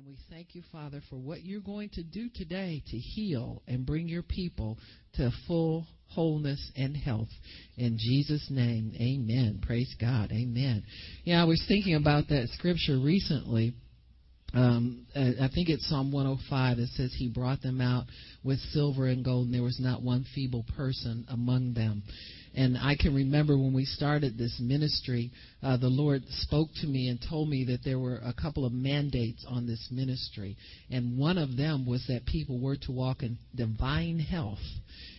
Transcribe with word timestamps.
And 0.00 0.08
we 0.08 0.16
thank 0.30 0.54
you, 0.54 0.62
Father, 0.72 1.02
for 1.10 1.16
what 1.16 1.44
you're 1.44 1.60
going 1.60 1.90
to 1.90 2.02
do 2.02 2.30
today 2.34 2.82
to 2.86 2.96
heal 2.96 3.60
and 3.68 3.84
bring 3.84 4.08
your 4.08 4.22
people 4.22 4.78
to 5.16 5.30
full 5.46 5.86
wholeness 6.08 6.72
and 6.74 6.96
health. 6.96 7.28
In 7.76 7.98
Jesus' 7.98 8.46
name, 8.48 8.94
amen. 8.98 9.60
Praise 9.62 9.94
God. 10.00 10.32
Amen. 10.32 10.84
Yeah, 11.24 11.42
I 11.42 11.44
was 11.44 11.62
thinking 11.68 11.96
about 11.96 12.28
that 12.28 12.48
scripture 12.54 12.98
recently. 12.98 13.74
Um, 14.52 15.06
I 15.14 15.48
think 15.54 15.68
it's 15.68 15.88
Psalm 15.88 16.12
105 16.12 16.76
that 16.78 16.88
says 16.96 17.14
he 17.16 17.28
brought 17.28 17.62
them 17.62 17.80
out 17.80 18.04
with 18.42 18.58
silver 18.72 19.06
and 19.06 19.24
gold, 19.24 19.46
and 19.46 19.54
there 19.54 19.62
was 19.62 19.78
not 19.80 20.02
one 20.02 20.24
feeble 20.34 20.64
person 20.76 21.24
among 21.28 21.74
them. 21.74 22.02
And 22.54 22.76
I 22.76 22.96
can 22.96 23.14
remember 23.14 23.56
when 23.56 23.72
we 23.72 23.84
started 23.84 24.36
this 24.36 24.58
ministry, 24.60 25.30
uh, 25.62 25.76
the 25.76 25.88
Lord 25.88 26.22
spoke 26.30 26.68
to 26.80 26.86
me 26.86 27.08
and 27.08 27.20
told 27.28 27.48
me 27.48 27.64
that 27.66 27.84
there 27.84 27.98
were 27.98 28.16
a 28.24 28.32
couple 28.32 28.64
of 28.64 28.72
mandates 28.72 29.44
on 29.48 29.68
this 29.68 29.88
ministry. 29.92 30.56
And 30.90 31.16
one 31.16 31.38
of 31.38 31.56
them 31.56 31.86
was 31.86 32.04
that 32.08 32.26
people 32.26 32.60
were 32.60 32.76
to 32.76 32.92
walk 32.92 33.22
in 33.22 33.38
divine 33.54 34.18
health 34.18 34.58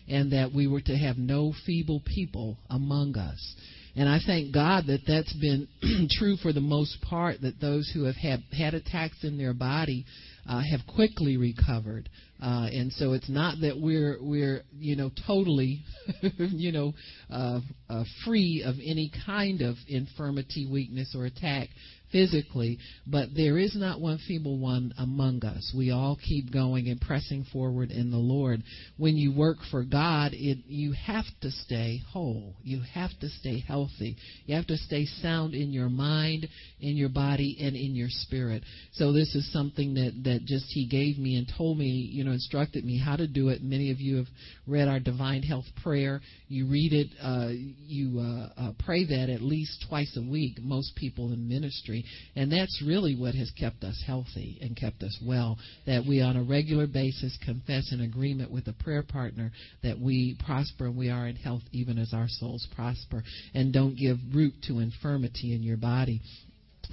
and 0.10 0.34
that 0.34 0.52
we 0.54 0.68
were 0.68 0.82
to 0.82 0.98
have 0.98 1.18
no 1.18 1.54
feeble 1.66 2.02
people 2.06 2.58
among 2.70 3.16
us. 3.18 3.56
And 3.96 4.08
I 4.08 4.20
thank 4.26 4.54
God 4.54 4.86
that 4.88 5.02
that's 5.06 5.34
been 5.34 5.68
true 6.12 6.38
for 6.38 6.54
the 6.54 6.62
most 6.62 7.02
part, 7.02 7.42
that 7.42 7.60
those 7.60 7.92
who 7.94 8.04
have 8.04 8.16
had, 8.16 8.44
had 8.58 8.74
attacks 8.74 9.24
in 9.24 9.38
their 9.38 9.54
body 9.54 10.06
uh, 10.50 10.62
have 10.62 10.82
quickly 10.96 11.38
recovered. 11.38 12.10
Uh, 12.42 12.68
and 12.72 12.92
so 12.94 13.14
it's 13.14 13.30
not 13.30 13.60
that 13.62 13.80
we're 13.80 14.18
we're 14.20 14.64
you 14.76 14.96
know 14.96 15.12
totally 15.28 15.84
you 16.38 16.72
know 16.72 16.92
uh, 17.30 17.60
uh, 17.88 18.04
free 18.26 18.64
of 18.66 18.76
any 18.84 19.12
kind 19.26 19.62
of 19.62 19.76
infirmity, 19.88 20.68
weakness, 20.72 21.14
or 21.16 21.26
attack 21.26 21.70
physically, 22.12 22.78
but 23.08 23.30
there 23.36 23.58
is 23.58 23.76
not 23.76 24.02
one 24.02 24.20
feeble 24.28 24.60
one 24.60 24.94
among 24.98 25.44
us. 25.46 25.74
We 25.76 25.92
all 25.92 26.18
keep 26.22 26.52
going 26.52 26.88
and 26.90 27.00
pressing 27.00 27.46
forward 27.52 27.92
in 27.92 28.12
the 28.12 28.18
Lord. 28.18 28.64
When 28.98 29.16
you 29.16 29.34
work 29.34 29.58
for 29.70 29.84
God, 29.84 30.34
it, 30.34 30.60
you 30.68 30.94
have 30.94 31.26
to 31.42 31.52
stay 31.52 32.02
whole. 32.12 32.56
You 32.64 32.82
have 32.94 33.12
to 33.22 33.30
stay 33.30 33.60
healthy. 33.60 34.18
You 34.46 34.56
have 34.56 34.68
to 34.68 34.78
stay 34.78 35.06
sound 35.06 35.54
in 35.54 35.72
your 35.72 35.90
mind, 35.90 36.48
in 36.80 36.96
your 36.98 37.10
body, 37.10 37.58
and 37.60 37.76
in 37.76 37.96
your 37.96 38.10
spirit. 38.10 38.64
So 38.94 39.12
this 39.12 39.36
is 39.36 39.52
something 39.52 39.94
that, 39.96 40.22
that 40.24 40.46
just 40.46 40.66
He 40.70 40.88
gave 40.88 41.18
me 41.18 41.38
and 41.38 41.52
told 41.58 41.78
me, 41.78 41.86
you 41.86 42.24
know, 42.24 42.32
instructed 42.32 42.86
me 42.86 43.00
how 43.00 43.16
to 43.16 43.28
do 43.28 43.50
it. 43.50 43.64
Many 43.64 43.92
of 43.92 44.00
you 44.00 44.18
have 44.18 44.28
read 44.72 44.88
our 44.88 45.00
Divine 45.00 45.44
Health 45.44 45.66
Prayer. 45.84 46.22
You 46.48 46.68
read 46.68 46.94
it, 46.94 47.08
uh, 47.22 47.50
you 47.52 48.20
uh, 48.20 48.50
uh, 48.60 48.72
pray 48.84 49.06
that 49.06 49.30
at 49.30 49.42
least 49.42 49.86
twice 49.88 50.18
a 50.18 50.22
week, 50.22 50.60
most 50.62 50.96
people 50.96 51.32
in 51.34 51.48
ministry. 51.48 52.06
And 52.36 52.52
that's 52.52 52.82
really 52.86 53.16
what 53.16 53.36
has 53.36 53.52
kept 53.52 53.84
us 53.84 54.02
healthy 54.06 54.58
and 54.62 54.76
kept 54.76 55.04
us 55.04 55.18
well. 55.26 55.58
That 55.86 56.06
we, 56.08 56.22
on 56.22 56.38
a 56.38 56.44
regular 56.44 56.88
basis, 56.88 57.38
confess 57.46 57.92
in 57.92 58.02
agreement 58.02 58.52
with 58.52 58.68
a 58.68 58.74
prayer 58.74 59.04
partner 59.04 59.52
that 59.84 60.00
we 60.00 60.38
prosper 60.46 60.86
and 60.86 60.98
we 60.98 61.10
are 61.10 61.28
in 61.28 61.36
health 61.36 61.64
even 61.72 61.98
as 61.98 62.14
our 62.14 62.28
souls 62.28 62.68
prosper. 62.76 63.24
And 63.54 63.74
don't 63.74 63.96
give 63.96 64.18
root 64.34 64.54
to 64.68 64.80
infirmity 64.80 65.54
in 65.54 65.64
your 65.64 65.78
body. 65.78 66.22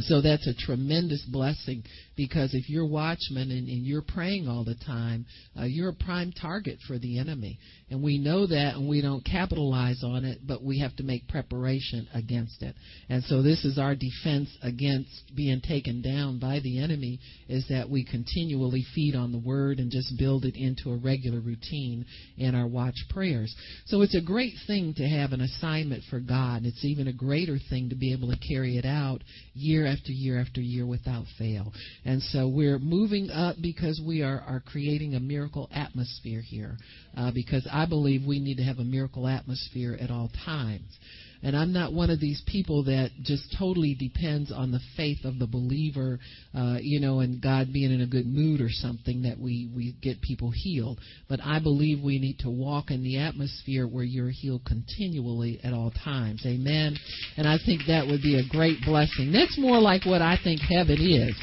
So 0.00 0.20
that's 0.20 0.46
a 0.46 0.54
tremendous 0.54 1.24
blessing 1.30 1.82
because 2.16 2.54
if 2.54 2.70
you're 2.70 2.86
watchman 2.86 3.50
and, 3.50 3.68
and 3.68 3.84
you're 3.84 4.02
praying 4.02 4.46
all 4.46 4.64
the 4.64 4.76
time, 4.86 5.26
uh, 5.58 5.64
you're 5.64 5.90
a 5.90 5.94
prime 5.94 6.32
target 6.32 6.78
for 6.86 6.98
the 6.98 7.18
enemy. 7.18 7.58
And 7.90 8.02
we 8.02 8.18
know 8.18 8.46
that 8.46 8.74
and 8.74 8.88
we 8.88 9.00
don't 9.00 9.24
capitalize 9.24 10.02
on 10.04 10.24
it, 10.24 10.40
but 10.46 10.62
we 10.62 10.80
have 10.80 10.94
to 10.96 11.02
make 11.02 11.26
preparation 11.26 12.06
against 12.12 12.62
it. 12.62 12.74
And 13.08 13.24
so 13.24 13.42
this 13.42 13.64
is 13.64 13.78
our 13.78 13.94
defense 13.94 14.50
against 14.62 15.34
being 15.34 15.62
taken 15.62 16.02
down 16.02 16.38
by 16.38 16.60
the 16.60 16.82
enemy 16.82 17.18
is 17.48 17.66
that 17.70 17.88
we 17.88 18.04
continually 18.04 18.84
feed 18.94 19.14
on 19.14 19.32
the 19.32 19.38
word 19.38 19.78
and 19.78 19.90
just 19.90 20.18
build 20.18 20.44
it 20.44 20.54
into 20.54 20.90
a 20.90 20.96
regular 20.98 21.40
routine 21.40 22.04
in 22.36 22.54
our 22.54 22.66
watch 22.66 22.96
prayers. 23.08 23.54
So 23.86 24.02
it's 24.02 24.14
a 24.14 24.20
great 24.20 24.54
thing 24.66 24.92
to 24.98 25.08
have 25.08 25.32
an 25.32 25.40
assignment 25.40 26.02
for 26.10 26.20
God. 26.20 26.66
It's 26.66 26.84
even 26.84 27.08
a 27.08 27.12
greater 27.12 27.58
thing 27.70 27.88
to 27.88 27.94
be 27.94 28.12
able 28.12 28.30
to 28.30 28.38
carry 28.46 28.76
it 28.76 28.84
out 28.84 29.22
year 29.54 29.86
after 29.86 30.12
year 30.12 30.38
after 30.40 30.60
year 30.60 30.84
without 30.84 31.24
fail. 31.38 31.72
And 32.04 32.22
so 32.22 32.48
we're 32.48 32.78
moving 32.78 33.30
up 33.30 33.56
because 33.62 34.00
we 34.06 34.22
are, 34.22 34.40
are 34.40 34.60
creating 34.60 35.14
a 35.14 35.20
miracle 35.20 35.70
atmosphere 35.72 36.42
here. 36.42 36.76
Uh, 37.16 37.30
because 37.34 37.66
I 37.72 37.77
believe 37.86 38.26
we 38.26 38.40
need 38.40 38.56
to 38.56 38.64
have 38.64 38.78
a 38.78 38.84
miracle 38.84 39.26
atmosphere 39.26 39.96
at 40.00 40.10
all 40.10 40.30
times. 40.44 40.98
And 41.42 41.56
I'm 41.56 41.72
not 41.72 41.92
one 41.92 42.10
of 42.10 42.18
these 42.18 42.42
people 42.46 42.84
that 42.84 43.10
just 43.22 43.54
totally 43.56 43.94
depends 43.94 44.50
on 44.50 44.72
the 44.72 44.80
faith 44.96 45.24
of 45.24 45.38
the 45.38 45.46
believer, 45.46 46.18
uh, 46.52 46.78
you 46.80 46.98
know, 46.98 47.20
and 47.20 47.40
God 47.40 47.72
being 47.72 47.92
in 47.92 48.00
a 48.00 48.06
good 48.06 48.26
mood 48.26 48.60
or 48.60 48.70
something 48.70 49.22
that 49.22 49.38
we, 49.38 49.70
we 49.74 49.94
get 50.02 50.20
people 50.20 50.50
healed. 50.52 50.98
But 51.28 51.40
I 51.44 51.60
believe 51.60 52.02
we 52.02 52.18
need 52.18 52.40
to 52.40 52.50
walk 52.50 52.90
in 52.90 53.04
the 53.04 53.18
atmosphere 53.18 53.86
where 53.86 54.04
you're 54.04 54.30
healed 54.30 54.64
continually 54.64 55.60
at 55.62 55.72
all 55.72 55.92
times. 55.92 56.42
Amen. 56.44 56.96
And 57.36 57.46
I 57.46 57.58
think 57.64 57.82
that 57.86 58.06
would 58.08 58.22
be 58.22 58.38
a 58.38 58.48
great 58.48 58.78
blessing. 58.84 59.30
That's 59.32 59.56
more 59.58 59.78
like 59.78 60.04
what 60.06 60.22
I 60.22 60.38
think 60.42 60.60
heaven 60.60 60.98
is. 61.00 61.36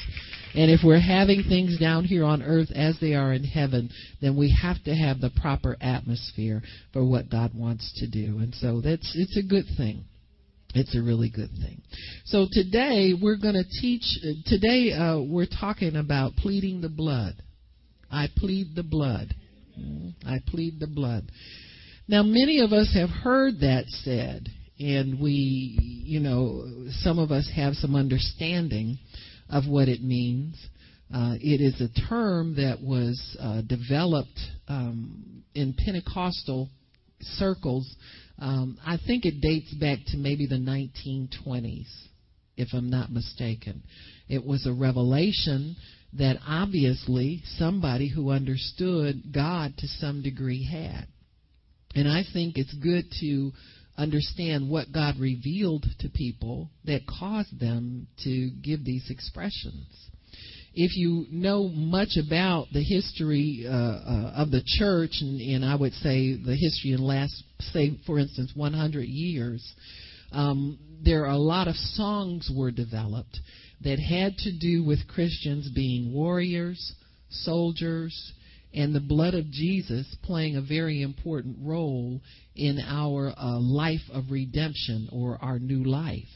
And 0.55 0.71
if 0.71 0.79
we're 0.83 0.99
having 0.99 1.43
things 1.49 1.77
down 1.77 2.05
here 2.05 2.23
on 2.23 2.41
earth 2.41 2.69
as 2.73 2.97
they 3.01 3.13
are 3.13 3.33
in 3.33 3.43
heaven, 3.43 3.89
then 4.21 4.37
we 4.37 4.57
have 4.61 4.81
to 4.85 4.95
have 4.95 5.19
the 5.19 5.31
proper 5.41 5.75
atmosphere 5.81 6.61
for 6.93 7.03
what 7.03 7.29
God 7.29 7.51
wants 7.53 7.91
to 7.99 8.07
do. 8.07 8.39
And 8.39 8.55
so 8.55 8.79
that's 8.79 9.11
it's 9.15 9.37
a 9.37 9.43
good 9.43 9.65
thing. 9.75 10.05
It's 10.73 10.95
a 10.95 11.01
really 11.01 11.29
good 11.29 11.51
thing. 11.61 11.81
So 12.25 12.47
today 12.51 13.13
we're 13.21 13.37
going 13.37 13.55
to 13.55 13.81
teach. 13.81 14.03
Today 14.45 14.93
uh, 14.93 15.19
we're 15.21 15.45
talking 15.45 15.97
about 15.97 16.35
pleading 16.37 16.81
the 16.81 16.89
blood. 16.89 17.35
I 18.09 18.27
plead 18.37 18.75
the 18.75 18.83
blood. 18.83 19.35
I 20.25 20.37
plead 20.47 20.79
the 20.79 20.87
blood. 20.87 21.31
Now 22.07 22.23
many 22.23 22.61
of 22.61 22.71
us 22.71 22.93
have 22.93 23.09
heard 23.09 23.59
that 23.59 23.85
said, 23.87 24.47
and 24.79 25.19
we, 25.19 25.77
you 26.05 26.19
know, 26.21 26.65
some 27.01 27.19
of 27.19 27.31
us 27.31 27.49
have 27.55 27.73
some 27.75 27.95
understanding 27.95 28.99
of 29.49 29.67
what 29.67 29.87
it 29.87 30.01
means. 30.01 30.55
Uh, 31.13 31.35
it 31.39 31.61
is 31.61 31.79
a 31.81 32.07
term 32.09 32.55
that 32.55 32.81
was 32.81 33.37
uh, 33.39 33.61
developed 33.61 34.39
um, 34.67 35.43
in 35.53 35.73
Pentecostal 35.73 36.69
circles. 37.21 37.95
Um, 38.39 38.77
I 38.85 38.97
think 39.05 39.25
it 39.25 39.39
dates 39.41 39.73
back 39.75 39.99
to 40.07 40.17
maybe 40.17 40.47
the 40.47 40.55
1920s, 40.55 41.87
if 42.57 42.69
I'm 42.73 42.89
not 42.89 43.11
mistaken. 43.11 43.83
It 44.27 44.43
was 44.43 44.65
a 44.65 44.73
revelation 44.73 45.75
that 46.13 46.37
obviously 46.47 47.41
somebody 47.57 48.09
who 48.09 48.31
understood 48.31 49.33
God 49.33 49.73
to 49.77 49.87
some 49.87 50.21
degree 50.21 50.65
had. 50.65 51.07
And 51.93 52.07
I 52.07 52.23
think 52.33 52.57
it's 52.57 52.73
good 52.73 53.05
to 53.19 53.51
understand 53.97 54.69
what 54.69 54.91
God 54.91 55.15
revealed 55.19 55.85
to 55.99 56.09
people 56.09 56.69
that 56.85 57.07
caused 57.07 57.59
them 57.59 58.07
to 58.23 58.49
give 58.61 58.83
these 58.83 59.09
expressions. 59.09 59.85
If 60.73 60.97
you 60.97 61.25
know 61.31 61.69
much 61.69 62.17
about 62.17 62.67
the 62.73 62.83
history 62.83 63.65
uh, 63.65 63.71
uh, 63.71 64.33
of 64.35 64.51
the 64.51 64.61
church, 64.65 65.11
and, 65.21 65.39
and, 65.39 65.63
I 65.63 65.75
would 65.75 65.93
say 65.93 66.35
the 66.35 66.55
history 66.55 66.91
in 66.91 66.97
the 66.97 67.05
last, 67.05 67.43
say, 67.71 67.97
for 68.05 68.19
instance, 68.19 68.51
100 68.53 69.03
years, 69.03 69.73
um, 70.33 70.77
there 71.01 71.25
are 71.25 71.31
a 71.31 71.37
lot 71.37 71.69
of 71.69 71.75
songs 71.75 72.51
were 72.53 72.71
developed 72.71 73.39
that 73.85 73.99
had 73.99 74.35
to 74.39 74.51
do 74.51 74.83
with 74.83 75.07
Christians 75.07 75.69
being 75.73 76.13
warriors, 76.13 76.93
soldiers, 77.29 78.33
and 78.75 78.93
the 78.93 78.99
blood 78.99 79.33
of 79.33 79.49
Jesus 79.49 80.05
playing 80.23 80.57
a 80.57 80.61
very 80.61 81.01
important 81.01 81.57
role 81.61 82.19
in 82.55 82.77
our 82.85 83.33
uh, 83.37 83.57
life 83.57 84.01
of 84.11 84.25
redemption 84.29 85.07
or 85.13 85.37
our 85.41 85.59
new 85.59 85.83
life. 85.83 86.27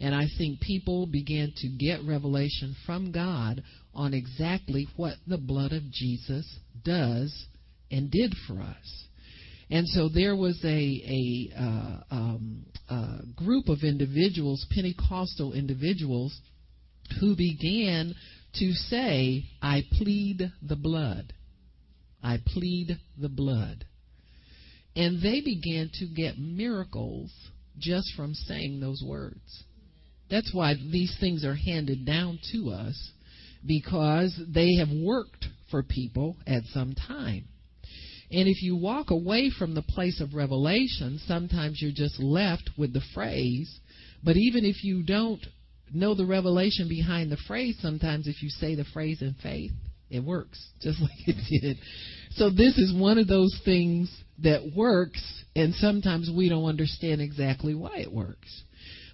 And 0.00 0.12
I 0.12 0.26
think 0.36 0.60
people 0.60 1.06
began 1.06 1.52
to 1.58 1.68
get 1.68 2.00
revelation 2.04 2.74
from 2.84 3.12
God 3.12 3.62
on 3.94 4.12
exactly 4.12 4.88
what 4.96 5.14
the 5.28 5.38
blood 5.38 5.72
of 5.72 5.88
Jesus 5.92 6.58
does 6.84 7.46
and 7.92 8.10
did 8.10 8.34
for 8.48 8.60
us. 8.60 9.04
And 9.70 9.86
so 9.88 10.08
there 10.08 10.36
was 10.36 10.60
a, 10.64 10.68
a, 10.68 11.50
uh, 11.56 12.00
um, 12.10 12.66
a 12.90 13.18
group 13.36 13.68
of 13.68 13.78
individuals, 13.82 14.66
Pentecostal 14.70 15.52
individuals, 15.52 16.36
who 17.20 17.36
began 17.36 18.14
to 18.54 18.72
say, 18.72 19.44
I 19.62 19.82
plead 19.92 20.52
the 20.60 20.76
blood. 20.76 21.32
I 22.24 22.38
plead 22.44 22.98
the 23.20 23.28
blood. 23.28 23.84
And 24.96 25.22
they 25.22 25.42
began 25.42 25.90
to 25.94 26.06
get 26.06 26.38
miracles 26.38 27.30
just 27.78 28.12
from 28.16 28.34
saying 28.34 28.80
those 28.80 29.02
words. 29.06 29.64
That's 30.30 30.52
why 30.54 30.74
these 30.74 31.14
things 31.20 31.44
are 31.44 31.54
handed 31.54 32.06
down 32.06 32.38
to 32.52 32.70
us 32.70 33.12
because 33.66 34.38
they 34.48 34.76
have 34.76 34.88
worked 34.90 35.46
for 35.70 35.82
people 35.82 36.36
at 36.46 36.64
some 36.72 36.94
time. 36.94 37.44
And 38.30 38.48
if 38.48 38.62
you 38.62 38.74
walk 38.74 39.10
away 39.10 39.50
from 39.56 39.74
the 39.74 39.82
place 39.82 40.20
of 40.20 40.34
revelation, 40.34 41.20
sometimes 41.26 41.80
you're 41.80 41.92
just 41.92 42.18
left 42.18 42.70
with 42.78 42.92
the 42.92 43.02
phrase. 43.12 43.80
But 44.24 44.36
even 44.36 44.64
if 44.64 44.82
you 44.82 45.02
don't 45.02 45.44
know 45.92 46.14
the 46.14 46.26
revelation 46.26 46.88
behind 46.88 47.30
the 47.30 47.36
phrase, 47.46 47.76
sometimes 47.80 48.26
if 48.26 48.42
you 48.42 48.48
say 48.48 48.74
the 48.74 48.84
phrase 48.84 49.20
in 49.20 49.34
faith, 49.42 49.72
it 50.14 50.24
works 50.24 50.64
just 50.80 51.00
like 51.00 51.10
it 51.26 51.60
did. 51.60 51.78
So 52.32 52.50
this 52.50 52.78
is 52.78 52.94
one 52.94 53.18
of 53.18 53.26
those 53.28 53.58
things 53.64 54.10
that 54.42 54.72
works, 54.76 55.22
and 55.54 55.74
sometimes 55.74 56.30
we 56.34 56.48
don't 56.48 56.64
understand 56.64 57.20
exactly 57.20 57.74
why 57.74 57.98
it 57.98 58.12
works. 58.12 58.62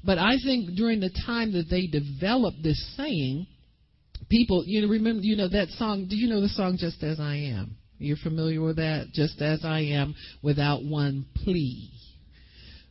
But 0.03 0.19
I 0.19 0.37
think 0.43 0.77
during 0.77 1.01
the 1.01 1.11
time 1.27 1.53
that 1.53 1.69
they 1.69 1.87
developed 1.87 2.63
this 2.63 2.97
saying, 2.97 3.47
people, 4.31 4.65
you 4.67 4.81
know, 4.81 4.89
remember, 4.89 5.23
you 5.23 5.37
know 5.37 5.49
that 5.49 5.69
song. 5.71 6.07
Do 6.09 6.17
you 6.17 6.29
know 6.29 6.41
the 6.41 6.49
song 6.49 6.77
"Just 6.79 7.03
as 7.03 7.21
I 7.21 7.37
Am"? 7.37 7.77
You're 7.99 8.17
familiar 8.17 8.63
with 8.63 8.77
that? 8.77 9.09
Just 9.13 9.43
as 9.43 9.63
I 9.63 9.81
am, 9.81 10.15
without 10.43 10.83
one 10.83 11.27
plea, 11.45 11.91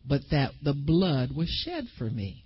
but 0.08 0.22
that 0.30 0.52
the 0.62 0.74
blood 0.74 1.36
was 1.36 1.50
shed 1.50 1.86
for 1.98 2.08
me. 2.08 2.44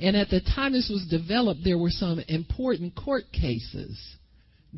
And 0.00 0.16
at 0.16 0.28
the 0.28 0.40
time 0.40 0.72
this 0.72 0.90
was 0.92 1.06
developed, 1.08 1.60
there 1.62 1.78
were 1.78 1.90
some 1.90 2.18
important 2.28 2.96
court 2.96 3.24
cases 3.32 3.98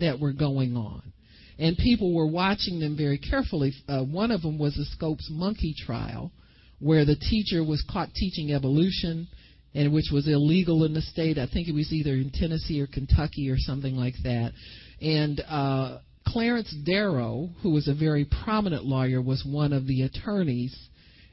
that 0.00 0.20
were 0.20 0.32
going 0.32 0.76
on. 0.76 1.12
And 1.58 1.76
people 1.76 2.14
were 2.14 2.26
watching 2.26 2.78
them 2.78 2.96
very 2.96 3.18
carefully. 3.18 3.72
Uh, 3.88 4.04
one 4.04 4.30
of 4.30 4.42
them 4.42 4.58
was 4.58 4.74
the 4.74 4.84
Scopes 4.84 5.28
monkey 5.30 5.74
trial, 5.76 6.30
where 6.78 7.04
the 7.04 7.16
teacher 7.16 7.64
was 7.64 7.84
caught 7.90 8.14
teaching 8.14 8.52
evolution, 8.52 9.26
and 9.74 9.92
which 9.92 10.10
was 10.12 10.28
illegal 10.28 10.84
in 10.84 10.94
the 10.94 11.02
state. 11.02 11.36
I 11.36 11.48
think 11.52 11.68
it 11.68 11.74
was 11.74 11.92
either 11.92 12.12
in 12.12 12.30
Tennessee 12.32 12.80
or 12.80 12.86
Kentucky 12.86 13.50
or 13.50 13.56
something 13.58 13.96
like 13.96 14.14
that. 14.22 14.52
And 15.00 15.40
uh, 15.48 15.98
Clarence 16.26 16.74
Darrow, 16.84 17.50
who 17.62 17.70
was 17.70 17.88
a 17.88 17.94
very 17.94 18.24
prominent 18.44 18.84
lawyer, 18.84 19.20
was 19.20 19.44
one 19.44 19.72
of 19.72 19.86
the 19.86 20.02
attorneys 20.02 20.76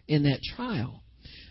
in 0.07 0.23
that 0.23 0.41
trial 0.55 1.01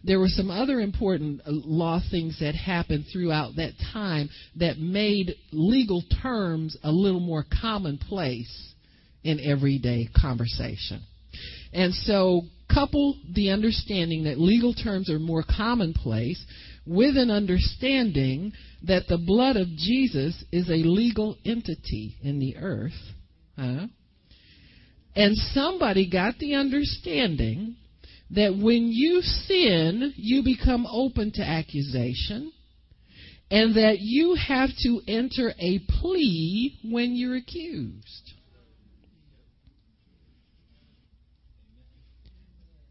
there 0.04 0.20
were 0.20 0.28
some 0.28 0.50
other 0.50 0.80
important 0.80 1.40
uh, 1.40 1.50
law 1.50 2.00
things 2.10 2.38
that 2.40 2.54
happened 2.54 3.06
throughout 3.12 3.56
that 3.56 3.72
time 3.92 4.28
that 4.56 4.78
made 4.78 5.34
legal 5.50 6.02
terms 6.22 6.76
a 6.82 6.92
little 6.92 7.20
more 7.20 7.44
commonplace 7.60 8.74
in 9.22 9.40
everyday 9.40 10.08
conversation. 10.20 11.02
And 11.72 11.92
so, 11.94 12.42
couple 12.72 13.16
the 13.34 13.50
understanding 13.50 14.24
that 14.24 14.38
legal 14.38 14.74
terms 14.74 15.10
are 15.10 15.18
more 15.18 15.44
commonplace 15.56 16.42
with 16.86 17.16
an 17.16 17.30
understanding 17.30 18.52
that 18.82 19.06
the 19.08 19.18
blood 19.18 19.56
of 19.56 19.68
Jesus 19.68 20.44
is 20.52 20.68
a 20.68 20.74
legal 20.74 21.36
entity 21.44 22.16
in 22.22 22.38
the 22.38 22.56
earth. 22.58 22.92
Huh? 23.56 23.86
And 25.16 25.36
somebody 25.36 26.10
got 26.10 26.38
the 26.38 26.54
understanding 26.54 27.76
that 28.34 28.56
when 28.56 28.88
you 28.88 29.20
sin, 29.20 30.12
you 30.16 30.42
become 30.42 30.86
open 30.90 31.32
to 31.32 31.42
accusation, 31.42 32.52
and 33.50 33.76
that 33.76 33.98
you 34.00 34.34
have 34.34 34.70
to 34.82 35.00
enter 35.06 35.52
a 35.58 35.80
plea 36.00 36.78
when 36.84 37.14
you're 37.14 37.36
accused. 37.36 38.32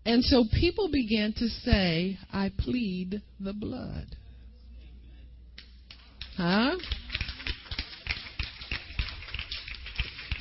And 0.06 0.24
so 0.24 0.44
people 0.60 0.90
began 0.92 1.34
to 1.34 1.48
say, 1.48 2.18
I 2.32 2.52
plead 2.58 3.22
the 3.40 3.54
blood. 3.54 4.06
Huh? 6.38 6.76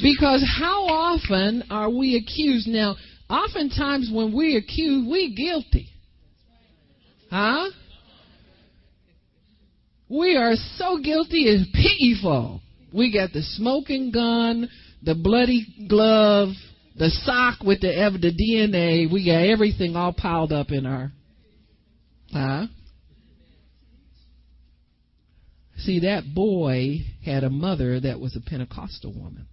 Because 0.02 0.44
how 0.58 0.84
often 0.87 1.64
are 1.70 1.90
we 1.90 2.16
accused? 2.16 2.66
Now, 2.66 2.96
Oftentimes, 3.32 4.11
when 4.12 4.37
we 4.37 4.56
accuse, 4.56 5.08
we 5.11 5.34
guilty. 5.34 5.88
Huh? 7.31 7.70
We 10.11 10.37
are 10.37 10.52
so 10.76 10.99
guilty, 11.02 11.44
it's 11.44 11.67
pitiful. 11.73 12.61
We 12.93 13.11
got 13.11 13.32
the 13.32 13.40
smoking 13.40 14.12
gun, 14.12 14.69
the 15.02 15.14
bloody 15.14 15.67
glove, 15.88 16.50
the 16.99 17.08
sock 17.25 17.62
with 17.64 17.81
the, 17.81 17.88
the 18.20 18.32
DNA. 18.32 19.11
We 19.11 19.25
got 19.25 19.46
everything 19.50 19.96
all 19.96 20.12
piled 20.12 20.52
up 20.52 20.70
in 20.70 20.85
our. 20.85 21.11
Huh? 22.35 22.67
See, 25.78 26.00
that 26.00 26.35
boy 26.35 26.99
had 27.25 27.44
a 27.44 27.50
mother 27.50 27.99
that 27.99 28.20
was 28.20 28.37
a 28.37 28.46
Pentecostal 28.46 29.14
woman 29.14 29.46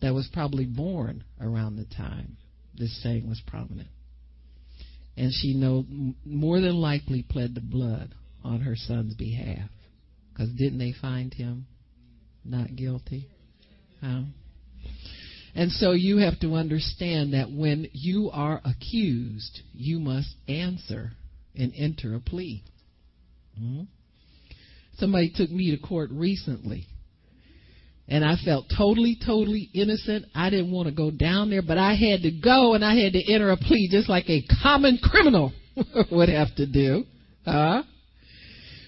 that 0.00 0.14
was 0.14 0.28
probably 0.32 0.66
born 0.66 1.24
around 1.40 1.74
the 1.74 1.84
time 1.96 2.36
this 2.78 3.02
saying 3.02 3.28
was 3.28 3.40
prominent. 3.46 3.88
And 5.16 5.32
she 5.32 5.54
know, 5.54 5.84
more 6.24 6.60
than 6.60 6.74
likely 6.74 7.22
pled 7.22 7.54
the 7.54 7.60
blood 7.60 8.14
on 8.44 8.60
her 8.60 8.76
son's 8.76 9.14
behalf. 9.14 9.70
Because 10.32 10.50
didn't 10.50 10.78
they 10.78 10.92
find 11.00 11.32
him 11.32 11.66
not 12.44 12.76
guilty? 12.76 13.28
Huh? 14.02 14.22
And 15.54 15.72
so 15.72 15.92
you 15.92 16.18
have 16.18 16.38
to 16.40 16.54
understand 16.54 17.32
that 17.32 17.50
when 17.50 17.88
you 17.92 18.30
are 18.30 18.60
accused, 18.62 19.60
you 19.72 19.98
must 19.98 20.34
answer 20.46 21.12
and 21.54 21.72
enter 21.74 22.14
a 22.14 22.20
plea. 22.20 22.62
Mm-hmm. 23.58 23.84
Somebody 24.98 25.32
took 25.34 25.50
me 25.50 25.74
to 25.74 25.78
court 25.78 26.10
recently 26.12 26.86
and 28.08 28.24
I 28.24 28.36
felt 28.44 28.66
totally, 28.76 29.16
totally 29.24 29.68
innocent. 29.74 30.26
I 30.34 30.50
didn't 30.50 30.70
want 30.70 30.88
to 30.88 30.94
go 30.94 31.10
down 31.10 31.50
there, 31.50 31.62
but 31.62 31.78
I 31.78 31.94
had 31.94 32.22
to 32.22 32.30
go 32.30 32.74
and 32.74 32.84
I 32.84 32.94
had 32.94 33.14
to 33.14 33.32
enter 33.32 33.50
a 33.50 33.56
plea 33.56 33.88
just 33.90 34.08
like 34.08 34.28
a 34.28 34.44
common 34.62 34.98
criminal 35.02 35.52
would 36.12 36.28
have 36.28 36.54
to 36.56 36.66
do. 36.66 37.04
Huh? 37.44 37.82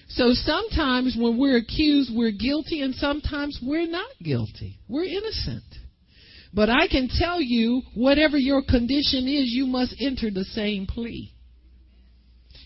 So 0.09 0.31
sometimes 0.33 1.17
when 1.19 1.37
we're 1.37 1.57
accused, 1.57 2.11
we're 2.13 2.31
guilty, 2.31 2.81
and 2.81 2.95
sometimes 2.95 3.59
we're 3.61 3.87
not 3.87 4.09
guilty. 4.23 4.79
We're 4.87 5.03
innocent. 5.03 5.63
But 6.51 6.69
I 6.69 6.87
can 6.87 7.09
tell 7.11 7.39
you, 7.39 7.83
whatever 7.93 8.37
your 8.37 8.63
condition 8.63 9.27
is, 9.27 9.51
you 9.51 9.67
must 9.67 9.95
enter 10.01 10.31
the 10.31 10.45
same 10.45 10.87
plea. 10.87 11.31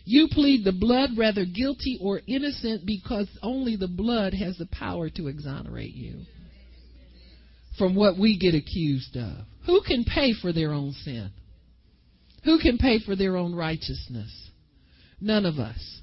You 0.05 0.29
plead 0.31 0.63
the 0.63 0.71
blood, 0.71 1.11
rather 1.17 1.43
guilty 1.43 1.99
or 2.01 2.21
innocent, 2.27 2.85
because 2.85 3.27
only 3.41 3.75
the 3.75 3.89
blood 3.89 4.33
has 4.33 4.57
the 4.57 4.67
power 4.67 5.09
to 5.09 5.27
exonerate 5.27 5.93
you 5.93 6.21
from 7.77 7.95
what 7.95 8.17
we 8.17 8.37
get 8.37 8.55
accused 8.55 9.15
of. 9.15 9.45
Who 9.65 9.81
can 9.81 10.03
pay 10.03 10.33
for 10.33 10.51
their 10.51 10.73
own 10.73 10.91
sin? 11.03 11.31
Who 12.43 12.59
can 12.59 12.77
pay 12.77 12.99
for 12.99 13.15
their 13.15 13.37
own 13.37 13.55
righteousness? 13.55 14.49
None 15.21 15.45
of 15.45 15.57
us. 15.57 16.01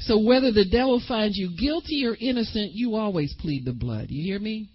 So 0.00 0.18
whether 0.18 0.52
the 0.52 0.68
devil 0.70 1.02
finds 1.08 1.36
you 1.36 1.50
guilty 1.58 2.04
or 2.06 2.16
innocent, 2.20 2.72
you 2.72 2.94
always 2.94 3.34
plead 3.40 3.64
the 3.64 3.72
blood. 3.72 4.10
You 4.10 4.22
hear 4.22 4.38
me? 4.38 4.68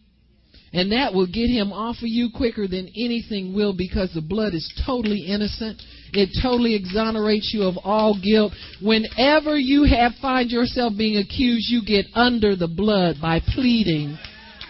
And 0.74 0.92
that 0.92 1.14
will 1.14 1.28
get 1.28 1.50
him 1.50 1.72
off 1.72 1.98
of 1.98 2.08
you 2.08 2.30
quicker 2.36 2.68
than 2.68 2.88
anything 2.98 3.54
will 3.54 3.74
because 3.78 4.12
the 4.14 4.22
blood 4.22 4.56
is 4.56 4.74
totally 4.88 5.20
innocent. 5.20 5.80
It 6.14 6.30
totally 6.42 6.74
exonerates 6.74 7.52
you 7.54 7.64
of 7.64 7.78
all 7.84 8.20
guilt. 8.20 8.54
Whenever 8.82 9.56
you 9.56 9.84
have 9.84 10.14
find 10.20 10.50
yourself 10.50 10.94
being 10.98 11.18
accused, 11.18 11.70
you 11.70 11.86
get 11.86 12.08
under 12.16 12.56
the 12.56 12.68
blood 12.68 13.18
by 13.22 13.40
pleading 13.54 14.18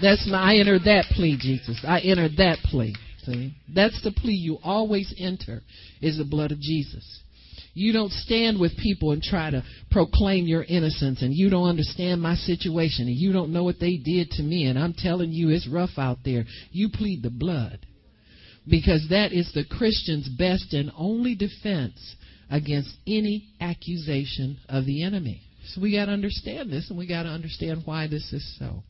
that's 0.03 0.27
my, 0.29 0.53
I 0.53 0.55
enter 0.57 0.79
that 0.79 1.05
plea, 1.15 1.37
Jesus. 1.39 1.83
I 1.87 1.99
enter 1.99 2.29
that 2.37 2.59
plea. 2.65 2.95
See? 3.25 3.55
That's 3.73 4.01
the 4.03 4.11
plea 4.11 4.33
you 4.33 4.57
always 4.63 5.13
enter 5.17 5.61
is 6.01 6.17
the 6.17 6.25
blood 6.25 6.51
of 6.51 6.59
Jesus. 6.59 7.21
You 7.73 7.91
don't 7.91 8.11
stand 8.11 8.59
with 8.59 8.77
people 8.77 9.11
and 9.13 9.21
try 9.21 9.49
to 9.49 9.63
proclaim 9.89 10.45
your 10.45 10.63
innocence 10.63 11.21
and 11.21 11.33
you 11.33 11.49
don't 11.49 11.67
understand 11.67 12.21
my 12.21 12.35
situation 12.35 13.07
and 13.07 13.15
you 13.15 13.33
don't 13.33 13.51
know 13.51 13.63
what 13.63 13.79
they 13.79 13.97
did 13.97 14.29
to 14.31 14.43
me 14.43 14.65
and 14.65 14.77
I'm 14.77 14.93
telling 14.93 15.31
you 15.31 15.49
it's 15.49 15.67
rough 15.67 15.97
out 15.97 16.19
there. 16.23 16.45
You 16.71 16.89
plead 16.89 17.23
the 17.23 17.31
blood. 17.31 17.85
Because 18.69 19.07
that 19.09 19.33
is 19.33 19.51
the 19.53 19.65
Christian's 19.65 20.29
best 20.29 20.73
and 20.73 20.91
only 20.97 21.35
defense 21.35 22.15
against 22.49 22.95
any 23.07 23.49
accusation 23.59 24.57
of 24.69 24.85
the 24.85 25.03
enemy. 25.03 25.41
So 25.65 25.81
we 25.81 25.95
got 25.95 26.05
to 26.05 26.11
understand 26.11 26.71
this 26.71 26.89
and 26.89 26.97
we 26.97 27.07
got 27.07 27.23
to 27.23 27.29
understand 27.29 27.81
why 27.85 28.07
this 28.07 28.31
is 28.31 28.57
so. 28.59 28.83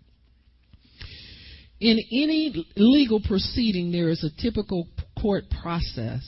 In 1.79 1.99
any 2.11 2.65
legal 2.75 3.21
proceeding, 3.21 3.91
there 3.91 4.09
is 4.09 4.23
a 4.23 4.41
typical 4.41 4.87
court 5.21 5.45
process 5.61 6.23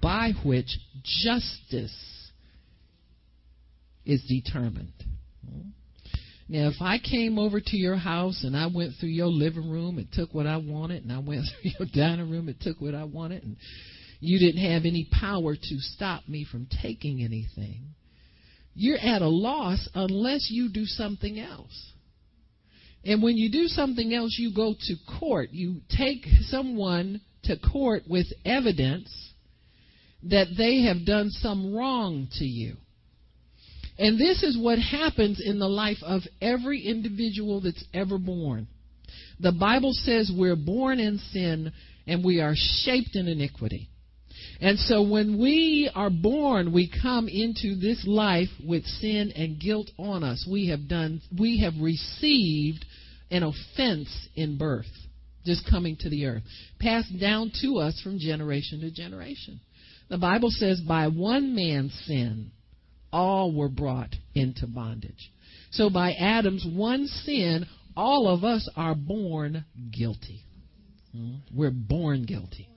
by 0.00 0.32
which 0.44 0.78
justice 1.02 2.30
is 4.04 4.22
determined. 4.26 4.92
Now, 6.50 6.68
if 6.68 6.80
I 6.80 6.98
came 6.98 7.38
over 7.38 7.60
to 7.60 7.76
your 7.76 7.96
house 7.96 8.42
and 8.42 8.56
I 8.56 8.68
went 8.74 8.94
through 8.98 9.10
your 9.10 9.26
living 9.26 9.70
room 9.70 9.98
and 9.98 10.10
took 10.10 10.32
what 10.32 10.46
I 10.46 10.56
wanted, 10.56 11.02
and 11.02 11.12
I 11.12 11.18
went 11.18 11.44
through 11.62 11.72
your 11.78 11.88
dining 11.92 12.30
room 12.30 12.48
and 12.48 12.58
took 12.58 12.80
what 12.80 12.94
I 12.94 13.04
wanted, 13.04 13.42
and 13.42 13.56
you 14.20 14.38
didn't 14.38 14.64
have 14.64 14.86
any 14.86 15.08
power 15.20 15.54
to 15.54 15.78
stop 15.78 16.26
me 16.26 16.46
from 16.50 16.66
taking 16.82 17.22
anything, 17.22 17.94
you're 18.74 18.98
at 18.98 19.20
a 19.20 19.28
loss 19.28 19.88
unless 19.94 20.48
you 20.50 20.70
do 20.72 20.86
something 20.86 21.38
else. 21.38 21.92
And 23.08 23.22
when 23.22 23.38
you 23.38 23.50
do 23.50 23.68
something 23.68 24.12
else, 24.12 24.36
you 24.38 24.52
go 24.54 24.74
to 24.78 24.94
court. 25.18 25.48
You 25.50 25.76
take 25.88 26.26
someone 26.42 27.22
to 27.44 27.56
court 27.56 28.02
with 28.06 28.26
evidence 28.44 29.32
that 30.24 30.48
they 30.58 30.82
have 30.82 31.06
done 31.06 31.30
some 31.30 31.74
wrong 31.74 32.28
to 32.32 32.44
you. 32.44 32.76
And 33.98 34.20
this 34.20 34.42
is 34.42 34.58
what 34.58 34.78
happens 34.78 35.40
in 35.42 35.58
the 35.58 35.68
life 35.68 35.96
of 36.02 36.20
every 36.42 36.82
individual 36.82 37.62
that's 37.62 37.82
ever 37.94 38.18
born. 38.18 38.68
The 39.40 39.52
Bible 39.52 39.94
says 39.94 40.30
we're 40.30 40.54
born 40.54 41.00
in 41.00 41.16
sin 41.32 41.72
and 42.06 42.22
we 42.22 42.42
are 42.42 42.52
shaped 42.54 43.16
in 43.16 43.26
iniquity. 43.26 43.88
And 44.60 44.78
so 44.78 45.00
when 45.00 45.38
we 45.40 45.90
are 45.94 46.10
born, 46.10 46.74
we 46.74 46.92
come 47.02 47.26
into 47.26 47.74
this 47.74 48.04
life 48.06 48.48
with 48.62 48.84
sin 48.84 49.32
and 49.34 49.58
guilt 49.58 49.90
on 49.96 50.22
us. 50.22 50.46
We 50.50 50.68
have 50.68 50.88
done, 50.88 51.22
we 51.38 51.60
have 51.60 51.74
received 51.80 52.84
an 53.30 53.42
offense 53.42 54.28
in 54.34 54.58
birth, 54.58 54.86
just 55.44 55.68
coming 55.70 55.96
to 56.00 56.10
the 56.10 56.26
earth, 56.26 56.42
passed 56.80 57.18
down 57.20 57.52
to 57.62 57.78
us 57.78 58.00
from 58.02 58.18
generation 58.18 58.80
to 58.80 58.90
generation. 58.90 59.60
The 60.08 60.18
Bible 60.18 60.50
says, 60.50 60.80
by 60.80 61.08
one 61.08 61.54
man's 61.54 61.92
sin, 62.06 62.50
all 63.12 63.54
were 63.54 63.68
brought 63.68 64.14
into 64.34 64.66
bondage. 64.66 65.32
So 65.70 65.90
by 65.90 66.12
Adam's 66.12 66.66
one 66.66 67.06
sin, 67.06 67.66
all 67.96 68.28
of 68.28 68.44
us 68.44 68.68
are 68.76 68.94
born 68.94 69.64
guilty. 69.92 70.42
Hmm? 71.12 71.36
We're 71.54 71.70
born 71.70 72.24
guilty. 72.24 72.68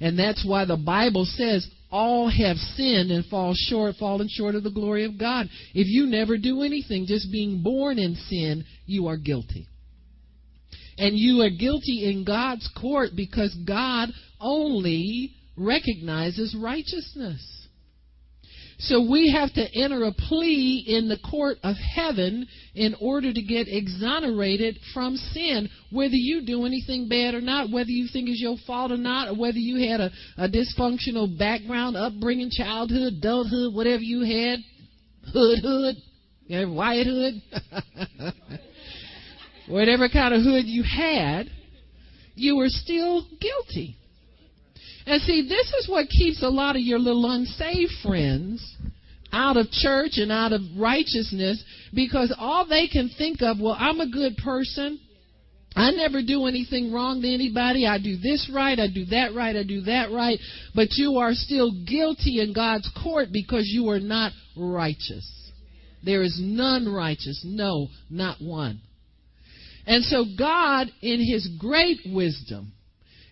And 0.00 0.18
that's 0.18 0.44
why 0.46 0.64
the 0.64 0.76
Bible 0.76 1.24
says 1.24 1.68
all 1.90 2.28
have 2.28 2.56
sinned 2.56 3.10
and 3.10 3.24
fall 3.26 3.54
short, 3.54 3.96
fallen 3.96 4.28
short 4.30 4.54
of 4.54 4.64
the 4.64 4.70
glory 4.70 5.04
of 5.04 5.18
God. 5.18 5.46
If 5.74 5.86
you 5.88 6.06
never 6.06 6.38
do 6.38 6.62
anything, 6.62 7.06
just 7.06 7.30
being 7.30 7.62
born 7.62 7.98
in 7.98 8.14
sin, 8.14 8.64
you 8.86 9.08
are 9.08 9.16
guilty. 9.16 9.68
And 10.98 11.16
you 11.16 11.42
are 11.42 11.50
guilty 11.50 12.10
in 12.10 12.24
God's 12.24 12.68
court 12.80 13.10
because 13.16 13.54
God 13.66 14.10
only 14.40 15.32
recognizes 15.56 16.56
righteousness. 16.58 17.62
So 18.78 19.08
we 19.08 19.30
have 19.30 19.52
to 19.54 19.64
enter 19.78 20.04
a 20.04 20.12
plea 20.12 20.84
in 20.88 21.08
the 21.08 21.18
court 21.18 21.58
of 21.62 21.76
heaven 21.76 22.48
in 22.74 22.96
order 23.00 23.32
to 23.32 23.42
get 23.42 23.68
exonerated 23.68 24.76
from 24.92 25.16
sin, 25.16 25.68
whether 25.92 26.16
you 26.16 26.44
do 26.44 26.66
anything 26.66 27.08
bad 27.08 27.34
or 27.34 27.40
not, 27.40 27.70
whether 27.70 27.90
you 27.90 28.08
think 28.12 28.28
it's 28.28 28.40
your 28.40 28.56
fault 28.66 28.90
or 28.90 28.96
not, 28.96 29.28
or 29.28 29.34
whether 29.36 29.58
you 29.58 29.88
had 29.88 30.00
a, 30.00 30.10
a 30.36 30.48
dysfunctional 30.48 31.38
background, 31.38 31.96
upbringing, 31.96 32.50
childhood, 32.50 33.14
adulthood, 33.18 33.72
whatever 33.72 34.02
you 34.02 34.22
had, 34.22 34.58
hood, 35.32 35.60
hood, 35.62 35.96
white 36.74 37.06
hood, 37.06 37.40
whatever 39.68 40.08
kind 40.08 40.34
of 40.34 40.42
hood 40.42 40.66
you 40.66 40.82
had, 40.82 41.48
you 42.34 42.56
were 42.56 42.68
still 42.68 43.26
guilty. 43.40 43.96
And 45.06 45.20
see, 45.22 45.42
this 45.48 45.72
is 45.80 45.88
what 45.88 46.08
keeps 46.08 46.42
a 46.42 46.48
lot 46.48 46.76
of 46.76 46.82
your 46.82 46.98
little 46.98 47.30
unsaved 47.30 47.92
friends 48.02 48.76
out 49.32 49.56
of 49.56 49.70
church 49.70 50.12
and 50.16 50.30
out 50.30 50.52
of 50.52 50.60
righteousness 50.76 51.62
because 51.94 52.34
all 52.38 52.66
they 52.66 52.86
can 52.86 53.10
think 53.16 53.42
of, 53.42 53.58
well, 53.60 53.76
I'm 53.78 54.00
a 54.00 54.08
good 54.08 54.36
person. 54.36 55.00
I 55.74 55.90
never 55.90 56.22
do 56.22 56.46
anything 56.46 56.92
wrong 56.92 57.22
to 57.22 57.32
anybody. 57.32 57.86
I 57.86 57.98
do 57.98 58.16
this 58.16 58.50
right. 58.54 58.78
I 58.78 58.88
do 58.92 59.06
that 59.06 59.34
right. 59.34 59.56
I 59.56 59.62
do 59.62 59.80
that 59.82 60.12
right. 60.12 60.38
But 60.74 60.88
you 60.92 61.16
are 61.16 61.32
still 61.32 61.72
guilty 61.86 62.40
in 62.40 62.52
God's 62.52 62.88
court 63.02 63.28
because 63.32 63.64
you 63.66 63.88
are 63.88 64.00
not 64.00 64.32
righteous. 64.56 65.26
There 66.04 66.22
is 66.22 66.38
none 66.40 66.92
righteous. 66.92 67.42
No, 67.44 67.88
not 68.10 68.36
one. 68.40 68.80
And 69.86 70.04
so 70.04 70.24
God, 70.38 70.88
in 71.00 71.20
His 71.20 71.48
great 71.58 72.00
wisdom, 72.06 72.72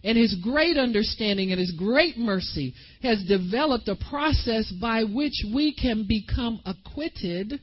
and 0.02 0.16
his 0.16 0.35
great 0.42 0.76
understanding 0.76 1.50
and 1.50 1.61
his 1.61 1.73
great 1.73 2.16
mercy 2.16 2.75
has 3.02 3.23
developed 3.25 3.88
a 3.88 3.97
process 3.97 4.73
by 4.80 5.04
which 5.04 5.45
we 5.52 5.75
can 5.75 6.07
become 6.07 6.61
acquitted. 6.64 7.61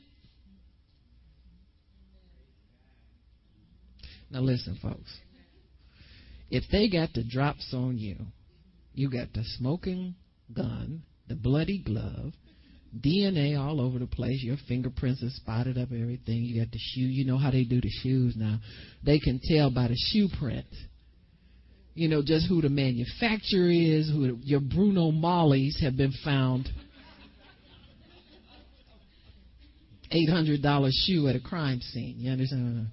Now, 4.30 4.40
listen, 4.40 4.78
folks. 4.80 5.16
If 6.50 6.64
they 6.70 6.88
got 6.88 7.12
the 7.12 7.24
drops 7.24 7.74
on 7.74 7.98
you, 7.98 8.16
you 8.94 9.10
got 9.10 9.32
the 9.32 9.44
smoking 9.56 10.14
gun, 10.54 11.02
the 11.28 11.34
bloody 11.34 11.78
glove, 11.78 12.32
DNA 13.02 13.58
all 13.58 13.80
over 13.80 13.98
the 13.98 14.06
place. 14.06 14.42
Your 14.42 14.56
fingerprints 14.68 15.22
are 15.22 15.30
spotted 15.30 15.78
up, 15.78 15.88
everything. 15.92 16.42
You 16.42 16.62
got 16.62 16.72
the 16.72 16.78
shoe. 16.78 17.02
You 17.02 17.24
know 17.24 17.38
how 17.38 17.50
they 17.50 17.64
do 17.64 17.80
the 17.80 17.90
shoes 18.02 18.34
now. 18.36 18.58
They 19.04 19.18
can 19.18 19.40
tell 19.42 19.70
by 19.70 19.88
the 19.88 19.96
shoe 19.96 20.28
print 20.38 20.66
you 21.98 22.06
know, 22.06 22.22
just 22.24 22.46
who 22.48 22.62
the 22.62 22.68
manufacturer 22.68 23.68
is, 23.68 24.08
who 24.08 24.38
your 24.44 24.60
Bruno 24.60 25.10
Maglis 25.10 25.82
have 25.82 25.96
been 25.96 26.12
found. 26.24 26.68
Eight 30.12 30.28
hundred 30.28 30.62
dollar 30.62 30.90
shoe 30.92 31.26
at 31.26 31.34
a 31.34 31.40
crime 31.40 31.80
scene. 31.80 32.14
You 32.18 32.30
understand? 32.30 32.86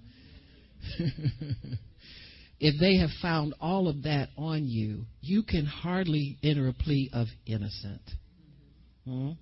if 2.59 2.79
they 2.79 2.97
have 2.97 3.11
found 3.21 3.53
all 3.61 3.87
of 3.87 4.01
that 4.03 4.29
on 4.39 4.65
you, 4.65 5.03
you 5.21 5.43
can 5.43 5.67
hardly 5.67 6.39
enter 6.41 6.67
a 6.67 6.73
plea 6.73 7.11
of 7.13 7.27
innocent. 7.45 8.01
Hmm? 9.05 9.33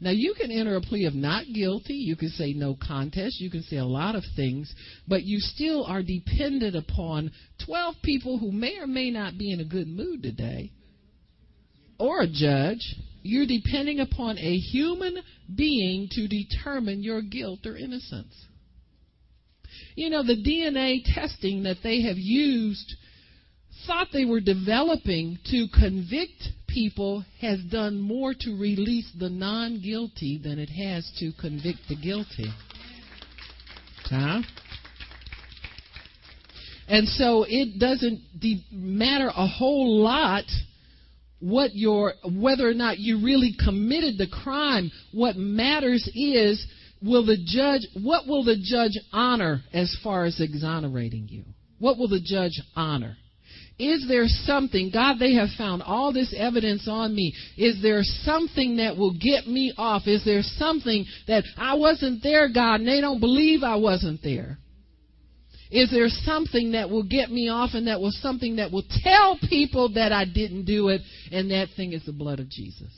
Now, 0.00 0.10
you 0.10 0.34
can 0.34 0.50
enter 0.50 0.76
a 0.76 0.80
plea 0.80 1.06
of 1.06 1.14
not 1.14 1.44
guilty. 1.52 1.94
You 1.94 2.16
can 2.16 2.30
say 2.30 2.52
no 2.52 2.76
contest. 2.76 3.40
You 3.40 3.50
can 3.50 3.62
say 3.62 3.76
a 3.76 3.84
lot 3.84 4.14
of 4.14 4.24
things, 4.34 4.72
but 5.08 5.24
you 5.24 5.38
still 5.40 5.84
are 5.84 6.02
dependent 6.02 6.76
upon 6.76 7.32
12 7.64 7.94
people 8.02 8.38
who 8.38 8.52
may 8.52 8.78
or 8.78 8.86
may 8.86 9.10
not 9.10 9.38
be 9.38 9.52
in 9.52 9.60
a 9.60 9.64
good 9.64 9.88
mood 9.88 10.22
today, 10.22 10.72
or 11.98 12.22
a 12.22 12.28
judge. 12.30 12.96
You're 13.22 13.46
depending 13.46 14.00
upon 14.00 14.38
a 14.38 14.56
human 14.56 15.18
being 15.54 16.08
to 16.12 16.28
determine 16.28 17.02
your 17.02 17.22
guilt 17.22 17.66
or 17.66 17.76
innocence. 17.76 18.34
You 19.94 20.10
know, 20.10 20.22
the 20.22 20.36
DNA 20.36 21.02
testing 21.14 21.64
that 21.64 21.78
they 21.82 22.02
have 22.02 22.18
used 22.18 22.94
thought 23.86 24.08
they 24.12 24.24
were 24.24 24.40
developing 24.40 25.38
to 25.46 25.66
convict 25.68 26.48
people 26.76 27.24
has 27.40 27.58
done 27.70 27.98
more 27.98 28.34
to 28.38 28.50
release 28.50 29.10
the 29.18 29.30
non 29.30 29.80
guilty 29.82 30.38
than 30.44 30.58
it 30.58 30.68
has 30.68 31.10
to 31.18 31.32
convict 31.40 31.78
the 31.88 31.96
guilty. 31.96 32.52
Huh? 34.04 34.42
And 36.86 37.08
so 37.08 37.46
it 37.48 37.80
doesn't 37.80 38.20
de- 38.38 38.62
matter 38.70 39.28
a 39.28 39.46
whole 39.46 40.02
lot 40.02 40.44
what 41.40 41.74
your 41.74 42.12
whether 42.30 42.68
or 42.68 42.74
not 42.74 42.98
you 42.98 43.24
really 43.24 43.54
committed 43.64 44.18
the 44.18 44.28
crime. 44.28 44.90
What 45.14 45.36
matters 45.36 46.06
is 46.14 46.62
will 47.02 47.24
the 47.24 47.38
judge 47.42 47.86
what 48.04 48.26
will 48.26 48.44
the 48.44 48.62
judge 48.62 49.02
honor 49.14 49.62
as 49.72 49.96
far 50.04 50.26
as 50.26 50.42
exonerating 50.42 51.26
you? 51.30 51.44
What 51.78 51.96
will 51.96 52.08
the 52.08 52.20
judge 52.22 52.60
honor? 52.76 53.16
Is 53.78 54.06
there 54.08 54.26
something, 54.26 54.90
God, 54.90 55.16
they 55.18 55.34
have 55.34 55.50
found 55.58 55.82
all 55.82 56.12
this 56.12 56.34
evidence 56.36 56.88
on 56.88 57.14
me. 57.14 57.34
Is 57.58 57.82
there 57.82 58.00
something 58.02 58.78
that 58.78 58.96
will 58.96 59.12
get 59.12 59.46
me 59.46 59.74
off? 59.76 60.06
Is 60.06 60.24
there 60.24 60.40
something 60.42 61.04
that 61.28 61.44
I 61.58 61.74
wasn't 61.74 62.22
there, 62.22 62.48
God, 62.48 62.80
and 62.80 62.88
they 62.88 63.02
don't 63.02 63.20
believe 63.20 63.62
I 63.62 63.76
wasn't 63.76 64.22
there? 64.22 64.56
Is 65.70 65.90
there 65.90 66.08
something 66.08 66.72
that 66.72 66.88
will 66.88 67.02
get 67.02 67.30
me 67.30 67.48
off 67.48 67.70
and 67.74 67.88
that 67.88 68.00
was 68.00 68.16
something 68.22 68.56
that 68.56 68.70
will 68.70 68.84
tell 69.02 69.38
people 69.48 69.92
that 69.94 70.12
I 70.12 70.24
didn't 70.24 70.64
do 70.64 70.88
it? 70.88 71.02
And 71.30 71.50
that 71.50 71.68
thing 71.76 71.92
is 71.92 72.04
the 72.06 72.12
blood 72.12 72.40
of 72.40 72.48
Jesus. 72.48 72.90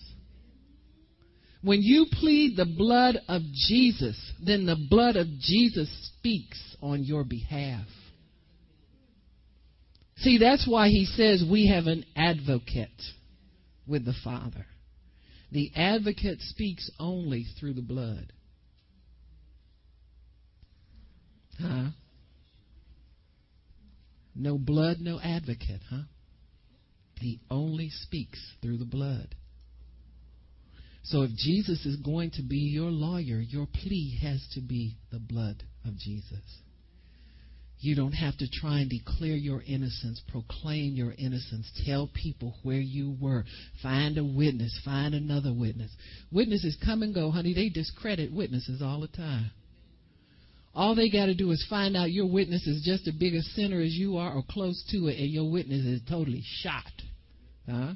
When 1.63 1.83
you 1.83 2.07
plead 2.13 2.57
the 2.57 2.67
blood 2.67 3.17
of 3.27 3.43
Jesus, 3.53 4.17
then 4.45 4.65
the 4.65 4.77
blood 4.89 5.17
of 5.17 5.27
Jesus 5.41 5.89
speaks 6.19 6.77
on 6.81 7.03
your 7.03 7.25
behalf. 7.25 7.85
See, 10.21 10.39
that's 10.39 10.67
why 10.67 10.89
he 10.89 11.05
says 11.05 11.45
we 11.49 11.69
have 11.69 11.87
an 11.87 12.05
advocate 12.17 13.03
with 13.87 14.05
the 14.05 14.15
Father. 14.25 14.67
The 15.53 15.71
advocate 15.77 16.41
speaks 16.41 16.91
only 16.99 17.47
through 17.59 17.75
the 17.75 17.83
blood. 17.83 18.33
Huh? 21.61 21.91
No 24.35 24.59
blood, 24.59 24.99
no 25.01 25.19
advocate, 25.21 25.83
huh? 25.89 26.03
He 27.21 27.41
only 27.51 27.91
speaks 27.91 28.41
through 28.63 28.79
the 28.79 28.85
blood. 28.85 29.35
So 31.03 31.23
if 31.23 31.31
Jesus 31.37 31.85
is 31.87 31.97
going 31.97 32.33
to 32.33 32.43
be 32.43 32.59
your 32.59 32.91
lawyer, 32.91 33.41
your 33.41 33.67
plea 33.67 34.19
has 34.23 34.47
to 34.55 34.61
be 34.61 34.97
the 35.11 35.19
blood 35.19 35.63
of 35.85 35.97
Jesus. 35.97 36.43
You 37.81 37.95
don't 37.95 38.13
have 38.13 38.37
to 38.39 38.49
try 38.51 38.81
and 38.81 38.91
declare 38.91 39.37
your 39.37 39.63
innocence, 39.63 40.21
proclaim 40.29 40.95
your 40.95 41.13
innocence, 41.17 41.71
tell 41.87 42.11
people 42.13 42.55
where 42.65 42.81
you 42.81 43.17
were. 43.21 43.45
Find 43.83 44.19
a 44.19 44.25
witness, 44.25 44.81
find 44.85 45.15
another 45.15 45.53
witness. 45.53 45.91
Witnesses 46.33 46.77
come 46.85 47.03
and 47.03 47.15
go, 47.15 47.31
honey. 47.31 47.55
They 47.55 47.69
discredit 47.69 48.33
witnesses 48.33 48.83
all 48.83 49.01
the 49.01 49.09
time. 49.09 49.53
All 50.75 50.95
they 50.95 51.09
got 51.09 51.27
to 51.27 51.35
do 51.35 51.51
is 51.53 51.65
find 51.71 51.97
out 51.97 52.11
your 52.11 52.31
witness 52.31 52.67
is 52.67 52.83
just 52.85 53.07
as 53.07 53.15
big 53.15 53.35
a 53.35 53.43
sinner 53.43 53.81
as 53.81 53.93
you 53.95 54.17
are 54.17 54.33
or 54.33 54.43
close 54.49 54.85
to 54.91 55.07
it, 55.07 55.19
and 55.19 55.31
your 55.31 55.51
witness 55.51 55.85
is 55.85 56.01
totally 56.09 56.43
shot. 56.45 56.85
Huh? 57.69 57.93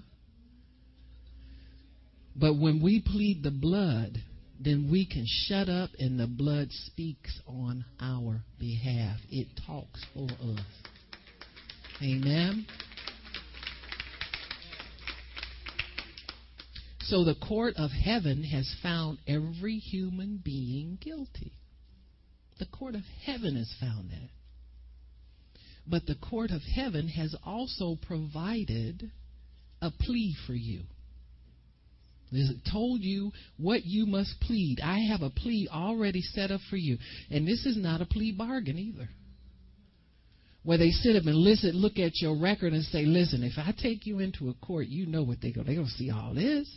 But 2.37 2.55
when 2.59 2.83
we 2.83 3.01
plead 3.01 3.43
the 3.43 3.51
blood, 3.51 4.19
then 4.65 4.89
we 4.91 5.07
can 5.07 5.27
shut 5.27 5.69
up 5.69 5.91
and 5.99 6.19
the 6.19 6.27
blood 6.27 6.69
speaks 6.71 7.41
on 7.47 7.85
our 8.01 8.43
behalf. 8.59 9.19
It 9.31 9.49
talks 9.67 10.05
for 10.15 10.25
us. 10.25 10.61
Amen. 12.03 12.67
So 17.01 17.25
the 17.25 17.35
court 17.35 17.75
of 17.77 17.91
heaven 17.91 18.45
has 18.45 18.73
found 18.83 19.19
every 19.27 19.79
human 19.79 20.41
being 20.43 20.99
guilty. 21.01 21.53
The 22.59 22.67
court 22.67 22.95
of 22.95 23.03
heaven 23.25 23.57
has 23.57 23.75
found 23.81 24.11
that. 24.11 24.31
But 25.87 26.07
the 26.07 26.15
court 26.15 26.51
of 26.51 26.63
heaven 26.63 27.09
has 27.09 27.35
also 27.45 27.97
provided 28.01 29.11
a 29.81 29.91
plea 29.91 30.35
for 30.47 30.55
you. 30.55 30.83
Told 32.71 33.01
you 33.03 33.33
what 33.59 33.85
you 33.85 34.07
must 34.07 34.41
plead. 34.41 34.81
I 34.83 35.01
have 35.11 35.23
a 35.23 35.31
plea 35.31 35.69
already 35.71 36.23
set 36.23 36.51
up 36.51 36.61
for 36.71 36.77
you. 36.77 36.99
And 37.31 37.47
this 37.47 37.67
is 37.67 37.77
not 37.77 38.01
a 38.01 38.07
plea 38.07 38.33
bargain 38.33 38.79
either. 38.79 39.09
Where 40.65 40.79
they 40.79 40.91
sit 40.91 41.17
up 41.17 41.25
and 41.27 41.37
listen, 41.37 41.73
look 41.73 41.99
at 41.99 42.21
your 42.21 42.39
record 42.39 42.73
and 42.73 42.85
say, 42.85 43.05
listen, 43.05 43.43
if 43.43 43.59
I 43.59 43.75
take 43.77 44.07
you 44.07 44.21
into 44.21 44.49
a 44.49 44.55
court, 44.65 44.87
you 44.87 45.07
know 45.07 45.25
what 45.25 45.39
they're 45.43 45.53
going 45.53 45.67
to 45.67 45.73
They're 45.73 45.81
going 45.81 45.89
to 45.89 45.95
see 45.95 46.11
all 46.11 46.35
this. 46.35 46.71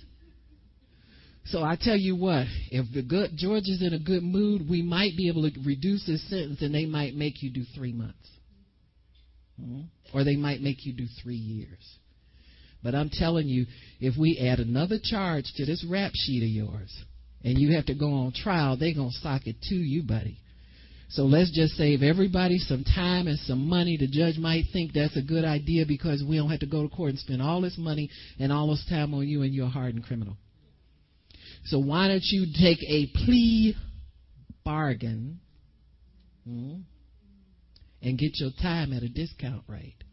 So 1.45 1.61
I 1.61 1.77
tell 1.79 1.95
you 1.95 2.15
what, 2.15 2.47
if 2.71 2.91
the 2.91 3.03
good 3.03 3.31
George 3.35 3.65
is 3.65 3.83
in 3.83 3.93
a 3.93 3.99
good 3.99 4.23
mood, 4.23 4.67
we 4.67 4.81
might 4.81 5.15
be 5.15 5.29
able 5.29 5.43
to 5.43 5.51
reduce 5.63 6.05
his 6.07 6.27
sentence 6.27 6.61
and 6.63 6.73
they 6.73 6.87
might 6.87 7.13
make 7.13 7.43
you 7.43 7.51
do 7.51 7.63
three 7.75 7.93
months. 7.93 8.27
Mm-hmm. 9.61 10.17
Or 10.17 10.23
they 10.23 10.35
might 10.35 10.61
make 10.61 10.85
you 10.85 10.93
do 10.93 11.05
three 11.21 11.35
years. 11.35 11.97
But 12.85 12.93
I'm 12.93 13.09
telling 13.09 13.47
you, 13.47 13.65
if 13.99 14.15
we 14.15 14.37
add 14.37 14.59
another 14.59 14.99
charge 15.01 15.45
to 15.55 15.65
this 15.65 15.83
rap 15.89 16.11
sheet 16.13 16.43
of 16.43 16.49
yours 16.49 16.95
and 17.43 17.57
you 17.57 17.75
have 17.75 17.87
to 17.87 17.95
go 17.95 18.13
on 18.13 18.31
trial, 18.31 18.77
they're 18.77 18.93
going 18.93 19.09
to 19.09 19.17
sock 19.21 19.47
it 19.47 19.55
to 19.69 19.75
you, 19.75 20.03
buddy. 20.03 20.37
So 21.09 21.23
let's 21.23 21.51
just 21.51 21.73
save 21.73 22.03
everybody 22.03 22.59
some 22.59 22.83
time 22.83 23.25
and 23.25 23.39
some 23.39 23.67
money. 23.67 23.97
The 23.97 24.07
judge 24.07 24.37
might 24.37 24.65
think 24.71 24.93
that's 24.93 25.17
a 25.17 25.23
good 25.23 25.43
idea 25.43 25.85
because 25.87 26.23
we 26.23 26.37
don't 26.37 26.51
have 26.51 26.59
to 26.59 26.67
go 26.67 26.83
to 26.83 26.95
court 26.95 27.09
and 27.09 27.19
spend 27.19 27.41
all 27.41 27.59
this 27.59 27.75
money 27.75 28.07
and 28.37 28.53
all 28.53 28.69
this 28.69 28.85
time 28.87 29.15
on 29.15 29.27
you 29.27 29.41
and 29.41 29.51
you're 29.51 29.65
a 29.65 29.69
hardened 29.69 30.05
criminal. 30.05 30.37
So 31.65 31.79
why 31.79 32.07
don't 32.07 32.23
you 32.23 32.45
take 32.61 32.83
a 32.87 33.07
plea 33.25 33.75
bargain 34.63 35.39
hmm, 36.47 36.75
and 38.03 38.19
get 38.19 38.39
your 38.39 38.51
time 38.61 38.93
at 38.93 39.01
a 39.01 39.09
discount 39.09 39.63
rate? 39.67 40.04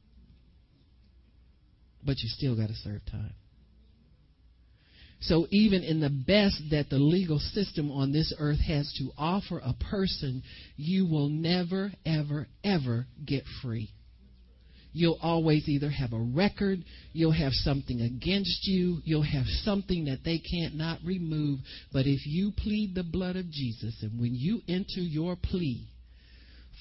But 2.05 2.19
you 2.21 2.29
still 2.29 2.57
got 2.57 2.69
to 2.69 2.75
serve 2.75 3.01
time. 3.11 3.35
So 5.21 5.47
even 5.51 5.85
in 5.85 6.01
the 6.01 6.11
best 6.11 6.61
that 6.73 6.91
the 6.91 6.99
legal 6.99 7.39
system 7.39 7.93
on 7.93 8.13
this 8.13 8.35
earth 8.39 8.59
has 8.67 8.93
to 8.99 9.11
offer 9.17 9.61
a 9.65 9.73
person, 9.73 10.43
you 10.77 11.07
will 11.07 11.29
never, 11.29 11.93
ever, 12.05 12.49
ever 12.65 13.07
get 13.25 13.45
free 13.63 13.91
you'll 14.93 15.19
always 15.23 15.69
either 15.69 15.91
have 15.91 16.13
a 16.13 16.19
record, 16.19 16.85
you'll 17.13 17.33
have 17.33 17.53
something 17.53 18.01
against 18.01 18.67
you, 18.67 18.99
you'll 19.05 19.23
have 19.23 19.47
something 19.65 20.05
that 20.05 20.25
they 20.25 20.39
can't 20.39 20.75
not 20.75 20.99
remove. 21.05 21.61
But 21.93 22.07
if 22.07 22.27
you 22.27 22.53
plead 22.57 22.95
the 22.95 23.03
blood 23.03 23.37
of 23.37 23.51
Jesus 23.51 23.97
and 24.03 24.21
when 24.21 24.35
you 24.35 24.61
enter 24.69 25.01
your 25.01 25.37
plea, 25.37 25.89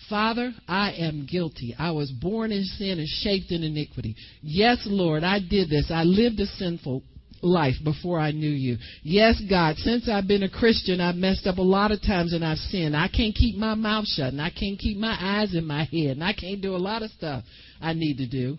Father, 0.09 0.53
I 0.67 0.91
am 0.91 1.27
guilty. 1.29 1.75
I 1.77 1.91
was 1.91 2.11
born 2.11 2.51
in 2.51 2.63
sin 2.63 2.99
and 2.99 3.07
shaped 3.07 3.51
in 3.51 3.63
iniquity. 3.63 4.15
Yes, 4.41 4.79
Lord, 4.85 5.23
I 5.23 5.39
did 5.39 5.69
this. 5.69 5.89
I 5.89 6.03
lived 6.03 6.39
a 6.39 6.45
sinful 6.45 7.03
life 7.41 7.75
before 7.83 8.19
I 8.19 8.31
knew 8.31 8.49
you. 8.49 8.77
Yes, 9.03 9.41
God, 9.49 9.77
since 9.77 10.07
I've 10.09 10.27
been 10.27 10.43
a 10.43 10.49
Christian, 10.49 11.01
I've 11.01 11.15
messed 11.15 11.47
up 11.47 11.57
a 11.57 11.63
lot 11.63 11.91
of 11.91 12.01
times 12.01 12.33
and 12.33 12.45
I've 12.45 12.57
sinned. 12.57 12.95
I 12.95 13.07
can't 13.07 13.35
keep 13.35 13.57
my 13.57 13.75
mouth 13.75 14.05
shut 14.07 14.33
and 14.33 14.41
I 14.41 14.49
can't 14.49 14.77
keep 14.77 14.97
my 14.97 15.17
eyes 15.19 15.55
in 15.55 15.65
my 15.65 15.83
head 15.83 16.17
and 16.17 16.23
I 16.23 16.33
can't 16.33 16.61
do 16.61 16.75
a 16.75 16.77
lot 16.77 17.03
of 17.03 17.11
stuff 17.11 17.43
I 17.81 17.93
need 17.93 18.17
to 18.17 18.27
do. 18.27 18.57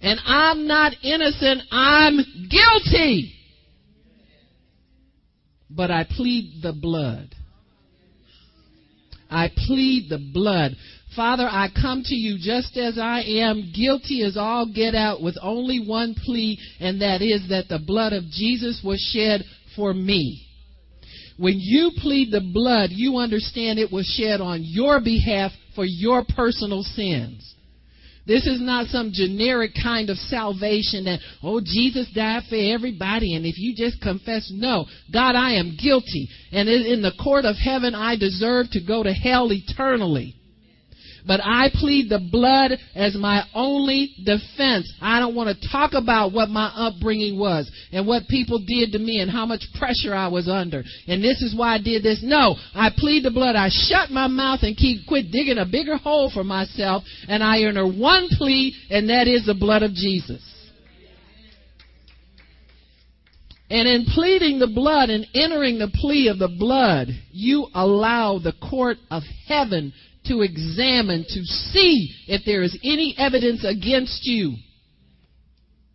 And 0.00 0.18
I'm 0.24 0.66
not 0.66 0.92
innocent, 1.02 1.62
I'm 1.70 2.16
guilty. 2.48 3.34
But 5.68 5.90
I 5.90 6.04
plead 6.04 6.62
the 6.62 6.72
blood. 6.72 7.34
I 9.30 9.50
plead 9.66 10.08
the 10.08 10.18
blood. 10.32 10.76
Father, 11.14 11.46
I 11.48 11.68
come 11.80 12.02
to 12.04 12.14
you 12.14 12.38
just 12.38 12.76
as 12.76 12.98
I 12.98 13.22
am, 13.22 13.72
guilty 13.74 14.22
as 14.22 14.36
all 14.36 14.66
get 14.66 14.94
out, 14.94 15.22
with 15.22 15.36
only 15.42 15.80
one 15.80 16.14
plea, 16.14 16.58
and 16.78 17.00
that 17.00 17.22
is 17.22 17.48
that 17.48 17.68
the 17.68 17.78
blood 17.78 18.12
of 18.12 18.24
Jesus 18.30 18.80
was 18.84 19.00
shed 19.12 19.44
for 19.74 19.92
me. 19.92 20.46
When 21.36 21.54
you 21.58 21.92
plead 21.96 22.30
the 22.30 22.42
blood, 22.52 22.90
you 22.92 23.16
understand 23.16 23.78
it 23.78 23.90
was 23.90 24.06
shed 24.06 24.40
on 24.40 24.60
your 24.62 25.00
behalf 25.00 25.52
for 25.74 25.84
your 25.84 26.24
personal 26.24 26.82
sins. 26.82 27.54
This 28.30 28.46
is 28.46 28.60
not 28.60 28.86
some 28.86 29.10
generic 29.12 29.72
kind 29.82 30.08
of 30.08 30.16
salvation 30.16 31.02
that, 31.06 31.18
oh, 31.42 31.60
Jesus 31.60 32.08
died 32.14 32.44
for 32.48 32.54
everybody, 32.54 33.34
and 33.34 33.44
if 33.44 33.58
you 33.58 33.74
just 33.74 34.00
confess, 34.00 34.52
no, 34.54 34.86
God, 35.12 35.34
I 35.34 35.54
am 35.54 35.76
guilty, 35.76 36.28
and 36.52 36.68
in 36.68 37.02
the 37.02 37.10
court 37.20 37.44
of 37.44 37.56
heaven, 37.56 37.92
I 37.92 38.14
deserve 38.14 38.70
to 38.70 38.86
go 38.86 39.02
to 39.02 39.12
hell 39.12 39.48
eternally. 39.50 40.36
But 41.26 41.40
I 41.42 41.70
plead 41.74 42.08
the 42.08 42.18
blood 42.18 42.72
as 42.94 43.14
my 43.14 43.44
only 43.54 44.14
defense. 44.24 44.92
I 45.00 45.20
don't 45.20 45.34
want 45.34 45.56
to 45.56 45.68
talk 45.68 45.92
about 45.94 46.32
what 46.32 46.48
my 46.48 46.72
upbringing 46.74 47.38
was 47.38 47.70
and 47.92 48.06
what 48.06 48.28
people 48.28 48.58
did 48.58 48.92
to 48.92 48.98
me 48.98 49.20
and 49.20 49.30
how 49.30 49.46
much 49.46 49.62
pressure 49.78 50.14
I 50.14 50.28
was 50.28 50.48
under. 50.48 50.82
And 51.06 51.22
this 51.22 51.42
is 51.42 51.54
why 51.56 51.74
I 51.74 51.78
did 51.78 52.02
this. 52.02 52.20
No, 52.22 52.56
I 52.74 52.90
plead 52.96 53.24
the 53.24 53.30
blood. 53.30 53.56
I 53.56 53.68
shut 53.70 54.10
my 54.10 54.26
mouth 54.26 54.60
and 54.62 54.76
keep 54.76 55.06
quit 55.06 55.30
digging 55.30 55.58
a 55.58 55.66
bigger 55.66 55.96
hole 55.96 56.30
for 56.32 56.44
myself 56.44 57.04
and 57.28 57.42
I 57.42 57.62
enter 57.62 57.86
one 57.86 58.28
plea 58.30 58.74
and 58.90 59.08
that 59.08 59.28
is 59.28 59.46
the 59.46 59.54
blood 59.54 59.82
of 59.82 59.92
Jesus. 59.92 60.42
And 63.70 63.86
in 63.86 64.04
pleading 64.04 64.58
the 64.58 64.66
blood 64.66 65.10
and 65.10 65.24
entering 65.32 65.78
the 65.78 65.92
plea 65.94 66.26
of 66.26 66.40
the 66.40 66.48
blood, 66.48 67.08
you 67.30 67.68
allow 67.72 68.38
the 68.38 68.52
court 68.68 68.96
of 69.12 69.22
heaven 69.46 69.92
to 70.26 70.42
examine 70.42 71.24
to 71.28 71.44
see 71.44 72.14
if 72.26 72.42
there 72.44 72.62
is 72.62 72.78
any 72.84 73.14
evidence 73.18 73.64
against 73.64 74.24
you 74.24 74.54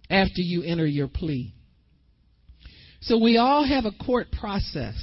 after 0.09 0.41
you 0.41 0.63
enter 0.63 0.85
your 0.85 1.07
plea. 1.07 1.53
So 3.01 3.17
we 3.17 3.37
all 3.37 3.63
have 3.65 3.85
a 3.85 3.91
court 4.03 4.27
process 4.31 4.95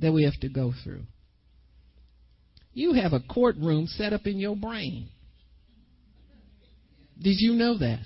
that 0.00 0.12
we 0.12 0.24
have 0.24 0.38
to 0.40 0.48
go 0.48 0.72
through. 0.84 1.02
You 2.72 2.94
have 2.94 3.12
a 3.12 3.20
courtroom 3.20 3.86
set 3.86 4.12
up 4.12 4.26
in 4.26 4.38
your 4.38 4.56
brain. 4.56 5.08
Did 7.20 7.36
you 7.38 7.54
know 7.54 7.78
that? 7.78 8.00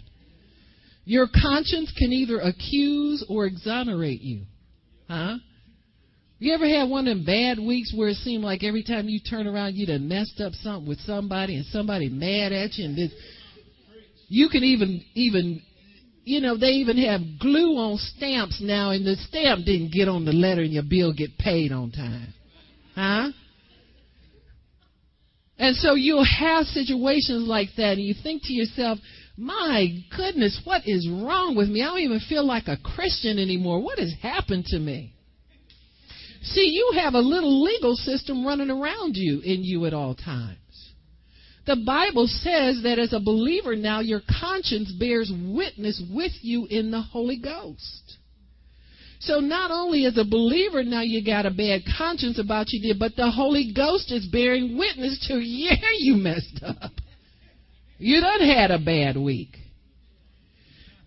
Your 1.05 1.29
conscience 1.29 1.93
can 1.97 2.13
either 2.13 2.41
accuse 2.41 3.25
or 3.29 3.47
exonerate 3.47 4.23
you. 4.23 4.43
Huh? 5.09 5.37
You 6.39 6.53
ever 6.53 6.69
had 6.69 6.91
one 6.91 7.09
of 7.09 7.17
them 7.17 7.25
bad 7.25 7.59
weeks 7.59 7.95
where 7.95 8.09
it 8.09 8.17
seemed 8.17 8.45
like 8.45 8.63
every 8.63 8.83
time 8.83 9.09
you 9.09 9.21
turn 9.21 9.47
around 9.47 9.75
you 9.75 9.87
done 9.87 10.07
messed 10.07 10.41
up 10.41 10.53
something 10.55 10.87
with 10.87 11.01
somebody 11.01 11.57
and 11.57 11.65
somebody 11.67 12.09
mad 12.09 12.53
at 12.53 12.77
you 12.77 12.85
and 12.85 12.97
this 12.97 13.11
you 14.29 14.49
can 14.49 14.63
even 14.63 15.03
even 15.15 15.63
you 16.27 16.41
know, 16.41 16.59
they 16.59 16.73
even 16.73 16.99
have 16.99 17.21
glue 17.39 17.79
on 17.79 17.99
stamps 17.99 18.61
now 18.61 18.91
and 18.91 19.07
the 19.07 19.15
stamp 19.29 19.65
didn't 19.65 19.93
get 19.93 20.09
on 20.09 20.25
the 20.25 20.33
letter 20.33 20.63
and 20.63 20.73
your 20.73 20.83
bill 20.83 21.13
get 21.13 21.39
paid 21.39 21.71
on 21.71 21.93
time. 21.93 22.35
Huh? 22.97 23.31
And 25.57 25.77
so 25.77 25.95
you'll 25.95 26.25
have 26.25 26.65
situations 26.65 27.47
like 27.47 27.69
that 27.77 27.93
and 27.93 28.03
you 28.03 28.15
think 28.25 28.43
to 28.43 28.53
yourself, 28.53 28.99
my 29.37 29.87
goodness, 30.17 30.61
what 30.65 30.83
is 30.85 31.09
wrong 31.09 31.55
with 31.57 31.69
me? 31.69 31.83
I 31.83 31.87
don't 31.87 32.01
even 32.01 32.21
feel 32.29 32.45
like 32.45 32.67
a 32.67 32.77
Christian 32.77 33.39
anymore. 33.39 33.81
What 33.81 34.01
has 34.01 34.13
happened 34.21 34.65
to 34.67 34.81
me? 34.81 35.15
See, 36.53 36.71
you 36.73 36.93
have 37.01 37.15
a 37.15 37.21
little 37.21 37.63
legal 37.63 37.97
system 37.97 38.47
running 38.47 38.71
around 38.71 39.17
you 39.17 39.41
in 39.41 39.65
you 39.65 39.85
at 39.87 39.95
all 39.95 40.15
times. 40.15 40.59
The 41.67 41.77
Bible 41.85 42.29
says 42.29 42.81
that 42.85 43.01
as 43.01 43.13
a 43.13 43.19
believer 43.19 43.75
now, 43.75 43.99
your 43.99 44.21
conscience 44.41 44.93
bears 44.93 45.33
witness 45.35 46.01
with 46.15 46.33
you 46.43 46.67
in 46.67 46.93
the 46.93 47.03
Holy 47.03 47.39
Ghost. 47.39 48.19
So 49.19 49.41
not 49.41 49.73
only 49.73 50.05
as 50.05 50.17
a 50.19 50.25
believer 50.25 50.85
now 50.85 51.01
you 51.01 51.25
got 51.25 51.47
a 51.47 51.51
bad 51.51 51.83
conscience 51.99 52.39
about 52.39 52.67
you 52.69 52.81
did, 52.81 52.99
but 52.99 53.17
the 53.17 53.31
Holy 53.31 53.73
Ghost 53.75 54.13
is 54.13 54.27
bearing 54.27 54.79
witness 54.79 55.27
to, 55.27 55.35
yeah, 55.43 55.75
you 55.99 56.15
messed 56.15 56.61
up. 56.63 56.93
You 57.99 58.21
done 58.21 58.41
had 58.41 58.71
a 58.71 58.79
bad 58.79 59.17
week. 59.17 59.57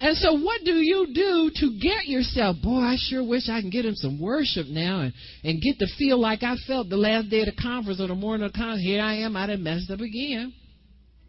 And 0.02 0.16
so 0.16 0.34
what 0.34 0.62
do 0.64 0.76
you 0.76 1.08
do 1.14 1.52
to 1.56 1.78
get 1.82 2.08
yourself? 2.08 2.56
Boy, 2.64 2.80
I 2.80 2.96
sure 2.98 3.24
wish 3.24 3.50
I 3.50 3.60
can 3.60 3.70
get 3.70 3.84
him 3.84 3.96
some 3.96 4.20
worship 4.20 4.68
now 4.68 5.02
and, 5.02 5.14
and 5.44 5.62
get 5.62 5.78
to 5.80 5.88
feel 5.98 6.20
like 6.20 6.42
I 6.42 6.56
felt 6.68 6.90
the 6.90 6.96
last 6.96 7.30
day 7.30 7.42
of 7.42 7.48
the 7.48 7.62
conference 7.62 8.00
or 8.00 8.08
the 8.08 8.16
morning 8.16 8.46
of 8.46 8.54
the 8.54 8.58
conference. 8.58 8.82
Here 8.82 9.02
I 9.02 9.16
am, 9.16 9.36
I 9.36 9.48
done 9.48 9.62
messed 9.62 9.92
up 9.92 10.00
again. 10.00 10.54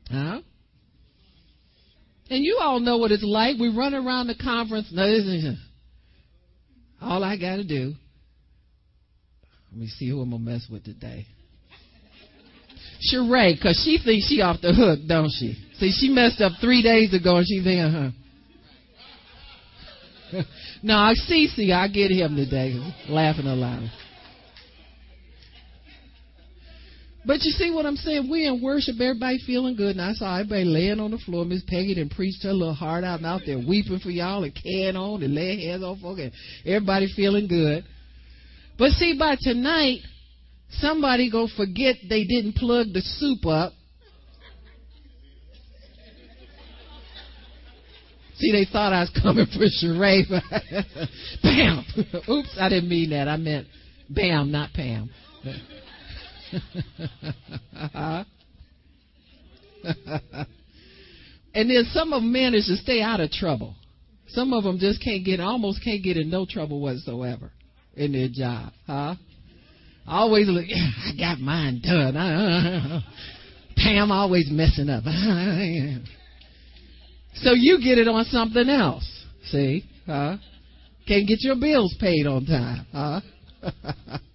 Huh? 0.08 0.40
And 2.30 2.44
you 2.44 2.58
all 2.60 2.78
know 2.78 2.98
what 2.98 3.10
it's 3.10 3.24
like. 3.24 3.58
We 3.58 3.74
run 3.76 3.92
around 3.92 4.28
the 4.28 4.36
conference. 4.36 4.88
No, 4.92 5.02
all 7.00 7.24
I 7.24 7.36
got 7.36 7.56
to 7.56 7.64
do 7.64 7.94
Let 9.72 9.80
me 9.80 9.86
see 9.88 10.08
who 10.08 10.20
I'm 10.20 10.30
gonna 10.30 10.42
mess 10.42 10.66
with 10.70 10.84
today. 10.84 11.26
Sheree, 13.12 13.60
cause 13.60 13.80
she 13.84 13.98
thinks 14.04 14.28
she 14.28 14.42
off 14.42 14.60
the 14.60 14.74
hook, 14.74 15.00
don't 15.08 15.30
she? 15.30 15.56
See, 15.78 15.90
she 15.90 16.10
messed 16.10 16.40
up 16.40 16.52
three 16.60 16.82
days 16.82 17.14
ago, 17.14 17.36
and 17.36 17.46
she 17.46 17.62
thinking, 17.64 17.90
huh? 17.90 18.10
no, 20.82 21.12
Cece, 21.28 21.72
I 21.72 21.88
get 21.88 22.10
him 22.10 22.36
today, 22.36 22.78
laughing 23.08 23.46
a 23.46 23.54
lot. 23.54 23.82
But 27.24 27.42
you 27.42 27.50
see 27.52 27.70
what 27.70 27.84
I'm 27.84 27.96
saying? 27.96 28.30
We 28.30 28.46
in 28.46 28.62
worship, 28.62 28.94
everybody 28.98 29.38
feeling 29.46 29.76
good, 29.76 29.96
and 29.96 30.00
I 30.00 30.14
saw 30.14 30.36
everybody 30.36 30.64
laying 30.64 31.00
on 31.00 31.10
the 31.10 31.18
floor. 31.18 31.44
Miss 31.44 31.62
Peggy 31.66 31.94
then 31.94 32.08
preached 32.08 32.42
her 32.44 32.52
little 32.52 32.74
heart 32.74 33.04
out 33.04 33.18
and 33.18 33.26
out 33.26 33.42
there 33.44 33.58
weeping 33.58 33.98
for 33.98 34.10
y'all 34.10 34.42
and 34.42 34.54
carrying 34.54 34.96
on 34.96 35.22
and 35.22 35.34
laying 35.34 35.60
hands 35.60 35.82
on 35.82 36.00
folk, 36.00 36.18
and 36.18 36.32
everybody 36.64 37.08
feeling 37.14 37.46
good. 37.46 37.84
But 38.78 38.92
see, 38.92 39.16
by 39.18 39.36
tonight, 39.38 39.98
somebody 40.70 41.30
gonna 41.30 41.52
forget 41.56 41.96
they 42.08 42.24
didn't 42.24 42.54
plug 42.54 42.86
the 42.94 43.02
soup 43.02 43.44
up. 43.44 43.74
See, 48.40 48.52
they 48.52 48.64
thought 48.64 48.94
I 48.94 49.00
was 49.00 49.10
coming 49.22 49.44
for 49.46 49.66
charade. 49.68 50.26
bam! 51.42 51.84
Oops, 52.28 52.56
I 52.58 52.68
didn't 52.70 52.88
mean 52.88 53.10
that. 53.10 53.28
I 53.28 53.36
meant 53.36 53.66
bam, 54.08 54.50
not 54.50 54.72
Pam. 54.72 55.10
and 61.54 61.70
then 61.70 61.84
some 61.92 62.12
of 62.14 62.22
them 62.22 62.32
manage 62.32 62.64
to 62.66 62.76
stay 62.76 63.02
out 63.02 63.20
of 63.20 63.30
trouble. 63.30 63.74
Some 64.28 64.54
of 64.54 64.64
them 64.64 64.78
just 64.78 65.02
can't 65.04 65.24
get, 65.24 65.40
almost 65.40 65.84
can't 65.84 66.02
get 66.02 66.16
in 66.16 66.30
no 66.30 66.46
trouble 66.46 66.80
whatsoever 66.80 67.50
in 67.94 68.12
their 68.12 68.28
job, 68.32 68.72
huh? 68.86 69.16
Always 70.06 70.48
look, 70.48 70.64
yeah, 70.66 70.88
I 71.04 71.16
got 71.18 71.40
mine 71.40 71.82
done. 71.82 73.02
Pam 73.76 74.10
always 74.10 74.48
messing 74.50 74.88
up. 74.88 75.04
So 77.34 77.52
you 77.52 77.78
get 77.82 77.98
it 77.98 78.08
on 78.08 78.24
something 78.26 78.68
else, 78.68 79.24
see, 79.44 79.84
huh? 80.06 80.36
Can't 81.06 81.26
get 81.26 81.40
your 81.40 81.56
bills 81.56 81.96
paid 82.00 82.26
on 82.26 82.44
time, 82.46 82.86
huh? 82.92 83.20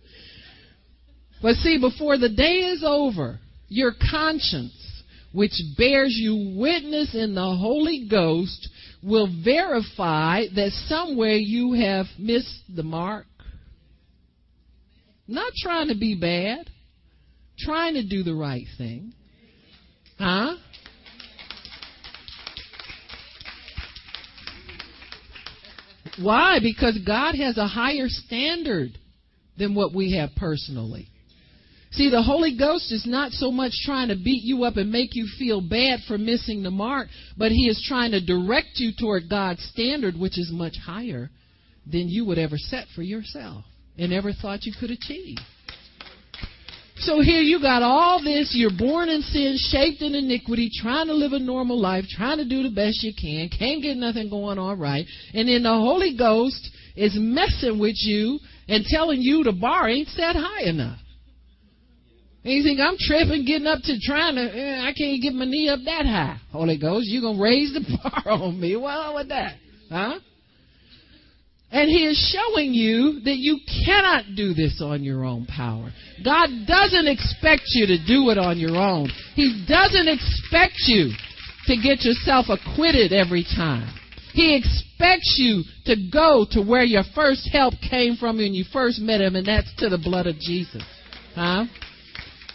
But 1.45 1.57
see, 1.57 1.77
before 1.79 2.17
the 2.17 2.29
day 2.29 2.71
is 2.71 2.83
over, 2.83 3.39
your 3.67 3.93
conscience, 4.09 5.03
which 5.31 5.53
bears 5.77 6.15
you 6.17 6.55
witness 6.57 7.13
in 7.13 7.35
the 7.35 7.55
Holy 7.55 8.07
Ghost, 8.09 8.67
will 9.03 9.29
verify 9.43 10.45
that 10.55 10.71
somewhere 10.87 11.35
you 11.35 11.73
have 11.73 12.07
missed 12.17 12.63
the 12.75 12.81
mark. 12.81 13.27
Not 15.27 15.53
trying 15.61 15.89
to 15.89 15.95
be 15.95 16.15
bad, 16.15 16.67
trying 17.59 17.93
to 17.93 18.03
do 18.03 18.23
the 18.23 18.33
right 18.33 18.65
thing. 18.79 19.13
Huh? 20.17 20.55
Why? 26.21 26.59
Because 26.61 26.97
God 27.05 27.35
has 27.35 27.57
a 27.57 27.67
higher 27.67 28.07
standard 28.07 28.97
than 29.57 29.75
what 29.75 29.93
we 29.93 30.13
have 30.17 30.31
personally. 30.35 31.07
See, 31.91 32.09
the 32.09 32.21
Holy 32.21 32.57
Ghost 32.57 32.91
is 32.91 33.05
not 33.05 33.31
so 33.31 33.51
much 33.51 33.71
trying 33.85 34.09
to 34.09 34.15
beat 34.15 34.43
you 34.43 34.65
up 34.65 34.75
and 34.75 34.91
make 34.91 35.15
you 35.15 35.27
feel 35.39 35.61
bad 35.61 35.99
for 36.07 36.17
missing 36.17 36.61
the 36.61 36.71
mark, 36.71 37.07
but 37.37 37.51
He 37.51 37.67
is 37.69 37.83
trying 37.87 38.11
to 38.11 38.25
direct 38.25 38.79
you 38.79 38.91
toward 38.99 39.29
God's 39.29 39.63
standard, 39.71 40.17
which 40.17 40.37
is 40.37 40.51
much 40.51 40.75
higher 40.85 41.29
than 41.89 42.09
you 42.09 42.25
would 42.25 42.37
ever 42.37 42.57
set 42.57 42.87
for 42.95 43.01
yourself 43.01 43.63
and 43.97 44.11
ever 44.11 44.33
thought 44.33 44.65
you 44.65 44.73
could 44.77 44.91
achieve. 44.91 45.37
So 46.97 47.19
here 47.19 47.41
you 47.41 47.59
got 47.59 47.83
all 47.83 48.23
this, 48.23 48.53
you're 48.55 48.71
born 48.77 49.09
in 49.09 49.21
sin, 49.21 49.57
shaped 49.57 50.01
in 50.01 50.15
iniquity, 50.15 50.69
trying 50.81 51.07
to 51.07 51.13
live 51.13 51.33
a 51.33 51.39
normal 51.39 51.79
life, 51.79 52.05
trying 52.09 52.37
to 52.37 52.45
do 52.47 52.63
the 52.63 52.73
best 52.73 53.03
you 53.03 53.11
can, 53.19 53.49
can't 53.49 53.83
get 53.83 53.97
nothing 53.97 54.29
going 54.29 54.57
on 54.57 54.79
right, 54.79 55.05
and 55.33 55.49
then 55.49 55.63
the 55.63 55.69
Holy 55.69 56.15
Ghost 56.17 56.69
is 56.95 57.15
messing 57.19 57.79
with 57.79 57.95
you 57.97 58.39
and 58.69 58.85
telling 58.85 59.21
you 59.21 59.43
the 59.43 59.51
bar 59.51 59.89
ain't 59.89 60.07
set 60.09 60.35
high 60.35 60.63
enough. 60.63 60.99
And 62.45 62.53
you 62.53 62.63
think 62.63 62.79
I'm 62.79 62.95
tripping, 62.97 63.43
getting 63.45 63.67
up 63.67 63.79
to 63.83 63.99
trying 63.99 64.35
to, 64.35 64.43
eh, 64.43 64.81
I 64.87 64.93
can't 64.93 65.21
get 65.21 65.33
my 65.33 65.45
knee 65.45 65.67
up 65.67 65.79
that 65.85 66.05
high. 66.05 66.37
Holy 66.51 66.77
Ghost, 66.77 67.07
you're 67.07 67.23
going 67.23 67.37
to 67.37 67.43
raise 67.43 67.73
the 67.73 67.81
bar 68.23 68.33
on 68.33 68.59
me. 68.59 68.75
Well, 68.75 69.15
with 69.15 69.29
that? 69.29 69.55
Huh? 69.89 70.19
And 71.71 71.89
he 71.89 72.05
is 72.05 72.17
showing 72.33 72.73
you 72.73 73.21
that 73.25 73.37
you 73.37 73.59
cannot 73.85 74.35
do 74.35 74.53
this 74.53 74.81
on 74.81 75.03
your 75.03 75.25
own 75.25 75.45
power. 75.45 75.91
God 76.23 76.47
doesn't 76.67 77.07
expect 77.07 77.63
you 77.73 77.87
to 77.87 77.97
do 78.05 78.29
it 78.29 78.37
on 78.37 78.57
your 78.59 78.77
own. 78.77 79.09
He 79.33 79.65
doesn't 79.67 80.07
expect 80.07 80.75
you 80.87 81.11
to 81.65 81.75
get 81.75 82.05
yourself 82.05 82.45
acquitted 82.49 83.11
every 83.11 83.43
time. 83.43 83.91
He 84.33 84.55
expects 84.55 85.35
you 85.37 85.63
to 85.85 85.95
go 86.11 86.45
to 86.51 86.61
where 86.61 86.83
your 86.83 87.03
first 87.15 87.49
help 87.51 87.73
came 87.89 88.15
from 88.15 88.37
when 88.37 88.53
you 88.53 88.65
first 88.71 88.99
met 88.99 89.21
him, 89.21 89.35
and 89.35 89.47
that's 89.47 89.73
to 89.77 89.89
the 89.89 89.97
blood 89.97 90.27
of 90.27 90.37
Jesus. 90.39 90.83
Huh? 91.33 91.65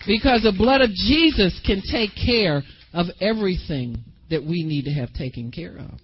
Because 0.06 0.42
the 0.42 0.54
blood 0.56 0.82
of 0.82 0.90
Jesus 0.90 1.60
can 1.66 1.82
take 1.90 2.10
care 2.14 2.62
of 2.92 3.06
everything 3.20 4.04
that 4.30 4.42
we 4.42 4.62
need 4.62 4.84
to 4.84 4.92
have 4.92 5.12
taken 5.14 5.50
care 5.50 5.76
of. 5.76 5.98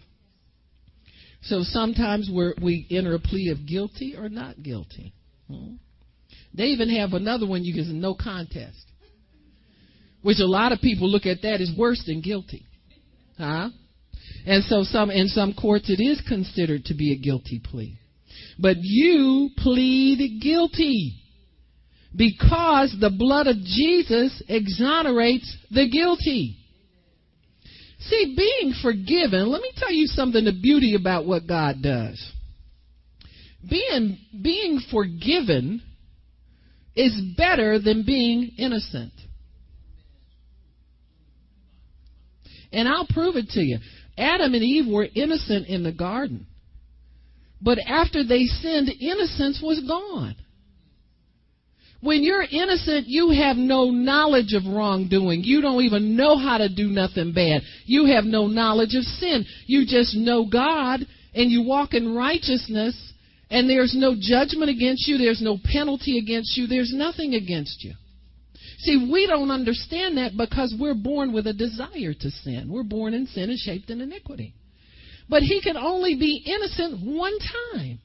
So 1.48 1.62
sometimes 1.62 2.28
we 2.30 2.87
enter 2.90 3.14
a 3.14 3.18
plea 3.18 3.50
of 3.50 3.66
guilty 3.66 4.14
or 4.16 4.28
not 4.28 4.62
guilty. 4.62 5.12
Hmm? 5.48 5.74
They 6.52 6.66
even 6.66 6.88
have 6.96 7.12
another 7.12 7.46
one 7.46 7.64
you 7.64 7.74
can 7.74 8.00
no 8.00 8.14
contest, 8.14 8.85
which 10.22 10.38
a 10.40 10.46
lot 10.46 10.72
of 10.72 10.80
people 10.80 11.09
look 11.09 11.26
at 11.26 11.42
that 11.42 11.61
as 11.61 11.70
worse 11.76 12.02
than 12.06 12.20
guilty, 12.20 12.64
huh? 13.38 13.68
And 14.46 14.64
so 14.64 14.82
some 14.82 15.11
in 15.11 15.28
some 15.28 15.52
courts 15.54 15.90
it 15.90 16.02
is 16.02 16.20
considered 16.26 16.87
to 16.87 16.94
be 16.94 17.12
a 17.12 17.18
guilty 17.18 17.61
plea, 17.62 17.98
but 18.59 18.76
you 18.80 19.50
plead 19.59 20.40
guilty 20.40 21.14
because 22.14 22.96
the 22.98 23.11
blood 23.11 23.46
of 23.46 23.56
Jesus 23.56 24.42
exonerates 24.48 25.56
the 25.70 25.88
guilty. 25.88 26.56
See, 27.98 28.35
being 28.37 28.74
forgiven, 28.82 29.48
let 29.48 29.62
me 29.62 29.72
tell 29.76 29.92
you 29.92 30.06
something 30.06 30.44
the 30.44 30.52
beauty 30.52 30.94
about 30.94 31.26
what 31.26 31.46
God 31.46 31.82
does. 31.82 32.32
Being, 33.68 34.18
being 34.42 34.80
forgiven 34.90 35.82
is 36.94 37.20
better 37.37 37.78
than 37.78 38.04
being 38.04 38.52
innocent. 38.59 39.12
And 42.72 42.88
I'll 42.88 43.06
prove 43.09 43.37
it 43.37 43.48
to 43.50 43.61
you. 43.61 43.78
Adam 44.18 44.54
and 44.54 44.62
Eve 44.62 44.87
were 44.87 45.06
innocent 45.14 45.66
in 45.66 45.82
the 45.82 45.92
garden. 45.92 46.46
But 47.61 47.78
after 47.78 48.22
they 48.24 48.44
sinned, 48.44 48.90
innocence 49.00 49.61
was 49.62 49.80
gone. 49.87 50.37
When 52.06 52.22
you're 52.22 52.44
innocent, 52.48 53.08
you 53.08 53.30
have 53.30 53.56
no 53.56 53.90
knowledge 53.90 54.52
of 54.52 54.64
wrongdoing. 54.64 55.42
You 55.42 55.60
don't 55.60 55.82
even 55.82 56.16
know 56.16 56.38
how 56.38 56.58
to 56.58 56.68
do 56.68 56.86
nothing 56.86 57.32
bad. 57.32 57.62
You 57.84 58.06
have 58.06 58.22
no 58.24 58.46
knowledge 58.46 58.94
of 58.94 59.02
sin. 59.02 59.44
You 59.66 59.84
just 59.84 60.14
know 60.14 60.46
God 60.46 61.00
and 61.34 61.50
you 61.50 61.64
walk 61.64 61.94
in 61.94 62.14
righteousness 62.14 62.94
and 63.50 63.68
there's 63.68 63.92
no 63.96 64.14
judgment 64.16 64.70
against 64.70 65.08
you. 65.08 65.18
There's 65.18 65.42
no 65.42 65.58
penalty 65.64 66.18
against 66.18 66.56
you. 66.56 66.68
There's 66.68 66.92
nothing 66.94 67.34
against 67.34 67.82
you. 67.82 67.94
See, 68.78 69.08
we 69.10 69.26
don't 69.26 69.50
understand 69.50 70.16
that 70.18 70.36
because 70.36 70.76
we're 70.78 70.94
born 70.94 71.32
with 71.32 71.48
a 71.48 71.52
desire 71.52 72.14
to 72.14 72.30
sin. 72.30 72.70
We're 72.70 72.84
born 72.84 73.14
in 73.14 73.26
sin 73.26 73.50
and 73.50 73.58
shaped 73.58 73.90
in 73.90 74.00
iniquity. 74.00 74.54
But 75.28 75.42
he 75.42 75.60
can 75.60 75.76
only 75.76 76.14
be 76.14 76.44
innocent 76.46 77.04
one 77.04 77.36
time. 77.74 77.98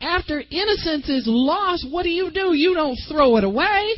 After 0.00 0.42
innocence 0.50 1.08
is 1.08 1.24
lost, 1.26 1.86
what 1.90 2.02
do 2.02 2.10
you 2.10 2.30
do? 2.30 2.54
You 2.54 2.74
don't 2.74 2.98
throw 3.08 3.36
it 3.36 3.44
away. 3.44 3.94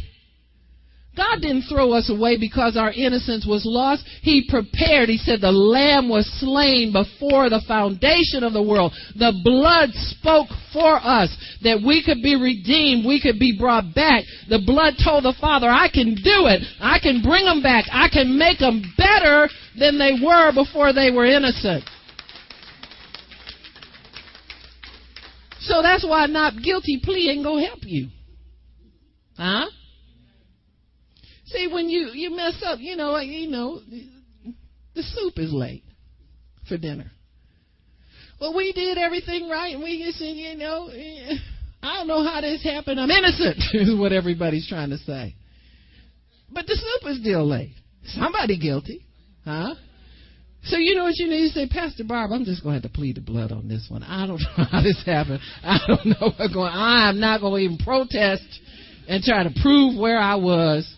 God 1.16 1.40
didn't 1.40 1.70
throw 1.70 1.92
us 1.92 2.10
away 2.10 2.36
because 2.38 2.76
our 2.76 2.90
innocence 2.90 3.46
was 3.46 3.62
lost. 3.64 4.04
He 4.22 4.46
prepared. 4.48 5.08
He 5.08 5.16
said 5.16 5.40
the 5.40 5.52
lamb 5.52 6.08
was 6.08 6.26
slain 6.40 6.92
before 6.92 7.48
the 7.48 7.62
foundation 7.68 8.42
of 8.42 8.52
the 8.52 8.62
world. 8.62 8.92
The 9.14 9.32
blood 9.44 9.90
spoke 9.94 10.48
for 10.72 10.98
us 10.98 11.30
that 11.62 11.80
we 11.86 12.02
could 12.04 12.20
be 12.20 12.34
redeemed. 12.34 13.06
We 13.06 13.20
could 13.22 13.38
be 13.38 13.56
brought 13.56 13.94
back. 13.94 14.24
The 14.48 14.62
blood 14.66 14.94
told 15.02 15.24
the 15.24 15.34
Father, 15.40 15.68
I 15.68 15.88
can 15.88 16.14
do 16.18 16.50
it. 16.50 16.62
I 16.80 16.98
can 16.98 17.22
bring 17.22 17.44
them 17.44 17.62
back. 17.62 17.84
I 17.92 18.08
can 18.08 18.36
make 18.36 18.58
them 18.58 18.82
better 18.98 19.48
than 19.78 19.98
they 19.98 20.18
were 20.18 20.52
before 20.52 20.92
they 20.92 21.10
were 21.12 21.26
innocent. 21.26 21.84
So 25.66 25.82
that's 25.82 26.06
why 26.06 26.26
not 26.26 26.62
guilty 26.62 27.00
plea 27.02 27.30
ain't 27.30 27.44
gonna 27.44 27.66
help 27.66 27.80
you. 27.82 28.08
Huh? 29.36 29.66
See, 31.46 31.68
when 31.72 31.88
you 31.88 32.10
you 32.12 32.34
mess 32.34 32.62
up, 32.64 32.78
you 32.80 32.96
know, 32.96 33.16
you 33.18 33.50
know, 33.50 33.80
the 34.94 35.02
soup 35.02 35.34
is 35.38 35.52
late 35.52 35.84
for 36.68 36.76
dinner. 36.76 37.10
Well, 38.40 38.54
we 38.54 38.72
did 38.72 38.98
everything 38.98 39.48
right, 39.48 39.74
and 39.74 39.82
we 39.82 40.02
just 40.04 40.18
said, 40.18 40.36
you 40.36 40.56
know, 40.56 40.90
I 41.82 41.98
don't 41.98 42.08
know 42.08 42.24
how 42.24 42.40
this 42.40 42.62
happened. 42.62 43.00
I'm 43.00 43.10
innocent, 43.10 43.58
is 43.74 43.98
what 43.98 44.12
everybody's 44.12 44.68
trying 44.68 44.90
to 44.90 44.98
say. 44.98 45.34
But 46.50 46.66
the 46.66 46.74
soup 46.74 47.10
is 47.10 47.20
still 47.20 47.46
late. 47.46 47.74
Somebody 48.06 48.58
guilty. 48.58 49.04
Huh? 49.44 49.74
So 50.64 50.78
you 50.78 50.94
know 50.94 51.04
what 51.04 51.16
you 51.16 51.28
need 51.28 51.48
to 51.48 51.54
say, 51.54 51.68
Pastor 51.68 52.04
Barb, 52.04 52.32
I'm 52.32 52.44
just 52.44 52.62
going 52.62 52.80
to 52.80 52.82
have 52.82 52.90
to 52.90 52.96
plead 52.96 53.16
the 53.16 53.20
blood 53.20 53.52
on 53.52 53.68
this 53.68 53.86
one. 53.90 54.02
I 54.02 54.26
don't 54.26 54.40
know 54.58 54.64
how 54.70 54.82
this 54.82 55.02
happened. 55.04 55.40
I 55.62 55.78
don't 55.86 56.06
know 56.06 56.32
what's 56.36 56.54
going. 56.54 56.72
I'm 56.72 57.20
not 57.20 57.40
going 57.40 57.60
to 57.60 57.72
even 57.72 57.84
protest 57.84 58.44
and 59.06 59.22
try 59.22 59.42
to 59.42 59.50
prove 59.60 59.98
where 59.98 60.18
I 60.18 60.36
was 60.36 60.90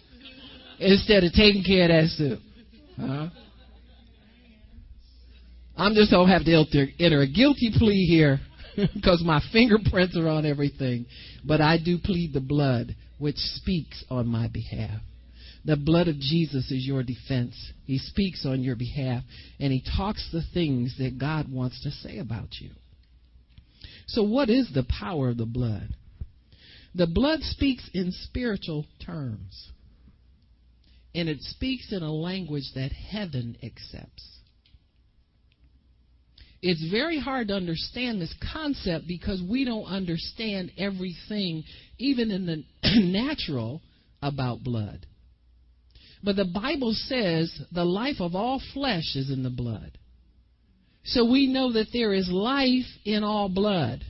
instead 0.78 1.24
of 1.24 1.32
taking 1.32 1.64
care 1.64 1.84
of 1.84 1.88
that 1.88 2.08
soup. 2.10 2.38
Huh? 2.96 3.28
I'm 5.76 5.94
just 5.94 6.10
going 6.10 6.26
to 6.28 6.32
have 6.32 6.44
to 6.44 6.86
enter 7.00 7.20
a 7.20 7.26
guilty 7.26 7.72
plea 7.76 8.06
here 8.06 8.40
because 8.94 9.22
my 9.24 9.42
fingerprints 9.52 10.16
are 10.16 10.28
on 10.28 10.46
everything. 10.46 11.06
But 11.44 11.60
I 11.60 11.78
do 11.82 11.98
plead 11.98 12.32
the 12.32 12.40
blood 12.40 12.94
which 13.18 13.36
speaks 13.36 14.04
on 14.10 14.26
my 14.28 14.48
behalf. 14.48 15.00
The 15.66 15.76
blood 15.76 16.06
of 16.06 16.20
Jesus 16.20 16.70
is 16.70 16.86
your 16.86 17.02
defense. 17.02 17.54
He 17.84 17.98
speaks 17.98 18.46
on 18.46 18.62
your 18.62 18.76
behalf 18.76 19.24
and 19.58 19.72
he 19.72 19.82
talks 19.96 20.28
the 20.32 20.44
things 20.54 20.94
that 20.98 21.18
God 21.18 21.50
wants 21.50 21.82
to 21.82 21.90
say 21.90 22.18
about 22.18 22.60
you. 22.60 22.70
So, 24.06 24.22
what 24.22 24.48
is 24.48 24.70
the 24.72 24.86
power 24.88 25.30
of 25.30 25.38
the 25.38 25.44
blood? 25.44 25.88
The 26.94 27.08
blood 27.08 27.40
speaks 27.42 27.90
in 27.92 28.12
spiritual 28.12 28.86
terms, 29.04 29.70
and 31.14 31.28
it 31.28 31.42
speaks 31.42 31.92
in 31.92 32.02
a 32.02 32.12
language 32.12 32.70
that 32.76 32.92
heaven 32.92 33.56
accepts. 33.62 34.24
It's 36.62 36.88
very 36.90 37.18
hard 37.18 37.48
to 37.48 37.54
understand 37.54 38.20
this 38.20 38.34
concept 38.52 39.08
because 39.08 39.42
we 39.42 39.64
don't 39.64 39.84
understand 39.84 40.70
everything, 40.78 41.64
even 41.98 42.30
in 42.30 42.46
the 42.46 42.64
natural, 43.00 43.82
about 44.22 44.62
blood. 44.62 45.06
But 46.22 46.36
the 46.36 46.44
Bible 46.44 46.92
says 46.94 47.52
the 47.72 47.84
life 47.84 48.20
of 48.20 48.34
all 48.34 48.60
flesh 48.72 49.14
is 49.14 49.30
in 49.30 49.42
the 49.42 49.50
blood. 49.50 49.98
So 51.04 51.24
we 51.30 51.46
know 51.46 51.72
that 51.72 51.88
there 51.92 52.12
is 52.12 52.28
life 52.30 52.86
in 53.04 53.22
all 53.22 53.48
blood. 53.48 54.04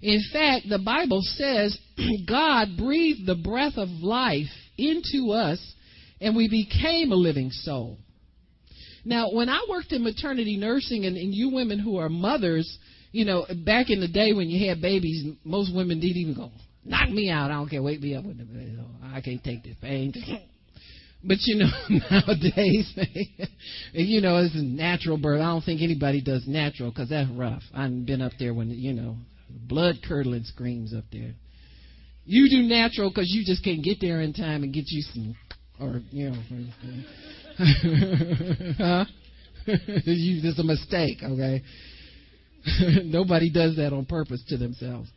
In 0.00 0.20
fact, 0.32 0.66
the 0.68 0.78
Bible 0.78 1.20
says 1.22 1.76
God 2.28 2.76
breathed 2.76 3.26
the 3.26 3.34
breath 3.34 3.76
of 3.76 3.88
life 3.88 4.50
into 4.76 5.32
us 5.32 5.60
and 6.20 6.36
we 6.36 6.48
became 6.48 7.10
a 7.10 7.16
living 7.16 7.50
soul. 7.50 7.98
Now, 9.04 9.32
when 9.32 9.48
I 9.48 9.66
worked 9.68 9.90
in 9.92 10.04
maternity 10.04 10.56
nursing, 10.56 11.06
and, 11.06 11.16
and 11.16 11.34
you 11.34 11.50
women 11.50 11.80
who 11.80 11.96
are 11.96 12.08
mothers, 12.08 12.78
you 13.10 13.24
know, 13.24 13.44
back 13.64 13.90
in 13.90 14.00
the 14.00 14.06
day 14.06 14.32
when 14.32 14.48
you 14.48 14.68
had 14.68 14.80
babies, 14.80 15.34
most 15.44 15.74
women 15.74 15.98
didn't 15.98 16.16
even 16.16 16.34
go, 16.34 16.52
knock 16.84 17.10
me 17.10 17.28
out. 17.28 17.50
I 17.50 17.54
don't 17.54 17.68
care. 17.68 17.82
Wake 17.82 18.00
me 18.00 18.14
up. 18.14 18.24
When 18.24 18.38
the, 18.38 19.06
I 19.08 19.20
can't 19.20 19.42
take 19.42 19.64
this 19.64 19.74
pain. 19.80 20.14
But 21.24 21.38
you 21.42 21.56
know, 21.56 21.70
nowadays, 22.10 22.92
you 23.92 24.20
know, 24.20 24.38
it's 24.38 24.54
a 24.54 24.62
natural 24.62 25.18
birth. 25.18 25.40
I 25.40 25.46
don't 25.46 25.62
think 25.62 25.80
anybody 25.80 26.20
does 26.20 26.44
natural 26.46 26.90
because 26.90 27.10
that's 27.10 27.30
rough. 27.30 27.62
I've 27.74 28.04
been 28.04 28.20
up 28.20 28.32
there 28.38 28.54
when, 28.54 28.70
you 28.70 28.92
know, 28.92 29.16
blood 29.48 29.96
curdling 30.06 30.44
screams 30.44 30.92
up 30.94 31.04
there. 31.12 31.34
You 32.24 32.48
do 32.48 32.62
natural 32.62 33.10
because 33.10 33.30
you 33.30 33.44
just 33.44 33.64
can't 33.64 33.82
get 33.82 33.98
there 34.00 34.20
in 34.20 34.32
time 34.32 34.62
and 34.62 34.72
get 34.72 34.84
you 34.86 35.02
some, 35.02 35.36
or, 35.80 36.00
you 36.10 36.30
know, 36.30 36.36
huh? 38.78 39.04
you, 39.66 40.40
it's 40.44 40.58
a 40.58 40.64
mistake, 40.64 41.18
okay? 41.22 41.62
Nobody 43.04 43.50
does 43.50 43.76
that 43.76 43.92
on 43.92 44.06
purpose 44.06 44.42
to 44.48 44.56
themselves. 44.56 45.08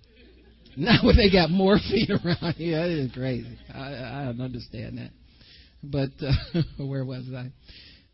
Now 0.78 0.98
when 1.04 1.16
they 1.16 1.32
got 1.32 1.52
morphine 1.52 2.12
around, 2.12 2.56
yeah, 2.58 2.86
it 2.86 3.00
is 3.00 3.12
crazy. 3.14 3.58
I, 3.74 3.80
I 3.80 4.26
don't 4.26 4.42
understand 4.42 4.98
that. 4.98 5.12
But 5.92 6.10
uh, 6.22 6.62
where 6.84 7.06
was 7.06 7.26
I? 7.36 7.52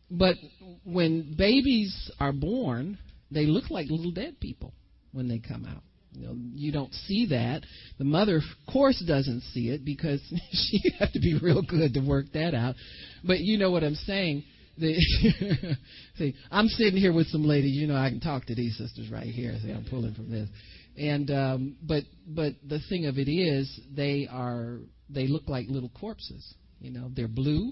But 0.10 0.36
when 0.84 1.36
babies 1.38 2.12
are 2.20 2.34
born, 2.34 2.98
they 3.32 3.46
look 3.46 3.70
like 3.70 3.88
little 3.90 4.12
dead 4.12 4.40
people 4.40 4.74
when 5.14 5.28
they 5.28 5.40
come 5.40 5.66
out. 5.66 5.84
You, 6.14 6.28
know, 6.28 6.36
you 6.54 6.72
don't 6.74 6.94
see 6.94 7.28
that. 7.28 7.62
The 7.98 8.04
mother, 8.04 8.38
of 8.38 8.44
course, 8.72 9.02
doesn't 9.08 9.42
see 9.54 9.70
it 9.70 9.86
because 9.86 10.22
she 10.52 10.82
have 11.00 11.14
to 11.14 11.20
be 11.20 11.40
real 11.42 11.62
good 11.62 11.94
to 11.94 12.02
work 12.02 12.26
that 12.34 12.54
out. 12.54 12.76
But 13.24 13.40
you 13.40 13.58
know 13.58 13.72
what 13.72 13.84
I'm 13.84 13.96
saying. 13.96 14.44
See, 14.78 16.34
I'm 16.50 16.68
sitting 16.68 17.00
here 17.00 17.14
with 17.14 17.28
some 17.28 17.44
ladies. 17.44 17.76
You 17.76 17.88
know, 17.88 17.96
I 17.96 18.10
can 18.10 18.20
talk 18.20 18.46
to 18.46 18.56
these 18.56 18.78
sisters 18.78 19.12
right 19.12 19.28
here. 19.28 19.56
See, 19.62 19.70
I'm 19.70 19.86
pulling 19.88 20.16
from 20.16 20.32
this. 20.32 20.50
And 20.98 21.30
um, 21.30 21.78
but 21.84 22.04
but 22.26 22.54
the 22.68 22.80
thing 22.90 23.06
of 23.06 23.18
it 23.18 23.30
is, 23.30 23.80
they 23.96 24.28
are 24.32 24.80
they 25.10 25.28
look 25.28 25.48
like 25.48 25.68
little 25.70 25.92
corpses. 26.00 26.56
You 26.82 26.92
know, 26.92 27.10
they're 27.16 27.28
blue. 27.28 27.72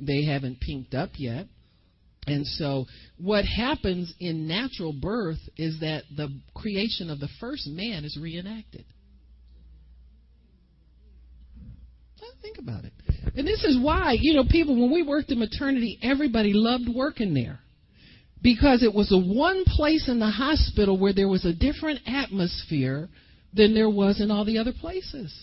They 0.00 0.24
haven't 0.24 0.60
pinked 0.60 0.94
up 0.94 1.10
yet. 1.16 1.46
And 2.26 2.46
so, 2.46 2.86
what 3.18 3.44
happens 3.44 4.14
in 4.20 4.46
natural 4.46 4.92
birth 4.92 5.38
is 5.56 5.80
that 5.80 6.04
the 6.16 6.28
creation 6.54 7.10
of 7.10 7.18
the 7.18 7.28
first 7.40 7.66
man 7.66 8.04
is 8.04 8.18
reenacted. 8.20 8.84
Think 12.42 12.58
about 12.58 12.84
it. 12.84 12.92
And 13.36 13.46
this 13.46 13.64
is 13.64 13.78
why, 13.78 14.16
you 14.18 14.34
know, 14.34 14.44
people, 14.48 14.80
when 14.80 14.92
we 14.92 15.02
worked 15.02 15.30
in 15.30 15.38
maternity, 15.38 15.98
everybody 16.02 16.52
loved 16.54 16.88
working 16.88 17.34
there. 17.34 17.60
Because 18.42 18.82
it 18.82 18.94
was 18.94 19.10
the 19.10 19.20
one 19.20 19.64
place 19.66 20.08
in 20.08 20.18
the 20.18 20.30
hospital 20.30 20.98
where 20.98 21.12
there 21.12 21.28
was 21.28 21.44
a 21.44 21.52
different 21.52 22.00
atmosphere 22.06 23.08
than 23.52 23.74
there 23.74 23.90
was 23.90 24.20
in 24.20 24.30
all 24.30 24.46
the 24.46 24.58
other 24.58 24.72
places. 24.72 25.34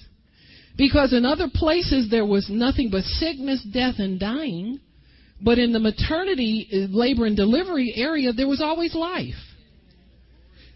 Because 0.77 1.11
in 1.11 1.25
other 1.25 1.47
places 1.53 2.09
there 2.09 2.25
was 2.25 2.49
nothing 2.49 2.89
but 2.91 3.03
sickness, 3.03 3.65
death, 3.73 3.95
and 3.97 4.19
dying. 4.19 4.79
But 5.41 5.59
in 5.59 5.73
the 5.73 5.79
maternity, 5.79 6.67
uh, 6.71 6.95
labor, 6.95 7.25
and 7.25 7.35
delivery 7.35 7.93
area, 7.95 8.31
there 8.31 8.47
was 8.47 8.61
always 8.61 8.95
life. 8.95 9.35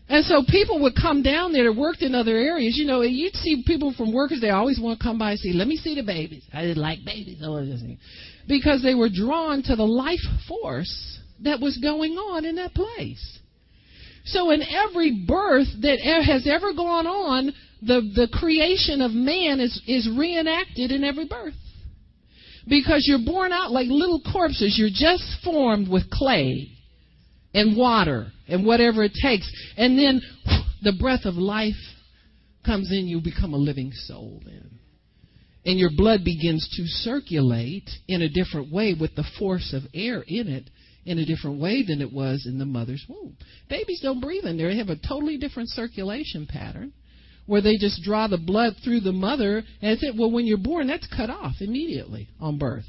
And 0.09 0.25
so 0.25 0.43
people 0.45 0.81
would 0.81 0.93
come 0.95 1.23
down 1.23 1.53
there 1.53 1.71
that 1.71 1.79
worked 1.79 2.01
in 2.01 2.13
other 2.13 2.35
areas. 2.35 2.77
You 2.77 2.85
know, 2.85 3.01
you'd 3.01 3.35
see 3.35 3.63
people 3.65 3.93
from 3.95 4.11
workers, 4.11 4.41
they 4.41 4.49
always 4.49 4.79
want 4.79 4.99
to 4.99 5.03
come 5.03 5.17
by 5.17 5.31
and 5.31 5.39
see, 5.39 5.53
let 5.53 5.67
me 5.67 5.77
see 5.77 5.95
the 5.95 6.03
babies. 6.03 6.43
I 6.53 6.65
like 6.73 6.99
babies. 7.05 7.41
Because 8.47 8.83
they 8.83 8.93
were 8.93 9.09
drawn 9.09 9.63
to 9.63 9.75
the 9.75 9.85
life 9.85 10.19
force 10.47 11.19
that 11.43 11.61
was 11.61 11.77
going 11.77 12.13
on 12.13 12.43
in 12.43 12.55
that 12.55 12.73
place. 12.73 13.39
So 14.25 14.51
in 14.51 14.61
every 14.61 15.23
birth 15.25 15.67
that 15.81 15.99
has 15.99 16.45
ever 16.45 16.73
gone 16.73 17.07
on, 17.07 17.53
the, 17.81 18.01
the 18.15 18.27
creation 18.31 19.01
of 19.01 19.11
man 19.11 19.59
is, 19.59 19.81
is 19.87 20.09
reenacted 20.17 20.91
in 20.91 21.03
every 21.03 21.25
birth. 21.25 21.55
Because 22.67 23.05
you're 23.07 23.25
born 23.25 23.51
out 23.51 23.71
like 23.71 23.87
little 23.87 24.21
corpses. 24.31 24.75
You're 24.77 24.89
just 24.93 25.43
formed 25.43 25.89
with 25.89 26.09
clay 26.11 26.69
and 27.53 27.75
water 27.75 28.27
and 28.47 28.65
whatever 28.65 29.03
it 29.03 29.13
takes. 29.19 29.51
And 29.77 29.97
then 29.97 30.21
the 30.83 30.93
breath 30.99 31.25
of 31.25 31.35
life 31.35 31.73
comes 32.63 32.91
in, 32.91 33.07
you 33.07 33.19
become 33.19 33.53
a 33.53 33.57
living 33.57 33.91
soul 33.93 34.41
then. 34.45 34.79
And 35.65 35.79
your 35.79 35.89
blood 35.95 36.23
begins 36.23 36.67
to 36.77 36.83
circulate 36.85 37.89
in 38.07 38.21
a 38.21 38.29
different 38.29 38.71
way 38.71 38.95
with 38.99 39.15
the 39.15 39.25
force 39.39 39.73
of 39.73 39.83
air 39.93 40.23
in 40.27 40.47
it 40.47 40.69
in 41.03 41.17
a 41.17 41.25
different 41.25 41.59
way 41.59 41.83
than 41.83 41.99
it 41.99 42.13
was 42.13 42.45
in 42.47 42.59
the 42.59 42.65
mother's 42.65 43.03
womb. 43.09 43.35
Babies 43.69 44.01
don't 44.01 44.21
breathe 44.21 44.45
in 44.45 44.57
there. 44.57 44.69
They 44.69 44.77
have 44.77 44.89
a 44.89 44.95
totally 44.95 45.37
different 45.37 45.69
circulation 45.69 46.45
pattern 46.47 46.93
where 47.45 47.61
they 47.61 47.77
just 47.77 48.03
draw 48.03 48.27
the 48.27 48.37
blood 48.37 48.75
through 48.83 49.01
the 49.01 49.11
mother 49.11 49.63
and 49.81 49.99
say, 49.99 50.11
well, 50.17 50.31
when 50.31 50.45
you're 50.45 50.57
born, 50.57 50.87
that's 50.87 51.07
cut 51.07 51.29
off 51.29 51.53
immediately 51.59 52.29
on 52.39 52.57
birth. 52.57 52.85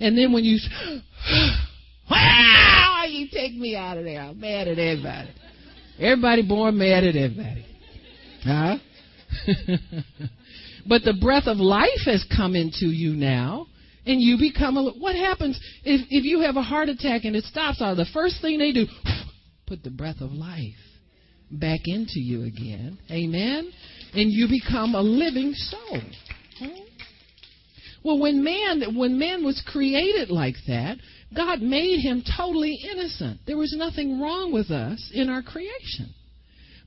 And 0.00 0.16
then 0.16 0.32
when 0.32 0.44
you, 0.44 0.58
wow, 2.10 3.04
you 3.08 3.28
take 3.32 3.54
me 3.54 3.76
out 3.76 3.98
of 3.98 4.04
there. 4.04 4.20
I'm 4.20 4.40
mad 4.40 4.68
at 4.68 4.78
everybody. 4.78 5.30
Everybody 5.98 6.46
born 6.46 6.78
mad 6.78 7.04
at 7.04 7.16
everybody. 7.16 7.66
Huh? 8.44 8.76
but 10.86 11.02
the 11.02 11.16
breath 11.20 11.46
of 11.46 11.58
life 11.58 12.04
has 12.04 12.24
come 12.36 12.54
into 12.54 12.86
you 12.86 13.14
now 13.14 13.66
and 14.06 14.20
you 14.20 14.38
become 14.38 14.76
a 14.76 14.90
what 14.92 15.16
happens 15.16 15.58
if 15.84 16.06
if 16.10 16.24
you 16.24 16.40
have 16.40 16.56
a 16.56 16.62
heart 16.62 16.88
attack 16.88 17.24
and 17.24 17.34
it 17.34 17.44
stops 17.44 17.82
out 17.82 17.96
the 17.96 18.06
first 18.14 18.40
thing 18.40 18.58
they 18.58 18.72
do 18.72 18.86
put 19.66 19.82
the 19.82 19.90
breath 19.90 20.20
of 20.20 20.30
life 20.32 20.74
back 21.50 21.80
into 21.86 22.20
you 22.20 22.44
again. 22.44 22.98
Amen? 23.10 23.70
And 24.14 24.32
you 24.32 24.48
become 24.48 24.94
a 24.94 25.02
living 25.02 25.52
soul. 25.54 26.00
Well 28.02 28.20
when 28.20 28.44
man 28.44 28.94
when 28.96 29.18
man 29.18 29.44
was 29.44 29.60
created 29.66 30.30
like 30.30 30.54
that 30.68 30.98
god 31.34 31.60
made 31.60 31.98
him 31.98 32.22
totally 32.36 32.78
innocent. 32.88 33.40
There 33.46 33.56
was 33.56 33.74
nothing 33.76 34.20
wrong 34.20 34.52
with 34.52 34.70
us 34.70 35.10
in 35.12 35.28
our 35.28 35.42
creation. 35.42 36.14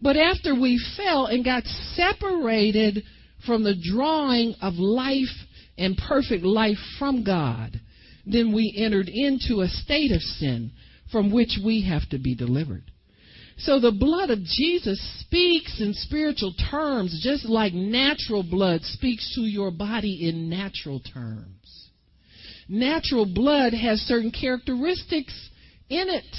But 0.02 0.15
after 0.15 0.56
we 0.56 0.82
fell 0.95 1.26
and 1.26 1.43
got 1.43 1.65
separated 1.65 3.04
from 3.45 3.63
the 3.63 3.76
drawing 3.76 4.56
of 4.62 4.76
life 4.76 5.28
and 5.78 5.98
perfect 5.98 6.43
life 6.43 6.78
from 6.98 7.24
God, 7.24 7.80
then 8.26 8.54
we 8.54 8.74
entered 8.78 9.10
into 9.10 9.62
a 9.62 9.67
state 9.67 10.12
of 10.12 10.22
sin 10.22 10.72
from 11.12 11.32
which 11.32 11.58
we 11.63 11.82
have 11.82 12.08
to 12.10 12.17
be 12.17 12.34
delivered. 12.36 12.84
So 13.60 13.80
the 13.80 13.91
blood 13.91 14.30
of 14.30 14.43
Jesus 14.43 15.00
speaks 15.19 15.82
in 15.82 15.93
spiritual 15.93 16.54
terms, 16.72 17.19
just 17.22 17.45
like 17.45 17.74
natural 17.74 18.41
blood 18.41 18.82
speaks 18.84 19.36
to 19.36 19.41
your 19.41 19.69
body 19.69 20.30
in 20.30 20.50
natural 20.50 21.02
terms. 21.02 21.89
Natural 22.69 23.26
blood 23.26 23.74
has 23.74 24.00
certain 24.02 24.32
characteristics 24.32 25.50
in 25.89 26.08
it 26.08 26.36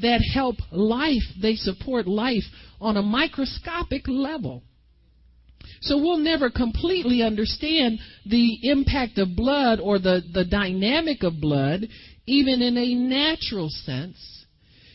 that 0.00 0.22
help 0.34 0.56
life, 0.72 1.22
they 1.40 1.54
support 1.54 2.08
life 2.08 2.44
on 2.80 2.96
a 2.96 3.02
microscopic 3.02 4.08
level. 4.08 4.62
So 5.82 5.98
we'll 5.98 6.18
never 6.18 6.50
completely 6.50 7.22
understand 7.22 7.98
the 8.26 8.58
impact 8.68 9.18
of 9.18 9.36
blood 9.36 9.80
or 9.80 9.98
the, 9.98 10.22
the 10.32 10.44
dynamic 10.44 11.22
of 11.22 11.40
blood, 11.40 11.86
even 12.26 12.60
in 12.60 12.76
a 12.76 12.94
natural 12.94 13.68
sense, 13.70 14.39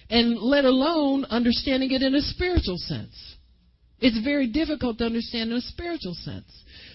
and 0.10 0.38
let 0.38 0.66
alone 0.66 1.26
understanding 1.26 1.92
it 1.92 2.02
in 2.02 2.16
a 2.16 2.22
spiritual 2.22 2.78
sense. 2.78 3.36
It's 4.00 4.24
very 4.24 4.48
difficult 4.48 4.98
to 5.00 5.06
understand 5.06 5.52
in 5.52 5.58
a 5.58 5.62
spiritual 5.62 6.16
sense. 6.16 6.52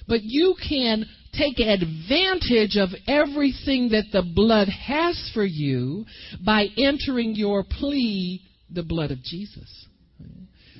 But 0.07 0.23
you 0.23 0.55
can 0.69 1.07
take 1.33 1.59
advantage 1.59 2.77
of 2.77 2.91
everything 3.07 3.91
that 3.91 4.07
the 4.13 4.23
blood 4.35 4.69
has 4.69 5.31
for 5.33 5.45
you 5.45 6.05
by 6.45 6.67
entering 6.77 7.35
your 7.35 7.65
plea, 7.65 8.43
the 8.71 8.83
blood 8.83 9.11
of 9.11 9.23
Jesus. 9.23 9.87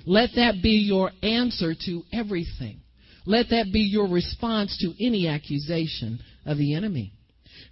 Let 0.07 0.31
that 0.37 0.63
be 0.63 0.85
your 0.87 1.11
answer 1.23 1.75
to 1.87 2.03
everything. 2.13 2.81
Let 3.27 3.51
that 3.51 3.67
be 3.73 3.81
your 3.81 4.09
response 4.09 4.77
to 4.79 5.05
any 5.05 5.29
accusation 5.29 6.21
of 6.47 6.59
the 6.59 6.75
enemy. 6.75 7.13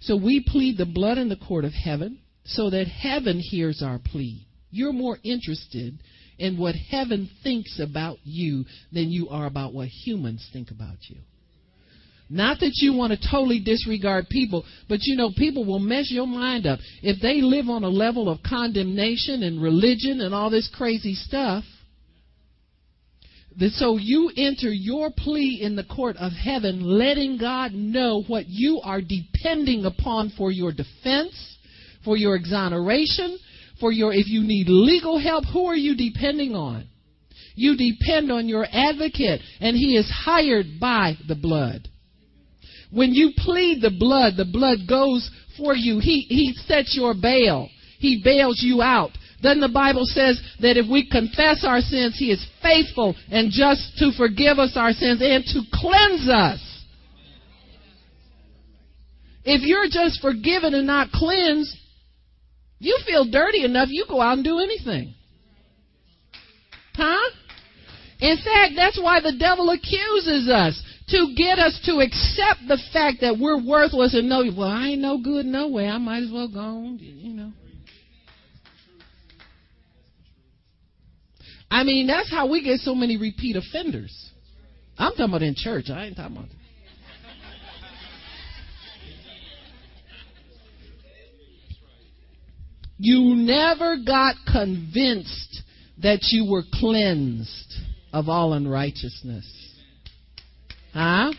So 0.01 0.15
we 0.15 0.43
plead 0.45 0.77
the 0.77 0.85
blood 0.85 1.17
in 1.17 1.29
the 1.29 1.35
court 1.35 1.65
of 1.65 1.73
heaven 1.73 2.19
so 2.45 2.69
that 2.69 2.87
heaven 2.87 3.39
hears 3.39 3.81
our 3.83 3.99
plea. 3.99 4.47
You're 4.71 4.93
more 4.93 5.17
interested 5.23 5.99
in 6.37 6.57
what 6.57 6.75
heaven 6.75 7.29
thinks 7.43 7.79
about 7.79 8.17
you 8.23 8.65
than 8.91 9.11
you 9.11 9.29
are 9.29 9.45
about 9.45 9.73
what 9.73 9.87
humans 9.87 10.47
think 10.53 10.71
about 10.71 10.97
you. 11.09 11.17
Not 12.29 12.59
that 12.59 12.73
you 12.75 12.93
want 12.93 13.11
to 13.11 13.29
totally 13.31 13.59
disregard 13.59 14.29
people, 14.29 14.63
but 14.87 14.99
you 15.01 15.15
know, 15.15 15.31
people 15.35 15.65
will 15.65 15.79
mess 15.79 16.11
your 16.11 16.27
mind 16.27 16.67
up. 16.67 16.79
If 17.01 17.19
they 17.21 17.41
live 17.41 17.69
on 17.69 17.83
a 17.83 17.89
level 17.89 18.29
of 18.29 18.43
condemnation 18.47 19.41
and 19.41 19.61
religion 19.61 20.21
and 20.21 20.33
all 20.33 20.51
this 20.51 20.69
crazy 20.75 21.15
stuff, 21.15 21.63
so 23.71 23.97
you 23.97 24.31
enter 24.37 24.71
your 24.71 25.09
plea 25.15 25.59
in 25.61 25.75
the 25.75 25.83
court 25.83 26.17
of 26.17 26.31
heaven, 26.31 26.81
letting 26.81 27.37
God 27.37 27.73
know 27.73 28.23
what 28.27 28.45
you 28.47 28.79
are 28.83 29.01
depending 29.01 29.85
upon 29.85 30.31
for 30.37 30.51
your 30.51 30.71
defense, 30.71 31.57
for 32.05 32.15
your 32.15 32.35
exoneration, 32.35 33.37
for 33.79 33.91
your, 33.91 34.13
if 34.13 34.27
you 34.27 34.41
need 34.41 34.67
legal 34.67 35.19
help, 35.19 35.45
who 35.51 35.65
are 35.65 35.75
you 35.75 35.95
depending 35.95 36.55
on? 36.55 36.85
You 37.55 37.75
depend 37.75 38.31
on 38.31 38.47
your 38.47 38.65
advocate, 38.71 39.41
and 39.59 39.75
he 39.75 39.97
is 39.97 40.09
hired 40.09 40.79
by 40.79 41.15
the 41.27 41.35
blood. 41.35 41.87
When 42.91 43.13
you 43.13 43.31
plead 43.37 43.81
the 43.81 43.91
blood, 43.97 44.33
the 44.37 44.45
blood 44.45 44.79
goes 44.87 45.29
for 45.57 45.75
you. 45.75 45.99
He, 45.99 46.21
he 46.29 46.53
sets 46.65 46.95
your 46.95 47.13
bail. 47.13 47.69
He 47.99 48.21
bails 48.23 48.61
you 48.63 48.81
out. 48.81 49.11
Then 49.41 49.59
the 49.59 49.69
Bible 49.69 50.05
says 50.05 50.41
that 50.61 50.77
if 50.77 50.89
we 50.89 51.09
confess 51.09 51.63
our 51.63 51.81
sins, 51.81 52.17
He 52.17 52.31
is 52.31 52.45
faithful 52.61 53.15
and 53.29 53.51
just 53.51 53.97
to 53.97 54.11
forgive 54.17 54.59
us 54.59 54.73
our 54.75 54.91
sins 54.91 55.21
and 55.21 55.43
to 55.45 55.61
cleanse 55.73 56.27
us. 56.27 56.59
If 59.45 59.61
you're 59.61 59.87
just 59.89 60.21
forgiven 60.21 60.73
and 60.73 60.85
not 60.85 61.11
cleansed, 61.11 61.75
you 62.79 62.97
feel 63.05 63.29
dirty 63.29 63.63
enough, 63.63 63.89
you 63.91 64.05
go 64.07 64.21
out 64.21 64.33
and 64.33 64.43
do 64.43 64.59
anything. 64.59 65.13
Huh? 66.95 67.29
In 68.19 68.37
fact, 68.37 68.73
that's 68.75 68.99
why 69.01 69.21
the 69.21 69.33
devil 69.37 69.69
accuses 69.69 70.49
us 70.49 70.81
to 71.09 71.33
get 71.35 71.57
us 71.59 71.79
to 71.85 71.99
accept 71.99 72.67
the 72.67 72.77
fact 72.91 73.21
that 73.21 73.37
we're 73.39 73.63
worthless 73.63 74.13
and 74.13 74.29
know, 74.29 74.43
well, 74.55 74.67
I 74.67 74.89
ain't 74.89 75.01
no 75.01 75.19
good 75.21 75.45
no 75.45 75.69
way. 75.69 75.87
I 75.87 75.97
might 75.97 76.23
as 76.23 76.31
well 76.31 76.47
go 76.47 76.59
on, 76.59 76.99
you 76.99 77.33
know. 77.33 77.51
I 81.71 81.83
mean, 81.83 82.07
that's 82.07 82.31
how 82.31 82.49
we 82.49 82.63
get 82.63 82.79
so 82.79 82.95
many 82.95 83.17
repeat 83.17 83.55
offenders. 83.55 84.31
I'm 84.97 85.11
talking 85.11 85.25
about 85.25 85.41
in 85.43 85.55
church. 85.55 85.85
I 85.89 86.05
ain't 86.05 86.17
talking 86.17 86.37
about. 86.37 86.49
You 92.99 93.33
never 93.35 93.97
got 94.05 94.35
convinced 94.51 95.61
that 96.01 96.19
you 96.31 96.51
were 96.51 96.63
cleansed 96.73 97.73
of 98.11 98.27
all 98.27 98.53
unrighteousness. 98.53 99.45
Huh? 100.93 101.31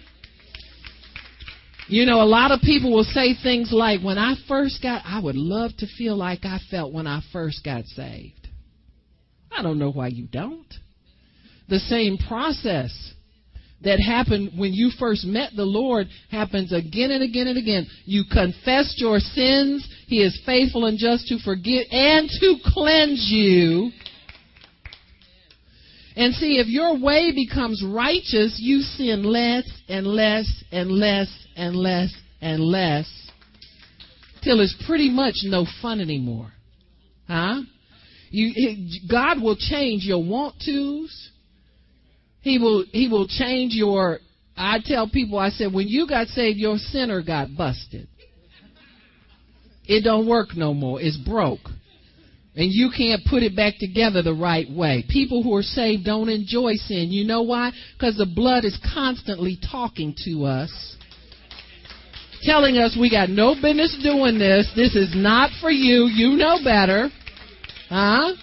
You 1.86 2.06
know, 2.06 2.22
a 2.22 2.24
lot 2.24 2.50
of 2.50 2.60
people 2.60 2.92
will 2.92 3.04
say 3.04 3.34
things 3.42 3.72
like, 3.72 4.00
when 4.00 4.16
I 4.16 4.36
first 4.48 4.80
got, 4.82 5.02
I 5.04 5.20
would 5.20 5.36
love 5.36 5.72
to 5.78 5.86
feel 5.98 6.16
like 6.16 6.44
I 6.44 6.58
felt 6.70 6.92
when 6.92 7.06
I 7.06 7.20
first 7.32 7.62
got 7.64 7.84
saved. 7.84 8.48
I 9.50 9.62
don't 9.62 9.78
know 9.78 9.90
why 9.90 10.06
you 10.06 10.26
don't. 10.26 10.72
The 11.68 11.80
same 11.80 12.16
process 12.16 13.12
that 13.82 13.98
happened 13.98 14.52
when 14.56 14.72
you 14.72 14.90
first 14.98 15.24
met 15.24 15.52
the 15.56 15.64
Lord 15.64 16.06
happens 16.30 16.72
again 16.72 17.10
and 17.10 17.22
again 17.22 17.48
and 17.48 17.58
again. 17.58 17.86
You 18.04 18.24
confessed 18.30 19.00
your 19.00 19.18
sins. 19.18 19.88
He 20.10 20.22
is 20.22 20.36
faithful 20.44 20.86
and 20.86 20.98
just 20.98 21.28
to 21.28 21.38
forgive 21.38 21.86
and 21.92 22.28
to 22.28 22.56
cleanse 22.64 23.28
you. 23.30 23.92
And 26.16 26.34
see, 26.34 26.58
if 26.58 26.66
your 26.66 26.98
way 26.98 27.30
becomes 27.32 27.80
righteous, 27.86 28.58
you 28.58 28.80
sin 28.80 29.22
less 29.22 29.62
and 29.88 30.04
less 30.04 30.64
and 30.72 30.90
less 30.90 31.28
and 31.54 31.76
less 31.76 32.12
and 32.40 32.60
less 32.60 33.08
till 34.42 34.60
it's 34.60 34.74
pretty 34.84 35.10
much 35.10 35.36
no 35.44 35.64
fun 35.80 36.00
anymore. 36.00 36.50
Huh? 37.28 37.60
You, 38.30 38.88
God 39.08 39.40
will 39.40 39.56
change 39.56 40.02
your 40.02 40.24
want 40.24 40.56
tos. 40.66 41.30
He 42.40 42.58
will, 42.58 42.84
he 42.90 43.06
will 43.06 43.28
change 43.28 43.74
your, 43.74 44.18
I 44.56 44.80
tell 44.84 45.08
people, 45.08 45.38
I 45.38 45.50
said, 45.50 45.72
when 45.72 45.86
you 45.86 46.08
got 46.08 46.26
saved, 46.26 46.58
your 46.58 46.78
sinner 46.78 47.22
got 47.22 47.56
busted. 47.56 48.08
It 49.90 50.04
don't 50.04 50.28
work 50.28 50.56
no 50.56 50.72
more. 50.72 51.00
It's 51.00 51.16
broke. 51.16 51.68
And 52.54 52.70
you 52.70 52.92
can't 52.96 53.22
put 53.28 53.42
it 53.42 53.56
back 53.56 53.74
together 53.80 54.22
the 54.22 54.32
right 54.32 54.70
way. 54.70 55.04
People 55.08 55.42
who 55.42 55.52
are 55.56 55.64
saved 55.64 56.04
don't 56.04 56.28
enjoy 56.28 56.74
sin. 56.74 57.10
You 57.10 57.26
know 57.26 57.42
why? 57.42 57.72
Because 57.98 58.16
the 58.16 58.32
blood 58.32 58.64
is 58.64 58.78
constantly 58.94 59.58
talking 59.68 60.14
to 60.26 60.44
us, 60.44 60.96
telling 62.44 62.78
us 62.78 62.96
we 63.00 63.10
got 63.10 63.30
no 63.30 63.56
business 63.56 63.98
doing 64.00 64.38
this. 64.38 64.70
This 64.76 64.94
is 64.94 65.12
not 65.12 65.50
for 65.60 65.72
you. 65.72 66.06
You 66.06 66.36
know 66.36 66.58
better. 66.62 67.08
Huh? 67.88 68.34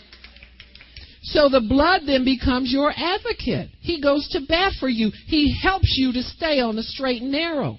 So 1.21 1.47
the 1.47 1.62
blood 1.62 2.01
then 2.05 2.25
becomes 2.25 2.73
your 2.73 2.91
advocate. 2.93 3.69
He 3.79 4.01
goes 4.01 4.27
to 4.31 4.41
bat 4.49 4.73
for 4.81 4.89
you. 4.89 5.13
He 5.27 5.57
helps 5.62 5.95
you 5.97 6.12
to 6.12 6.23
stay 6.23 6.60
on 6.60 6.75
the 6.75 6.83
straight 6.83 7.21
and 7.21 7.31
narrow. 7.31 7.77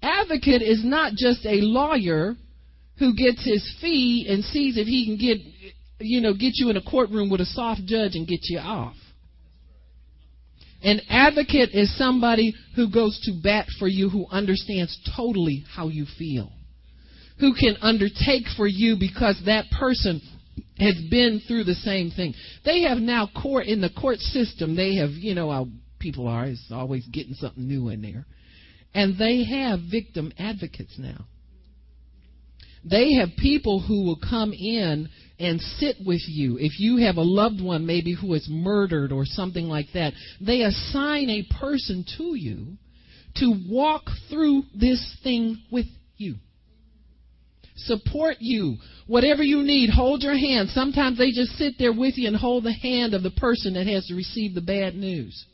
Advocate 0.00 0.62
is 0.62 0.82
not 0.82 1.12
just 1.12 1.44
a 1.44 1.60
lawyer 1.60 2.34
who 2.98 3.14
gets 3.14 3.44
his 3.44 3.76
fee 3.80 4.26
and 4.28 4.44
sees 4.44 4.76
if 4.76 4.86
he 4.86 5.04
can 5.06 5.16
get 5.16 5.38
you 5.98 6.20
know 6.20 6.32
get 6.32 6.52
you 6.54 6.70
in 6.70 6.76
a 6.76 6.82
courtroom 6.82 7.30
with 7.30 7.40
a 7.40 7.46
soft 7.46 7.84
judge 7.86 8.14
and 8.14 8.26
get 8.26 8.40
you 8.44 8.58
off. 8.58 8.96
An 10.82 11.00
advocate 11.08 11.70
is 11.72 11.96
somebody 11.96 12.54
who 12.76 12.90
goes 12.90 13.18
to 13.24 13.40
bat 13.42 13.66
for 13.78 13.88
you 13.88 14.08
who 14.08 14.26
understands 14.30 14.96
totally 15.16 15.64
how 15.74 15.88
you 15.88 16.06
feel. 16.18 16.52
Who 17.40 17.54
can 17.54 17.76
undertake 17.80 18.44
for 18.56 18.66
you 18.66 18.96
because 18.98 19.40
that 19.46 19.64
person 19.78 20.20
has 20.78 20.94
been 21.10 21.40
through 21.46 21.64
the 21.64 21.74
same 21.74 22.10
thing. 22.10 22.34
They 22.64 22.82
have 22.82 22.98
now 22.98 23.28
court 23.42 23.66
in 23.66 23.80
the 23.80 23.90
court 23.90 24.18
system. 24.18 24.76
They 24.76 24.96
have, 24.96 25.10
you 25.10 25.34
know, 25.34 25.50
how 25.50 25.68
people 25.98 26.28
are. 26.28 26.46
It's 26.46 26.70
always 26.70 27.06
getting 27.06 27.34
something 27.34 27.66
new 27.66 27.88
in 27.88 28.02
there, 28.02 28.26
and 28.94 29.18
they 29.18 29.44
have 29.44 29.80
victim 29.90 30.32
advocates 30.38 30.98
now. 30.98 31.26
They 32.88 33.14
have 33.14 33.30
people 33.38 33.80
who 33.80 34.04
will 34.04 34.18
come 34.18 34.52
in 34.52 35.08
and 35.38 35.60
sit 35.60 35.96
with 36.04 36.22
you. 36.26 36.56
If 36.58 36.78
you 36.78 36.98
have 36.98 37.16
a 37.16 37.22
loved 37.22 37.60
one 37.60 37.84
maybe 37.84 38.14
who 38.14 38.32
is 38.34 38.46
murdered 38.48 39.12
or 39.12 39.24
something 39.24 39.66
like 39.66 39.86
that, 39.94 40.12
they 40.40 40.62
assign 40.62 41.28
a 41.28 41.46
person 41.60 42.04
to 42.16 42.36
you 42.36 42.76
to 43.36 43.54
walk 43.68 44.04
through 44.30 44.62
this 44.74 45.16
thing 45.22 45.58
with 45.70 45.86
you 46.16 46.36
support 47.76 48.36
you. 48.40 48.76
Whatever 49.06 49.42
you 49.42 49.62
need, 49.62 49.90
hold 49.90 50.22
your 50.22 50.36
hand. 50.36 50.70
Sometimes 50.70 51.18
they 51.18 51.30
just 51.30 51.52
sit 51.52 51.74
there 51.78 51.92
with 51.92 52.16
you 52.16 52.26
and 52.26 52.36
hold 52.36 52.64
the 52.64 52.72
hand 52.72 53.14
of 53.14 53.22
the 53.22 53.30
person 53.30 53.74
that 53.74 53.86
has 53.86 54.06
to 54.06 54.14
receive 54.14 54.54
the 54.54 54.60
bad 54.60 54.94
news. 54.94 55.44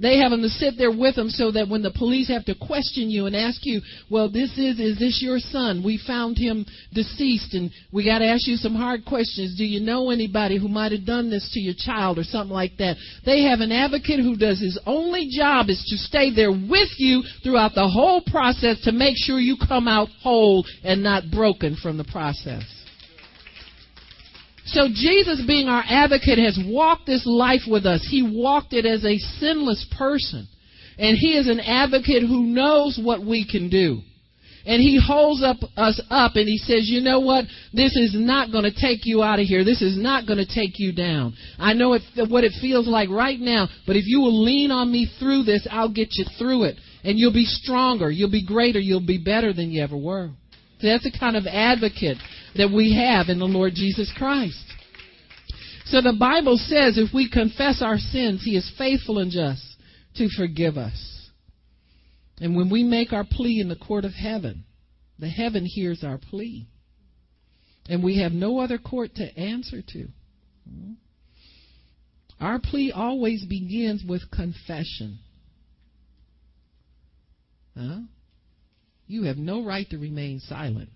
They 0.00 0.18
have 0.18 0.30
them 0.30 0.42
to 0.42 0.48
sit 0.48 0.74
there 0.78 0.92
with 0.92 1.16
them 1.16 1.28
so 1.28 1.50
that 1.52 1.68
when 1.68 1.82
the 1.82 1.90
police 1.90 2.28
have 2.28 2.44
to 2.44 2.54
question 2.54 3.10
you 3.10 3.26
and 3.26 3.34
ask 3.34 3.60
you, 3.64 3.80
well, 4.10 4.30
this 4.30 4.50
is, 4.56 4.78
is 4.78 4.98
this 4.98 5.20
your 5.22 5.38
son? 5.38 5.82
We 5.84 6.00
found 6.06 6.38
him 6.38 6.64
deceased 6.92 7.54
and 7.54 7.70
we 7.92 8.04
got 8.04 8.20
to 8.20 8.26
ask 8.26 8.46
you 8.46 8.56
some 8.56 8.74
hard 8.74 9.04
questions. 9.04 9.56
Do 9.58 9.64
you 9.64 9.80
know 9.80 10.10
anybody 10.10 10.58
who 10.58 10.68
might 10.68 10.92
have 10.92 11.04
done 11.04 11.30
this 11.30 11.50
to 11.54 11.60
your 11.60 11.74
child 11.76 12.18
or 12.18 12.22
something 12.22 12.54
like 12.54 12.76
that? 12.78 12.96
They 13.26 13.42
have 13.42 13.60
an 13.60 13.72
advocate 13.72 14.20
who 14.20 14.36
does 14.36 14.60
his 14.60 14.78
only 14.86 15.28
job 15.30 15.68
is 15.68 15.84
to 15.88 15.96
stay 15.96 16.32
there 16.34 16.52
with 16.52 16.90
you 16.98 17.24
throughout 17.42 17.74
the 17.74 17.88
whole 17.88 18.22
process 18.22 18.80
to 18.82 18.92
make 18.92 19.16
sure 19.16 19.40
you 19.40 19.56
come 19.66 19.88
out 19.88 20.08
whole 20.22 20.64
and 20.84 21.02
not 21.02 21.24
broken 21.32 21.76
from 21.76 21.96
the 21.96 22.04
process. 22.04 22.77
So 24.72 24.88
Jesus, 24.92 25.42
being 25.46 25.68
our 25.68 25.84
advocate, 25.86 26.38
has 26.38 26.58
walked 26.66 27.06
this 27.06 27.24
life 27.24 27.62
with 27.66 27.86
us. 27.86 28.06
He 28.10 28.22
walked 28.22 28.72
it 28.72 28.84
as 28.84 29.04
a 29.04 29.18
sinless 29.18 29.86
person. 29.96 30.46
And 30.98 31.16
he 31.16 31.36
is 31.36 31.48
an 31.48 31.60
advocate 31.60 32.22
who 32.22 32.42
knows 32.42 33.00
what 33.02 33.24
we 33.24 33.48
can 33.48 33.70
do. 33.70 34.00
And 34.66 34.82
he 34.82 35.00
holds 35.02 35.42
up 35.42 35.56
us 35.78 35.98
up 36.10 36.32
and 36.34 36.46
he 36.46 36.58
says, 36.58 36.90
you 36.90 37.00
know 37.00 37.20
what? 37.20 37.46
This 37.72 37.96
is 37.96 38.14
not 38.14 38.52
going 38.52 38.64
to 38.64 38.74
take 38.74 39.06
you 39.06 39.22
out 39.22 39.38
of 39.38 39.46
here. 39.46 39.64
This 39.64 39.80
is 39.80 39.96
not 39.96 40.26
going 40.26 40.44
to 40.44 40.54
take 40.54 40.78
you 40.78 40.92
down. 40.92 41.34
I 41.58 41.72
know 41.72 41.94
it, 41.94 42.02
what 42.28 42.44
it 42.44 42.52
feels 42.60 42.86
like 42.86 43.08
right 43.08 43.40
now, 43.40 43.68
but 43.86 43.96
if 43.96 44.04
you 44.06 44.20
will 44.20 44.44
lean 44.44 44.70
on 44.70 44.92
me 44.92 45.10
through 45.18 45.44
this, 45.44 45.66
I'll 45.70 45.92
get 45.92 46.08
you 46.12 46.26
through 46.38 46.64
it. 46.64 46.76
And 47.04 47.18
you'll 47.18 47.32
be 47.32 47.46
stronger. 47.46 48.10
You'll 48.10 48.30
be 48.30 48.44
greater. 48.44 48.80
You'll 48.80 49.06
be 49.06 49.16
better 49.16 49.54
than 49.54 49.70
you 49.70 49.82
ever 49.82 49.96
were. 49.96 50.30
So 50.80 50.86
that's 50.86 51.04
the 51.04 51.16
kind 51.18 51.36
of 51.36 51.46
advocate 51.46 52.18
that 52.58 52.70
we 52.70 52.94
have 52.94 53.28
in 53.28 53.38
the 53.38 53.46
Lord 53.46 53.72
Jesus 53.74 54.12
Christ. 54.18 54.64
So 55.86 56.02
the 56.02 56.16
Bible 56.18 56.58
says 56.58 56.98
if 56.98 57.14
we 57.14 57.30
confess 57.30 57.80
our 57.80 57.96
sins, 57.96 58.42
He 58.44 58.56
is 58.56 58.70
faithful 58.76 59.18
and 59.20 59.30
just 59.30 59.62
to 60.16 60.28
forgive 60.36 60.76
us. 60.76 61.30
And 62.40 62.56
when 62.56 62.68
we 62.68 62.82
make 62.82 63.12
our 63.12 63.24
plea 63.24 63.60
in 63.60 63.68
the 63.68 63.76
court 63.76 64.04
of 64.04 64.12
heaven, 64.12 64.64
the 65.18 65.28
heaven 65.28 65.64
hears 65.64 66.04
our 66.04 66.18
plea. 66.18 66.66
And 67.88 68.02
we 68.02 68.18
have 68.18 68.32
no 68.32 68.58
other 68.58 68.76
court 68.76 69.14
to 69.14 69.38
answer 69.38 69.80
to. 69.80 70.08
Our 72.40 72.58
plea 72.58 72.92
always 72.92 73.44
begins 73.46 74.04
with 74.06 74.30
confession. 74.30 75.20
Huh? 77.76 78.00
You 79.06 79.24
have 79.24 79.38
no 79.38 79.64
right 79.64 79.88
to 79.90 79.96
remain 79.96 80.40
silent 80.40 80.90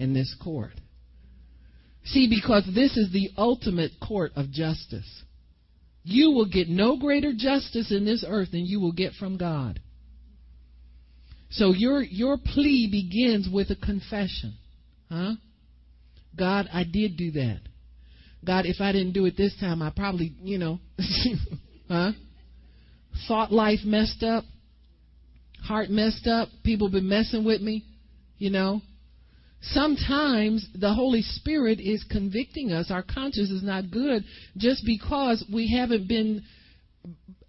in 0.00 0.14
this 0.14 0.34
court. 0.42 0.72
See, 2.04 2.28
because 2.28 2.64
this 2.74 2.96
is 2.96 3.12
the 3.12 3.30
ultimate 3.36 3.92
court 4.00 4.32
of 4.34 4.50
justice. 4.50 5.22
You 6.02 6.30
will 6.30 6.48
get 6.48 6.68
no 6.68 6.96
greater 6.96 7.32
justice 7.36 7.92
in 7.92 8.06
this 8.06 8.24
earth 8.26 8.52
than 8.52 8.64
you 8.64 8.80
will 8.80 8.92
get 8.92 9.12
from 9.12 9.36
God. 9.36 9.80
So 11.50 11.72
your 11.72 12.02
your 12.02 12.38
plea 12.38 12.88
begins 12.90 13.48
with 13.52 13.70
a 13.70 13.76
confession. 13.76 14.54
Huh? 15.10 15.32
God, 16.36 16.68
I 16.72 16.84
did 16.84 17.16
do 17.16 17.32
that. 17.32 17.60
God, 18.44 18.64
if 18.64 18.80
I 18.80 18.92
didn't 18.92 19.12
do 19.12 19.26
it 19.26 19.36
this 19.36 19.54
time, 19.60 19.82
I 19.82 19.90
probably, 19.90 20.32
you 20.42 20.56
know, 20.56 20.78
huh? 21.88 22.12
Thought 23.28 23.52
life 23.52 23.80
messed 23.84 24.22
up, 24.22 24.44
heart 25.62 25.90
messed 25.90 26.26
up, 26.26 26.48
people 26.64 26.88
been 26.88 27.08
messing 27.08 27.44
with 27.44 27.60
me, 27.60 27.84
you 28.38 28.50
know. 28.50 28.80
Sometimes 29.62 30.66
the 30.74 30.94
Holy 30.94 31.22
Spirit 31.22 31.80
is 31.80 32.04
convicting 32.10 32.72
us. 32.72 32.90
Our 32.90 33.02
conscience 33.02 33.50
is 33.50 33.62
not 33.62 33.90
good 33.90 34.24
just 34.56 34.84
because 34.86 35.44
we 35.52 35.70
haven't 35.76 36.08
been 36.08 36.42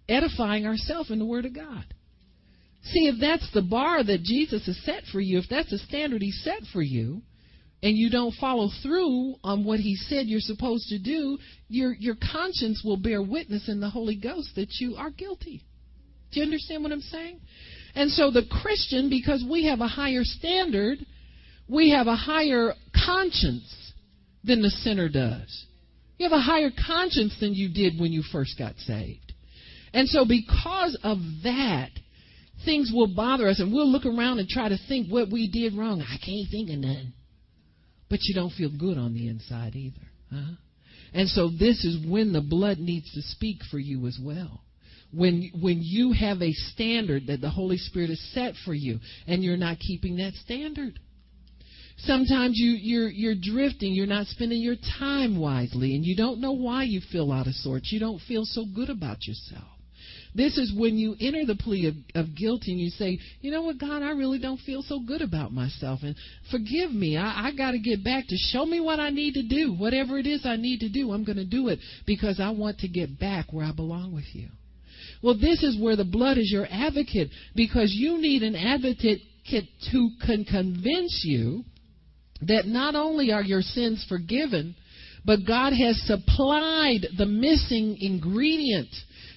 edifying 0.08 0.66
ourselves 0.66 1.10
in 1.10 1.18
the 1.18 1.24
Word 1.24 1.46
of 1.46 1.54
God. 1.54 1.84
See, 2.84 3.06
if 3.06 3.20
that's 3.20 3.48
the 3.52 3.62
bar 3.62 4.02
that 4.02 4.22
Jesus 4.22 4.66
has 4.66 4.76
set 4.84 5.04
for 5.10 5.20
you, 5.20 5.38
if 5.38 5.48
that's 5.48 5.70
the 5.70 5.78
standard 5.78 6.20
He 6.20 6.32
set 6.32 6.60
for 6.72 6.82
you, 6.82 7.22
and 7.82 7.96
you 7.96 8.10
don't 8.10 8.34
follow 8.34 8.68
through 8.82 9.36
on 9.42 9.64
what 9.64 9.80
He 9.80 9.96
said 9.96 10.26
you're 10.26 10.40
supposed 10.40 10.88
to 10.88 10.98
do, 10.98 11.38
your 11.68 11.94
your 11.94 12.16
conscience 12.16 12.82
will 12.84 12.96
bear 12.96 13.22
witness 13.22 13.68
in 13.68 13.80
the 13.80 13.90
Holy 13.90 14.16
Ghost 14.16 14.50
that 14.56 14.80
you 14.80 14.96
are 14.96 15.10
guilty. 15.10 15.62
Do 16.32 16.40
you 16.40 16.44
understand 16.44 16.82
what 16.82 16.92
I'm 16.92 17.00
saying? 17.00 17.40
And 17.94 18.10
so 18.10 18.30
the 18.30 18.46
Christian, 18.62 19.10
because 19.10 19.44
we 19.48 19.66
have 19.66 19.80
a 19.80 19.88
higher 19.88 20.24
standard, 20.24 20.98
we 21.72 21.90
have 21.90 22.06
a 22.06 22.16
higher 22.16 22.74
conscience 23.06 23.92
than 24.44 24.62
the 24.62 24.70
sinner 24.70 25.08
does. 25.08 25.66
You 26.18 26.28
have 26.28 26.38
a 26.38 26.42
higher 26.42 26.70
conscience 26.86 27.36
than 27.40 27.54
you 27.54 27.72
did 27.72 27.98
when 27.98 28.12
you 28.12 28.22
first 28.30 28.58
got 28.58 28.76
saved. 28.78 29.32
And 29.94 30.08
so, 30.08 30.24
because 30.24 30.98
of 31.02 31.18
that, 31.44 31.90
things 32.64 32.90
will 32.94 33.12
bother 33.14 33.48
us, 33.48 33.60
and 33.60 33.72
we'll 33.72 33.90
look 33.90 34.06
around 34.06 34.38
and 34.38 34.48
try 34.48 34.68
to 34.68 34.78
think 34.88 35.08
what 35.08 35.30
we 35.32 35.50
did 35.50 35.76
wrong. 35.76 36.00
I 36.00 36.16
can't 36.24 36.48
think 36.50 36.70
of 36.70 36.78
none. 36.78 37.12
But 38.08 38.20
you 38.22 38.34
don't 38.34 38.52
feel 38.52 38.70
good 38.70 38.98
on 38.98 39.14
the 39.14 39.28
inside 39.28 39.74
either. 39.74 40.06
Huh? 40.30 40.54
And 41.14 41.28
so, 41.28 41.48
this 41.48 41.84
is 41.84 42.06
when 42.06 42.32
the 42.32 42.40
blood 42.40 42.78
needs 42.78 43.12
to 43.14 43.22
speak 43.22 43.58
for 43.70 43.78
you 43.78 44.06
as 44.06 44.18
well 44.22 44.62
when 45.14 45.50
when 45.60 45.80
you 45.82 46.12
have 46.12 46.40
a 46.40 46.52
standard 46.52 47.26
that 47.26 47.40
the 47.42 47.50
Holy 47.50 47.76
Spirit 47.76 48.08
has 48.08 48.20
set 48.32 48.54
for 48.64 48.72
you 48.72 48.98
and 49.26 49.44
you're 49.44 49.58
not 49.58 49.78
keeping 49.78 50.16
that 50.16 50.32
standard. 50.42 50.98
Sometimes 52.04 52.58
you, 52.58 52.70
you're, 52.70 53.08
you're 53.08 53.34
drifting. 53.34 53.94
You're 53.94 54.06
not 54.06 54.26
spending 54.26 54.60
your 54.60 54.76
time 54.98 55.38
wisely, 55.38 55.94
and 55.94 56.04
you 56.04 56.16
don't 56.16 56.40
know 56.40 56.52
why 56.52 56.82
you 56.84 57.00
feel 57.12 57.30
out 57.30 57.46
of 57.46 57.54
sorts. 57.54 57.92
You 57.92 58.00
don't 58.00 58.20
feel 58.22 58.44
so 58.44 58.64
good 58.74 58.90
about 58.90 59.26
yourself. 59.26 59.68
This 60.34 60.56
is 60.56 60.72
when 60.74 60.96
you 60.96 61.14
enter 61.20 61.44
the 61.44 61.54
plea 61.54 61.86
of, 61.88 61.94
of 62.14 62.34
guilt 62.34 62.62
and 62.66 62.80
you 62.80 62.88
say, 62.88 63.18
you 63.40 63.50
know 63.50 63.62
what, 63.62 63.78
God, 63.78 64.02
I 64.02 64.12
really 64.12 64.38
don't 64.38 64.60
feel 64.60 64.82
so 64.82 64.98
good 65.06 65.20
about 65.20 65.52
myself. 65.52 66.00
And 66.02 66.16
forgive 66.50 66.90
me. 66.90 67.18
I, 67.18 67.48
I 67.48 67.52
got 67.54 67.72
to 67.72 67.78
get 67.78 68.02
back 68.02 68.24
to 68.28 68.36
show 68.36 68.64
me 68.64 68.80
what 68.80 68.98
I 68.98 69.10
need 69.10 69.34
to 69.34 69.42
do. 69.42 69.74
Whatever 69.74 70.18
it 70.18 70.26
is 70.26 70.46
I 70.46 70.56
need 70.56 70.80
to 70.80 70.88
do, 70.88 71.12
I'm 71.12 71.24
going 71.24 71.36
to 71.36 71.44
do 71.44 71.68
it 71.68 71.80
because 72.06 72.40
I 72.40 72.50
want 72.50 72.78
to 72.78 72.88
get 72.88 73.20
back 73.20 73.52
where 73.52 73.66
I 73.66 73.72
belong 73.72 74.14
with 74.14 74.24
you. 74.32 74.48
Well, 75.22 75.34
this 75.34 75.62
is 75.62 75.78
where 75.80 75.96
the 75.96 76.04
blood 76.04 76.38
is 76.38 76.50
your 76.50 76.66
advocate 76.70 77.28
because 77.54 77.92
you 77.94 78.18
need 78.18 78.42
an 78.42 78.56
advocate 78.56 79.20
to 79.50 80.08
can 80.24 80.44
convince 80.44 81.22
you 81.24 81.64
that 82.46 82.66
not 82.66 82.94
only 82.94 83.32
are 83.32 83.42
your 83.42 83.62
sins 83.62 84.04
forgiven, 84.08 84.74
but 85.24 85.46
God 85.46 85.72
has 85.72 86.00
supplied 86.06 87.06
the 87.16 87.26
missing 87.26 87.96
ingredient 88.00 88.88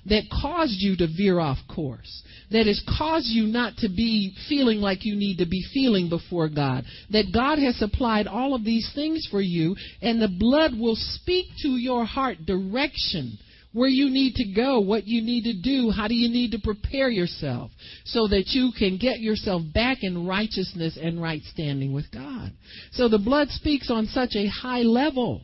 that 0.07 0.23
caused 0.41 0.75
you 0.77 0.95
to 0.97 1.07
veer 1.07 1.39
off 1.39 1.57
course, 1.67 2.23
that 2.51 2.67
has 2.67 2.81
caused 2.97 3.27
you 3.27 3.47
not 3.47 3.75
to 3.77 3.89
be 3.89 4.35
feeling 4.47 4.79
like 4.79 5.03
you 5.03 5.15
need 5.15 5.37
to 5.37 5.47
be 5.47 5.63
feeling 5.73 6.09
before 6.09 6.47
God, 6.47 6.85
that 7.09 7.33
God 7.33 7.57
has 7.59 7.75
supplied 7.77 8.27
all 8.27 8.53
of 8.53 8.63
these 8.63 8.91
things 8.93 9.27
for 9.29 9.41
you, 9.41 9.75
and 10.01 10.21
the 10.21 10.27
blood 10.27 10.77
will 10.77 10.95
speak 10.95 11.47
to 11.63 11.69
your 11.69 12.05
heart 12.05 12.45
direction 12.45 13.37
where 13.75 13.89
you 13.89 14.09
need 14.09 14.35
to 14.35 14.45
go, 14.53 14.79
what 14.79 15.05
you 15.05 15.21
need 15.21 15.43
to 15.43 15.53
do, 15.53 15.91
how 15.91 16.07
do 16.07 16.15
you 16.15 16.29
need 16.29 16.51
to 16.51 16.59
prepare 16.59 17.09
yourself 17.09 17.71
so 18.05 18.25
that 18.25 18.45
you 18.47 18.71
can 18.79 18.97
get 18.97 19.19
yourself 19.19 19.61
back 19.73 19.97
in 20.01 20.25
righteousness 20.25 20.97
and 20.99 21.21
right 21.21 21.41
standing 21.51 21.91
with 21.91 22.09
God. 22.09 22.53
So 22.93 23.09
the 23.09 23.17
blood 23.17 23.49
speaks 23.49 23.91
on 23.91 24.05
such 24.05 24.33
a 24.33 24.47
high 24.47 24.83
level 24.83 25.41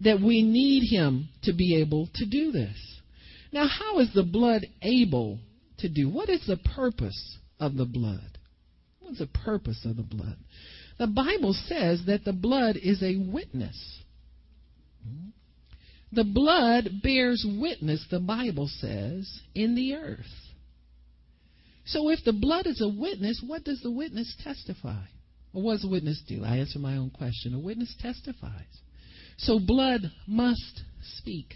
that 0.00 0.20
we 0.20 0.42
need 0.42 0.90
Him 0.90 1.28
to 1.44 1.52
be 1.52 1.80
able 1.80 2.08
to 2.16 2.26
do 2.26 2.50
this. 2.50 2.76
Now, 3.52 3.68
how 3.68 4.00
is 4.00 4.12
the 4.12 4.24
blood 4.24 4.66
able 4.82 5.38
to 5.78 5.88
do? 5.88 6.10
What 6.10 6.28
is 6.28 6.44
the 6.48 6.56
purpose 6.56 7.38
of 7.60 7.76
the 7.76 7.84
blood? 7.84 8.36
What's 8.98 9.20
the 9.20 9.28
purpose 9.28 9.84
of 9.84 9.96
the 9.96 10.02
blood? 10.02 10.38
The 10.98 11.06
Bible 11.06 11.54
says 11.68 12.02
that 12.08 12.24
the 12.24 12.32
blood 12.32 12.76
is 12.76 13.00
a 13.00 13.16
witness. 13.16 14.02
Hmm? 15.06 15.28
The 16.12 16.24
blood 16.24 17.02
bears 17.02 17.46
witness, 17.46 18.04
the 18.10 18.20
Bible 18.20 18.68
says, 18.80 19.40
in 19.54 19.74
the 19.74 19.94
earth. 19.94 20.26
So 21.86 22.10
if 22.10 22.20
the 22.24 22.32
blood 22.32 22.66
is 22.66 22.80
a 22.80 22.88
witness, 22.88 23.42
what 23.46 23.64
does 23.64 23.80
the 23.80 23.90
witness 23.90 24.34
testify? 24.42 25.04
Or 25.52 25.62
what 25.62 25.74
does 25.74 25.84
a 25.84 25.88
witness 25.88 26.22
do? 26.26 26.44
I 26.44 26.56
answer 26.56 26.78
my 26.78 26.96
own 26.96 27.10
question. 27.10 27.54
A 27.54 27.58
witness 27.58 27.94
testifies. 28.00 28.66
So 29.38 29.58
blood 29.58 30.02
must 30.26 30.82
speak. 31.16 31.54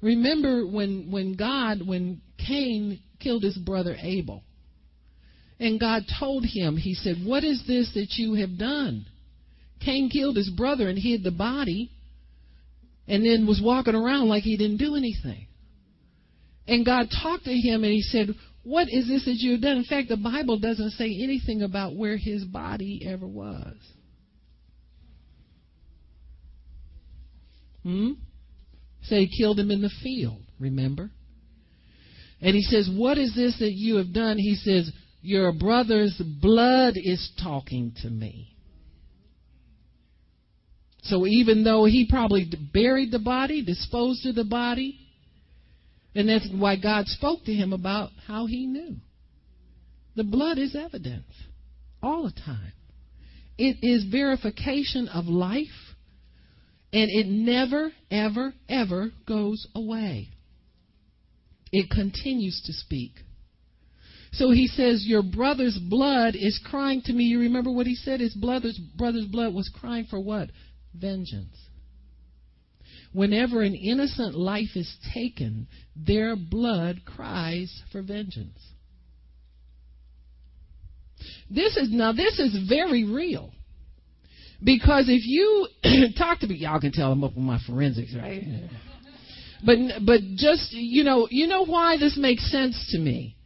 Remember 0.00 0.66
when, 0.66 1.10
when 1.10 1.34
God, 1.34 1.86
when 1.86 2.20
Cain 2.44 3.00
killed 3.20 3.42
his 3.42 3.56
brother 3.56 3.96
Abel, 4.00 4.42
and 5.60 5.80
God 5.80 6.02
told 6.20 6.44
him, 6.44 6.76
He 6.76 6.94
said, 6.94 7.16
What 7.24 7.42
is 7.42 7.64
this 7.66 7.92
that 7.94 8.14
you 8.16 8.34
have 8.34 8.58
done? 8.58 9.06
Cain 9.84 10.08
killed 10.08 10.36
his 10.36 10.50
brother 10.50 10.88
and 10.88 10.98
hid 10.98 11.24
the 11.24 11.32
body 11.32 11.90
and 13.08 13.24
then 13.24 13.46
was 13.46 13.60
walking 13.62 13.94
around 13.94 14.28
like 14.28 14.42
he 14.42 14.56
didn't 14.56 14.76
do 14.76 14.94
anything. 14.94 15.48
And 16.66 16.84
God 16.84 17.08
talked 17.22 17.44
to 17.44 17.52
him 17.52 17.82
and 17.82 17.92
he 17.92 18.02
said, 18.02 18.28
What 18.62 18.88
is 18.90 19.08
this 19.08 19.24
that 19.24 19.36
you 19.36 19.52
have 19.52 19.62
done? 19.62 19.78
In 19.78 19.84
fact, 19.84 20.08
the 20.08 20.18
Bible 20.18 20.58
doesn't 20.58 20.90
say 20.90 21.06
anything 21.06 21.62
about 21.62 21.96
where 21.96 22.18
his 22.18 22.44
body 22.44 23.02
ever 23.06 23.26
was. 23.26 23.74
Hmm? 27.82 28.12
Say 29.04 29.24
he 29.24 29.38
killed 29.42 29.58
him 29.58 29.70
in 29.70 29.80
the 29.80 29.90
field, 30.02 30.42
remember? 30.60 31.10
And 32.42 32.54
he 32.54 32.62
says, 32.62 32.90
What 32.92 33.16
is 33.16 33.34
this 33.34 33.58
that 33.60 33.72
you 33.72 33.96
have 33.96 34.12
done? 34.12 34.36
He 34.36 34.54
says, 34.54 34.92
Your 35.22 35.52
brother's 35.52 36.20
blood 36.42 36.94
is 36.96 37.30
talking 37.42 37.94
to 38.02 38.10
me. 38.10 38.57
So 41.02 41.26
even 41.26 41.64
though 41.64 41.84
he 41.84 42.06
probably 42.08 42.50
buried 42.72 43.12
the 43.12 43.18
body, 43.18 43.64
disposed 43.64 44.26
of 44.26 44.34
the 44.34 44.44
body, 44.44 44.98
and 46.14 46.28
that's 46.28 46.48
why 46.52 46.76
God 46.76 47.06
spoke 47.06 47.44
to 47.44 47.52
him 47.52 47.72
about 47.72 48.10
how 48.26 48.46
he 48.46 48.66
knew. 48.66 48.96
The 50.16 50.24
blood 50.24 50.58
is 50.58 50.74
evidence 50.74 51.30
all 52.02 52.24
the 52.24 52.40
time. 52.40 52.72
It 53.56 53.78
is 53.82 54.04
verification 54.04 55.08
of 55.08 55.26
life, 55.26 55.66
and 56.92 57.08
it 57.10 57.26
never, 57.26 57.92
ever, 58.10 58.52
ever 58.68 59.10
goes 59.26 59.66
away. 59.74 60.28
It 61.70 61.90
continues 61.90 62.62
to 62.66 62.72
speak. 62.72 63.12
So 64.32 64.50
he 64.50 64.66
says, 64.66 65.04
Your 65.06 65.22
brother's 65.22 65.78
blood 65.78 66.34
is 66.34 66.60
crying 66.64 67.02
to 67.02 67.12
me. 67.12 67.24
You 67.24 67.40
remember 67.40 67.70
what 67.70 67.86
he 67.86 67.94
said? 67.94 68.20
His 68.20 68.34
brother's, 68.34 68.78
brother's 68.96 69.26
blood 69.26 69.54
was 69.54 69.70
crying 69.80 70.06
for 70.08 70.20
what? 70.20 70.50
Vengeance. 70.94 71.56
Whenever 73.12 73.62
an 73.62 73.74
innocent 73.74 74.34
life 74.34 74.76
is 74.76 74.96
taken, 75.14 75.66
their 75.96 76.36
blood 76.36 77.00
cries 77.06 77.82
for 77.90 78.02
vengeance. 78.02 78.58
This 81.50 81.76
is 81.76 81.88
now 81.90 82.12
this 82.12 82.38
is 82.38 82.68
very 82.68 83.04
real. 83.04 83.52
Because 84.62 85.08
if 85.08 85.22
you 85.24 85.68
talk 86.18 86.40
to 86.40 86.46
me, 86.46 86.56
y'all 86.56 86.80
can 86.80 86.92
tell 86.92 87.12
I'm 87.12 87.24
up 87.24 87.36
on 87.36 87.44
my 87.44 87.58
forensics, 87.66 88.14
right? 88.14 88.42
But 89.64 90.04
but 90.04 90.20
just 90.36 90.72
you 90.72 91.04
know, 91.04 91.28
you 91.30 91.46
know 91.46 91.64
why 91.64 91.96
this 91.96 92.16
makes 92.16 92.50
sense 92.50 92.90
to 92.92 92.98
me. 92.98 93.36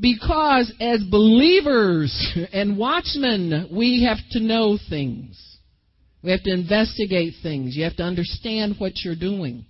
Because 0.00 0.72
as 0.80 1.02
believers 1.02 2.36
and 2.52 2.76
watchmen, 2.76 3.68
we 3.72 4.04
have 4.04 4.18
to 4.32 4.40
know 4.40 4.78
things. 4.88 5.47
We 6.22 6.30
have 6.30 6.42
to 6.42 6.52
investigate 6.52 7.34
things. 7.42 7.76
You 7.76 7.84
have 7.84 7.96
to 7.96 8.02
understand 8.02 8.74
what 8.78 8.92
you're 9.04 9.14
doing. 9.14 9.64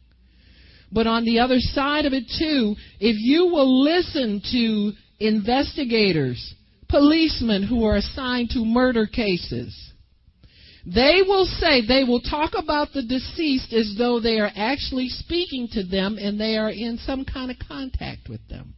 But 0.91 1.07
on 1.07 1.25
the 1.25 1.41
other 1.41 1.59
side 1.59 2.07
of 2.07 2.13
it 2.13 2.25
too, 2.39 2.75
if 2.99 3.17
you 3.19 3.47
will 3.47 3.83
listen 3.83 4.41
to 4.53 4.93
investigators, 5.21 6.55
policemen 6.89 7.63
who 7.63 7.85
are 7.85 7.97
assigned 7.97 8.51
to 8.51 8.65
murder 8.65 9.07
cases, 9.07 9.93
they 10.87 11.21
will 11.27 11.45
say, 11.45 11.87
they 11.87 12.05
will 12.05 12.23
talk 12.23 12.53
about 12.57 12.95
the 12.95 13.03
deceased 13.03 13.75
as 13.75 13.95
though 13.99 14.21
they 14.21 14.39
are 14.39 14.51
actually 14.57 15.09
speaking 15.11 15.69
to 15.73 15.83
them 15.85 16.17
and 16.19 16.41
they 16.41 16.57
are 16.57 16.71
in 16.71 16.99
some 17.05 17.27
kind 17.27 17.51
of 17.51 17.59
contact 17.69 18.29
with 18.31 18.41
them. 18.49 18.75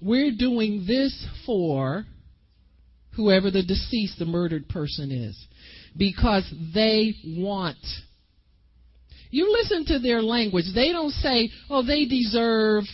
We're 0.00 0.32
doing 0.36 0.84
this 0.86 1.26
for 1.46 2.06
whoever 3.18 3.50
the 3.50 3.64
deceased, 3.64 4.16
the 4.20 4.24
murdered 4.24 4.68
person 4.68 5.10
is, 5.10 5.36
because 5.96 6.48
they 6.72 7.12
want. 7.26 7.76
You 9.30 9.52
listen 9.52 9.84
to 9.86 9.98
their 9.98 10.22
language. 10.22 10.66
They 10.72 10.92
don't 10.92 11.10
say, 11.10 11.50
oh, 11.68 11.84
they 11.84 12.04
deserve 12.04 12.84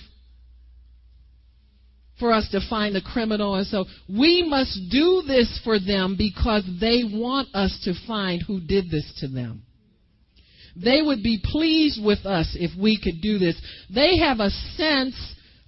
for 2.18 2.32
us 2.32 2.48
to 2.52 2.60
find 2.70 2.94
the 2.94 3.02
criminal. 3.02 3.54
And 3.54 3.66
so 3.66 3.84
we 4.08 4.42
must 4.48 4.80
do 4.90 5.22
this 5.26 5.60
for 5.62 5.78
them 5.78 6.16
because 6.16 6.64
they 6.80 7.02
want 7.04 7.54
us 7.54 7.78
to 7.84 7.92
find 8.06 8.40
who 8.40 8.60
did 8.60 8.90
this 8.90 9.12
to 9.20 9.28
them. 9.28 9.62
They 10.74 11.02
would 11.02 11.22
be 11.22 11.38
pleased 11.44 12.02
with 12.02 12.24
us 12.24 12.56
if 12.58 12.70
we 12.80 12.98
could 12.98 13.20
do 13.20 13.38
this. 13.38 13.60
They 13.94 14.18
have 14.18 14.40
a 14.40 14.50
sense 14.50 15.14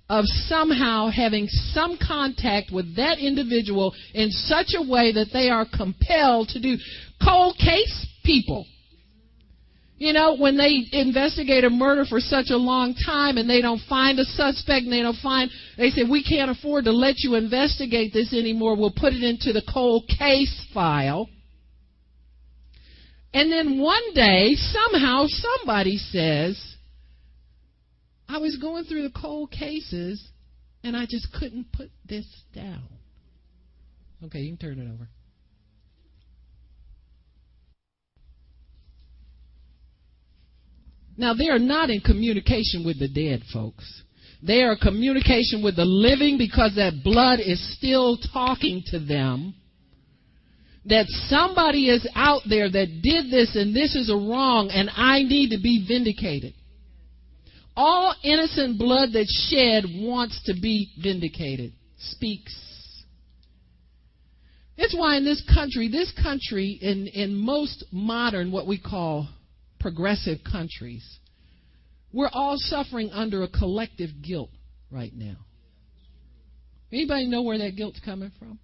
of 0.08 0.24
somehow 0.48 1.08
having 1.08 1.48
some 1.48 1.98
contact 1.98 2.70
with 2.72 2.96
that 2.96 3.18
individual 3.18 3.94
in 4.14 4.30
such 4.30 4.74
a 4.76 4.82
way 4.82 5.12
that 5.12 5.28
they 5.32 5.50
are 5.50 5.66
compelled 5.66 6.48
to 6.48 6.60
do 6.60 6.76
cold 7.22 7.56
case 7.58 8.06
people 8.24 8.66
you 9.98 10.12
know, 10.12 10.36
when 10.36 10.58
they 10.58 10.84
investigate 10.92 11.64
a 11.64 11.70
murder 11.70 12.04
for 12.04 12.20
such 12.20 12.46
a 12.50 12.56
long 12.56 12.94
time 12.94 13.38
and 13.38 13.48
they 13.48 13.62
don't 13.62 13.80
find 13.88 14.18
a 14.18 14.24
suspect 14.24 14.84
and 14.84 14.92
they 14.92 15.00
don't 15.00 15.16
find, 15.22 15.50
they 15.78 15.88
say, 15.88 16.02
we 16.08 16.22
can't 16.22 16.50
afford 16.50 16.84
to 16.84 16.92
let 16.92 17.14
you 17.18 17.34
investigate 17.34 18.12
this 18.12 18.34
anymore. 18.34 18.76
We'll 18.76 18.92
put 18.94 19.14
it 19.14 19.22
into 19.22 19.54
the 19.54 19.62
cold 19.72 20.04
case 20.06 20.66
file. 20.74 21.30
And 23.32 23.50
then 23.50 23.80
one 23.80 24.12
day, 24.14 24.54
somehow, 24.54 25.26
somebody 25.28 25.96
says, 25.96 26.75
I 28.28 28.38
was 28.38 28.56
going 28.56 28.84
through 28.84 29.02
the 29.02 29.20
cold 29.20 29.50
cases 29.50 30.22
and 30.82 30.96
I 30.96 31.06
just 31.08 31.32
couldn't 31.32 31.72
put 31.72 31.90
this 32.04 32.26
down. 32.54 32.88
Okay, 34.24 34.40
you 34.40 34.56
can 34.56 34.68
turn 34.68 34.78
it 34.78 34.92
over. 34.92 35.08
Now, 41.16 41.34
they 41.34 41.48
are 41.48 41.58
not 41.58 41.88
in 41.90 42.00
communication 42.00 42.84
with 42.84 42.98
the 42.98 43.08
dead, 43.08 43.42
folks. 43.52 44.02
They 44.42 44.62
are 44.62 44.72
in 44.72 44.78
communication 44.78 45.62
with 45.62 45.76
the 45.76 45.84
living 45.84 46.36
because 46.36 46.74
that 46.76 47.02
blood 47.02 47.40
is 47.40 47.76
still 47.76 48.18
talking 48.32 48.82
to 48.88 48.98
them. 48.98 49.54
That 50.84 51.06
somebody 51.28 51.88
is 51.88 52.06
out 52.14 52.42
there 52.48 52.70
that 52.70 53.00
did 53.02 53.30
this 53.30 53.56
and 53.56 53.74
this 53.74 53.96
is 53.96 54.10
a 54.10 54.14
wrong 54.14 54.70
and 54.70 54.90
I 54.94 55.22
need 55.22 55.50
to 55.50 55.60
be 55.60 55.84
vindicated. 55.88 56.54
All 57.76 58.14
innocent 58.24 58.78
blood 58.78 59.10
that's 59.12 59.48
shed 59.50 59.84
wants 59.86 60.40
to 60.46 60.54
be 60.54 60.90
vindicated, 61.02 61.72
speaks. 61.98 62.54
That's 64.78 64.96
why 64.96 65.16
in 65.16 65.24
this 65.24 65.42
country, 65.54 65.88
this 65.88 66.12
country, 66.22 66.78
in, 66.80 67.06
in 67.08 67.34
most 67.34 67.84
modern, 67.92 68.50
what 68.50 68.66
we 68.66 68.80
call 68.80 69.28
progressive 69.78 70.38
countries, 70.50 71.04
we're 72.12 72.30
all 72.32 72.56
suffering 72.56 73.10
under 73.10 73.42
a 73.42 73.48
collective 73.48 74.10
guilt 74.22 74.50
right 74.90 75.12
now. 75.14 75.36
Anybody 76.90 77.26
know 77.26 77.42
where 77.42 77.58
that 77.58 77.76
guilt's 77.76 78.00
coming 78.00 78.32
from? 78.38 78.58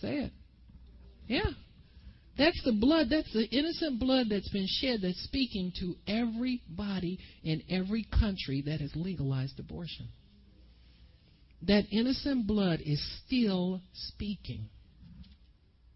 Say 0.00 0.16
it. 0.16 0.32
Yeah. 1.26 1.50
That's 2.38 2.60
the 2.64 2.72
blood, 2.72 3.08
that's 3.10 3.32
the 3.32 3.46
innocent 3.46 3.98
blood 3.98 4.26
that's 4.30 4.48
been 4.50 4.66
shed 4.68 5.00
that's 5.02 5.22
speaking 5.24 5.72
to 5.80 5.94
everybody 6.06 7.18
in 7.42 7.62
every 7.70 8.04
country 8.04 8.62
that 8.66 8.80
has 8.80 8.90
legalized 8.94 9.58
abortion. 9.58 10.08
That 11.62 11.84
innocent 11.90 12.46
blood 12.46 12.80
is 12.84 13.02
still 13.24 13.80
speaking. 13.94 14.68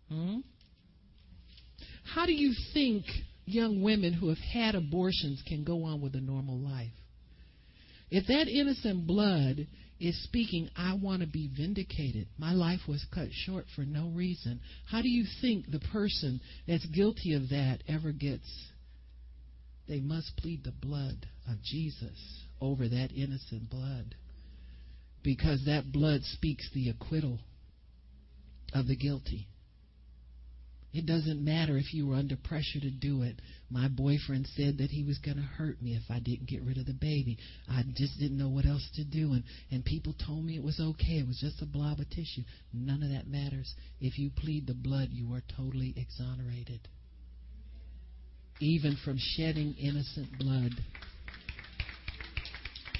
Hmm? 0.08 0.38
How 2.14 2.24
do 2.24 2.32
you 2.32 2.54
think 2.72 3.04
young 3.44 3.82
women 3.82 4.14
who 4.14 4.28
have 4.28 4.38
had 4.38 4.74
abortions 4.74 5.42
can 5.46 5.62
go 5.62 5.84
on 5.84 6.00
with 6.00 6.14
a 6.14 6.20
normal 6.20 6.58
life? 6.58 6.90
If 8.10 8.26
that 8.26 8.48
innocent 8.48 9.06
blood 9.06 9.66
is 10.00 10.20
speaking, 10.24 10.70
I 10.74 10.94
want 10.94 11.20
to 11.20 11.28
be 11.28 11.50
vindicated. 11.54 12.26
My 12.38 12.52
life 12.52 12.80
was 12.88 13.04
cut 13.14 13.28
short 13.30 13.66
for 13.76 13.82
no 13.82 14.08
reason. 14.08 14.60
How 14.86 15.02
do 15.02 15.08
you 15.08 15.24
think 15.42 15.70
the 15.70 15.80
person 15.92 16.40
that's 16.66 16.86
guilty 16.86 17.34
of 17.34 17.50
that 17.50 17.82
ever 17.86 18.10
gets? 18.10 18.48
They 19.86 20.00
must 20.00 20.36
plead 20.38 20.64
the 20.64 20.72
blood 20.72 21.26
of 21.46 21.62
Jesus 21.62 22.44
over 22.60 22.88
that 22.88 23.12
innocent 23.12 23.68
blood 23.68 24.14
because 25.22 25.64
that 25.66 25.92
blood 25.92 26.22
speaks 26.22 26.68
the 26.72 26.88
acquittal 26.88 27.38
of 28.72 28.86
the 28.86 28.96
guilty. 28.96 29.48
It 30.92 31.06
doesn't 31.06 31.44
matter 31.44 31.76
if 31.76 31.94
you 31.94 32.08
were 32.08 32.16
under 32.16 32.36
pressure 32.36 32.80
to 32.80 32.90
do 32.90 33.22
it. 33.22 33.36
My 33.70 33.86
boyfriend 33.86 34.48
said 34.56 34.78
that 34.78 34.90
he 34.90 35.04
was 35.04 35.18
going 35.18 35.36
to 35.36 35.42
hurt 35.42 35.80
me 35.80 35.94
if 35.94 36.02
I 36.10 36.18
didn't 36.18 36.48
get 36.48 36.62
rid 36.62 36.78
of 36.78 36.86
the 36.86 36.94
baby. 36.94 37.38
I 37.68 37.82
just 37.94 38.18
didn't 38.18 38.38
know 38.38 38.48
what 38.48 38.66
else 38.66 38.88
to 38.96 39.04
do. 39.04 39.32
And, 39.32 39.44
and 39.70 39.84
people 39.84 40.14
told 40.26 40.44
me 40.44 40.56
it 40.56 40.64
was 40.64 40.80
okay. 40.80 41.18
It 41.18 41.28
was 41.28 41.38
just 41.38 41.62
a 41.62 41.66
blob 41.66 42.00
of 42.00 42.10
tissue. 42.10 42.42
None 42.72 43.04
of 43.04 43.10
that 43.10 43.28
matters. 43.28 43.72
If 44.00 44.18
you 44.18 44.30
plead 44.36 44.66
the 44.66 44.74
blood, 44.74 45.10
you 45.12 45.32
are 45.32 45.42
totally 45.56 45.94
exonerated. 45.96 46.80
Even 48.58 48.96
from 49.04 49.16
shedding 49.16 49.74
innocent 49.78 50.38
blood. 50.40 50.72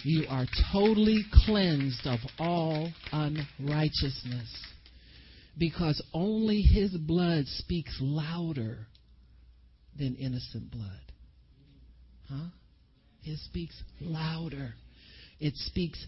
You 0.05 0.27
are 0.31 0.47
totally 0.73 1.25
cleansed 1.45 2.07
of 2.07 2.21
all 2.39 2.89
unrighteousness 3.13 4.70
because 5.59 6.03
only 6.13 6.63
his 6.63 6.91
blood 6.97 7.45
speaks 7.47 7.97
louder 8.01 8.87
than 9.99 10.17
innocent 10.17 10.71
blood. 10.71 11.13
Huh? 12.29 12.47
It 13.25 13.39
speaks 13.41 13.75
louder. 14.01 14.75
It 15.41 15.55
speaks 15.57 16.07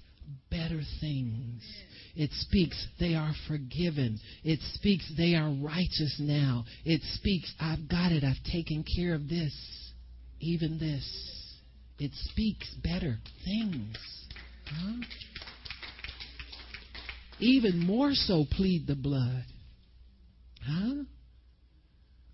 better 0.51 0.81
things. 1.01 1.63
It 2.15 2.31
speaks 2.33 2.87
they 3.01 3.15
are 3.15 3.33
forgiven. 3.49 4.21
It 4.45 4.61
speaks 4.75 5.11
they 5.17 5.35
are 5.35 5.51
righteous 5.51 6.17
now. 6.21 6.65
It 6.85 7.01
speaks 7.15 7.53
I've 7.61 7.89
got 7.89 8.13
it. 8.13 8.25
I've 8.25 8.43
taken 8.51 8.85
care 8.97 9.15
of 9.15 9.29
this. 9.29 9.55
even 10.41 10.79
this. 10.79 11.05
It 11.99 12.13
speaks 12.15 12.75
better 12.83 13.19
things. 13.45 13.97
Huh? 14.67 15.05
Even 17.43 17.85
more 17.85 18.13
so, 18.15 18.45
plead 18.53 18.87
the 18.87 18.95
blood. 18.95 19.45
Huh? 20.65 21.03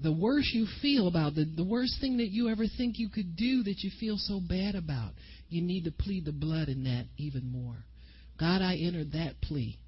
The 0.00 0.12
worse 0.12 0.50
you 0.52 0.66
feel 0.82 1.09
about 1.09 1.34
the, 1.34 1.46
the 1.56 1.64
worst 1.64 1.94
thing 1.98 2.18
that 2.18 2.28
you 2.28 2.50
ever 2.50 2.64
think 2.76 2.98
you 2.98 3.09
could 3.09 3.34
do 3.34 3.62
that 3.62 3.78
you 3.78 3.90
feel 3.98 4.18
so 4.18 4.38
bad 4.38 4.74
about, 4.74 5.12
you 5.48 5.62
need 5.62 5.84
to 5.84 5.92
plead 5.92 6.26
the 6.26 6.32
blood 6.32 6.68
in 6.68 6.84
that 6.84 7.06
even 7.16 7.50
more. 7.50 7.76
God, 8.38 8.61
I 8.61 8.76
entered 8.76 9.12
that 9.12 9.40
plea. 9.42 9.78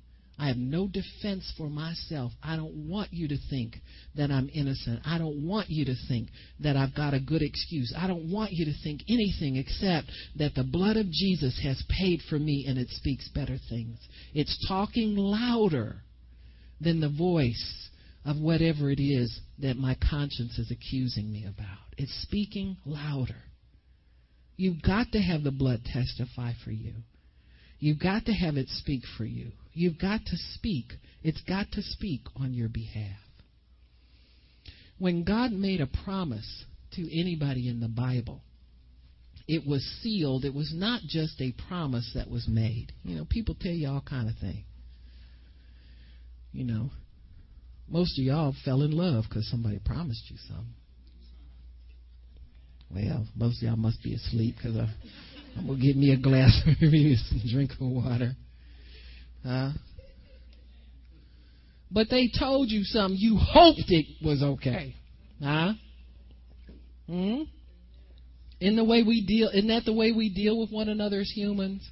I 0.40 0.48
have 0.48 0.56
no 0.56 0.88
defense 0.88 1.52
for 1.58 1.68
myself. 1.68 2.32
I 2.42 2.56
don't 2.56 2.88
want 2.88 3.12
you 3.12 3.28
to 3.28 3.36
think 3.50 3.76
that 4.16 4.30
I'm 4.30 4.48
innocent. 4.54 5.00
I 5.04 5.18
don't 5.18 5.46
want 5.46 5.68
you 5.68 5.84
to 5.84 5.94
think 6.08 6.28
that 6.60 6.78
I've 6.78 6.94
got 6.94 7.12
a 7.12 7.20
good 7.20 7.42
excuse. 7.42 7.94
I 7.94 8.06
don't 8.06 8.32
want 8.32 8.52
you 8.52 8.64
to 8.64 8.72
think 8.82 9.02
anything 9.06 9.56
except 9.56 10.10
that 10.38 10.54
the 10.54 10.64
blood 10.64 10.96
of 10.96 11.10
Jesus 11.10 11.60
has 11.62 11.84
paid 11.90 12.20
for 12.30 12.38
me 12.38 12.64
and 12.66 12.78
it 12.78 12.88
speaks 12.88 13.28
better 13.34 13.58
things. 13.68 13.98
It's 14.32 14.66
talking 14.66 15.14
louder 15.14 15.96
than 16.80 17.00
the 17.00 17.10
voice 17.10 17.90
of 18.24 18.38
whatever 18.38 18.90
it 18.90 19.00
is 19.00 19.40
that 19.58 19.76
my 19.76 19.94
conscience 20.10 20.58
is 20.58 20.70
accusing 20.70 21.30
me 21.30 21.44
about. 21.44 21.84
It's 21.98 22.18
speaking 22.22 22.78
louder. 22.86 23.42
You've 24.56 24.80
got 24.80 25.12
to 25.12 25.18
have 25.18 25.42
the 25.42 25.50
blood 25.50 25.80
testify 25.84 26.52
for 26.64 26.70
you. 26.70 26.94
You've 27.78 28.00
got 28.00 28.24
to 28.24 28.32
have 28.32 28.56
it 28.56 28.68
speak 28.68 29.02
for 29.18 29.24
you. 29.24 29.52
You've 29.80 29.98
got 29.98 30.26
to 30.26 30.36
speak. 30.52 30.92
It's 31.22 31.40
got 31.48 31.72
to 31.72 31.80
speak 31.80 32.20
on 32.36 32.52
your 32.52 32.68
behalf. 32.68 33.16
When 34.98 35.24
God 35.24 35.52
made 35.52 35.80
a 35.80 35.88
promise 36.04 36.66
to 36.96 37.18
anybody 37.18 37.66
in 37.66 37.80
the 37.80 37.88
Bible, 37.88 38.42
it 39.48 39.66
was 39.66 39.82
sealed. 40.02 40.44
It 40.44 40.52
was 40.52 40.70
not 40.74 41.00
just 41.08 41.40
a 41.40 41.54
promise 41.66 42.12
that 42.14 42.28
was 42.28 42.46
made. 42.46 42.92
You 43.04 43.16
know, 43.16 43.24
people 43.24 43.56
tell 43.58 43.72
you 43.72 43.88
all 43.88 44.02
kind 44.06 44.28
of 44.28 44.34
things. 44.38 44.66
You 46.52 46.64
know, 46.64 46.90
most 47.88 48.18
of 48.18 48.24
y'all 48.26 48.54
fell 48.66 48.82
in 48.82 48.90
love 48.90 49.24
because 49.30 49.48
somebody 49.48 49.80
promised 49.82 50.24
you 50.28 50.36
something. 50.46 50.74
Well, 52.94 53.26
most 53.34 53.62
of 53.62 53.68
y'all 53.68 53.76
must 53.76 54.02
be 54.02 54.12
asleep 54.12 54.56
because 54.58 54.76
I'm 55.56 55.66
gonna 55.66 55.80
get 55.80 55.96
me 55.96 56.12
a 56.12 56.18
glass 56.18 56.60
of 56.66 56.76
drink 57.50 57.70
of 57.72 57.80
water. 57.80 58.36
Huh? 59.44 59.70
But 61.90 62.08
they 62.10 62.30
told 62.38 62.70
you 62.70 62.84
something. 62.84 63.18
You 63.18 63.36
hoped 63.36 63.84
it 63.88 64.06
was 64.24 64.42
okay. 64.42 64.94
Huh? 65.42 65.72
Hmm? 67.06 67.42
In 68.60 68.76
the 68.76 68.84
way 68.84 69.02
we 69.02 69.24
deal, 69.26 69.48
isn't 69.48 69.68
that 69.68 69.84
the 69.84 69.92
way 69.92 70.12
we 70.12 70.32
deal 70.32 70.60
with 70.60 70.70
one 70.70 70.88
another 70.88 71.20
as 71.20 71.30
humans? 71.30 71.88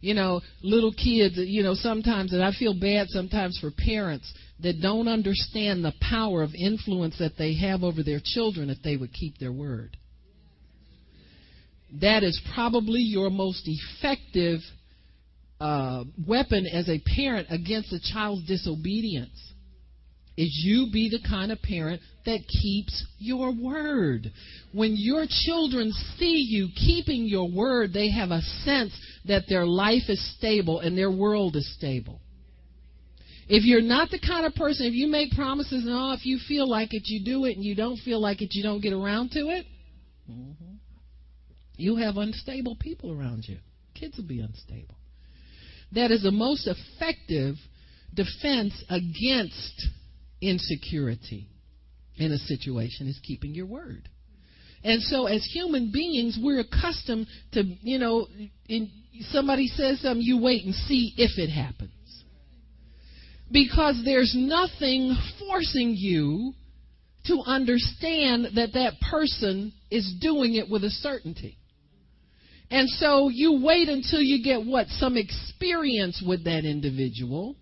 You 0.00 0.14
know, 0.14 0.40
little 0.62 0.92
kids, 0.92 1.34
you 1.36 1.62
know, 1.62 1.74
sometimes, 1.74 2.32
and 2.32 2.44
I 2.44 2.52
feel 2.52 2.78
bad 2.78 3.08
sometimes 3.08 3.58
for 3.58 3.70
parents 3.70 4.30
that 4.60 4.80
don't 4.82 5.08
understand 5.08 5.84
the 5.84 5.92
power 6.00 6.42
of 6.42 6.54
influence 6.54 7.16
that 7.18 7.38
they 7.38 7.54
have 7.54 7.82
over 7.82 8.02
their 8.02 8.20
children 8.22 8.68
if 8.68 8.82
they 8.82 8.96
would 8.96 9.12
keep 9.12 9.38
their 9.38 9.52
word. 9.52 9.96
That 12.00 12.24
is 12.24 12.40
probably 12.54 13.00
your 13.00 13.30
most 13.30 13.62
effective 13.66 14.60
uh, 15.60 16.04
weapon 16.26 16.66
as 16.66 16.88
a 16.88 17.00
parent 17.00 17.48
against 17.50 17.92
a 17.92 18.00
child's 18.00 18.46
disobedience 18.46 19.52
is 20.36 20.62
you 20.64 20.88
be 20.92 21.08
the 21.08 21.26
kind 21.26 21.50
of 21.50 21.62
parent 21.62 22.00
that 22.26 22.40
keeps 22.46 23.06
your 23.18 23.54
word. 23.54 24.30
When 24.72 24.94
your 24.94 25.24
children 25.28 25.92
see 26.18 26.44
you 26.48 26.68
keeping 26.76 27.26
your 27.26 27.50
word, 27.50 27.92
they 27.94 28.10
have 28.10 28.30
a 28.30 28.42
sense 28.64 28.92
that 29.24 29.44
their 29.48 29.64
life 29.64 30.08
is 30.08 30.36
stable 30.36 30.80
and 30.80 30.96
their 30.96 31.10
world 31.10 31.56
is 31.56 31.74
stable. 31.74 32.20
If 33.48 33.64
you're 33.64 33.80
not 33.80 34.10
the 34.10 34.18
kind 34.18 34.44
of 34.44 34.54
person, 34.54 34.86
if 34.86 34.92
you 34.92 35.06
make 35.06 35.30
promises 35.30 35.84
and 35.84 35.94
all, 35.94 36.12
if 36.12 36.26
you 36.26 36.38
feel 36.46 36.68
like 36.68 36.92
it, 36.92 37.04
you 37.06 37.24
do 37.24 37.44
it, 37.44 37.56
and 37.56 37.64
you 37.64 37.76
don't 37.76 37.98
feel 37.98 38.20
like 38.20 38.42
it, 38.42 38.48
you 38.52 38.62
don't 38.62 38.80
get 38.80 38.92
around 38.92 39.30
to 39.30 39.38
it, 39.38 39.66
mm-hmm. 40.28 40.74
you 41.76 41.96
have 41.96 42.16
unstable 42.16 42.76
people 42.76 43.12
around 43.12 43.44
you. 43.46 43.58
Kids 43.94 44.16
will 44.16 44.26
be 44.26 44.40
unstable 44.40 44.96
that 45.92 46.10
is 46.10 46.22
the 46.22 46.30
most 46.30 46.68
effective 46.68 47.56
defense 48.14 48.72
against 48.88 49.88
insecurity 50.40 51.48
in 52.16 52.32
a 52.32 52.38
situation 52.38 53.08
is 53.08 53.20
keeping 53.22 53.54
your 53.54 53.66
word. 53.66 54.08
And 54.84 55.02
so, 55.02 55.26
as 55.26 55.44
human 55.44 55.90
beings, 55.92 56.38
we're 56.40 56.60
accustomed 56.60 57.26
to, 57.52 57.62
you 57.82 57.98
know, 57.98 58.28
in, 58.68 58.90
somebody 59.30 59.66
says 59.68 60.00
something, 60.00 60.22
you 60.22 60.40
wait 60.40 60.64
and 60.64 60.74
see 60.74 61.12
if 61.16 61.38
it 61.38 61.50
happens. 61.50 61.90
Because 63.50 64.00
there's 64.04 64.34
nothing 64.36 65.16
forcing 65.38 65.94
you 65.96 66.52
to 67.26 67.42
understand 67.46 68.48
that 68.56 68.74
that 68.74 68.94
person 69.10 69.72
is 69.90 70.14
doing 70.20 70.54
it 70.54 70.68
with 70.70 70.84
a 70.84 70.90
certainty. 70.90 71.58
And 72.70 72.88
so 72.88 73.28
you 73.28 73.60
wait 73.62 73.88
until 73.88 74.20
you 74.20 74.42
get 74.42 74.64
what? 74.66 74.88
Some 74.88 75.16
experience 75.16 76.22
with 76.26 76.44
that 76.44 76.64
individual 76.64 77.56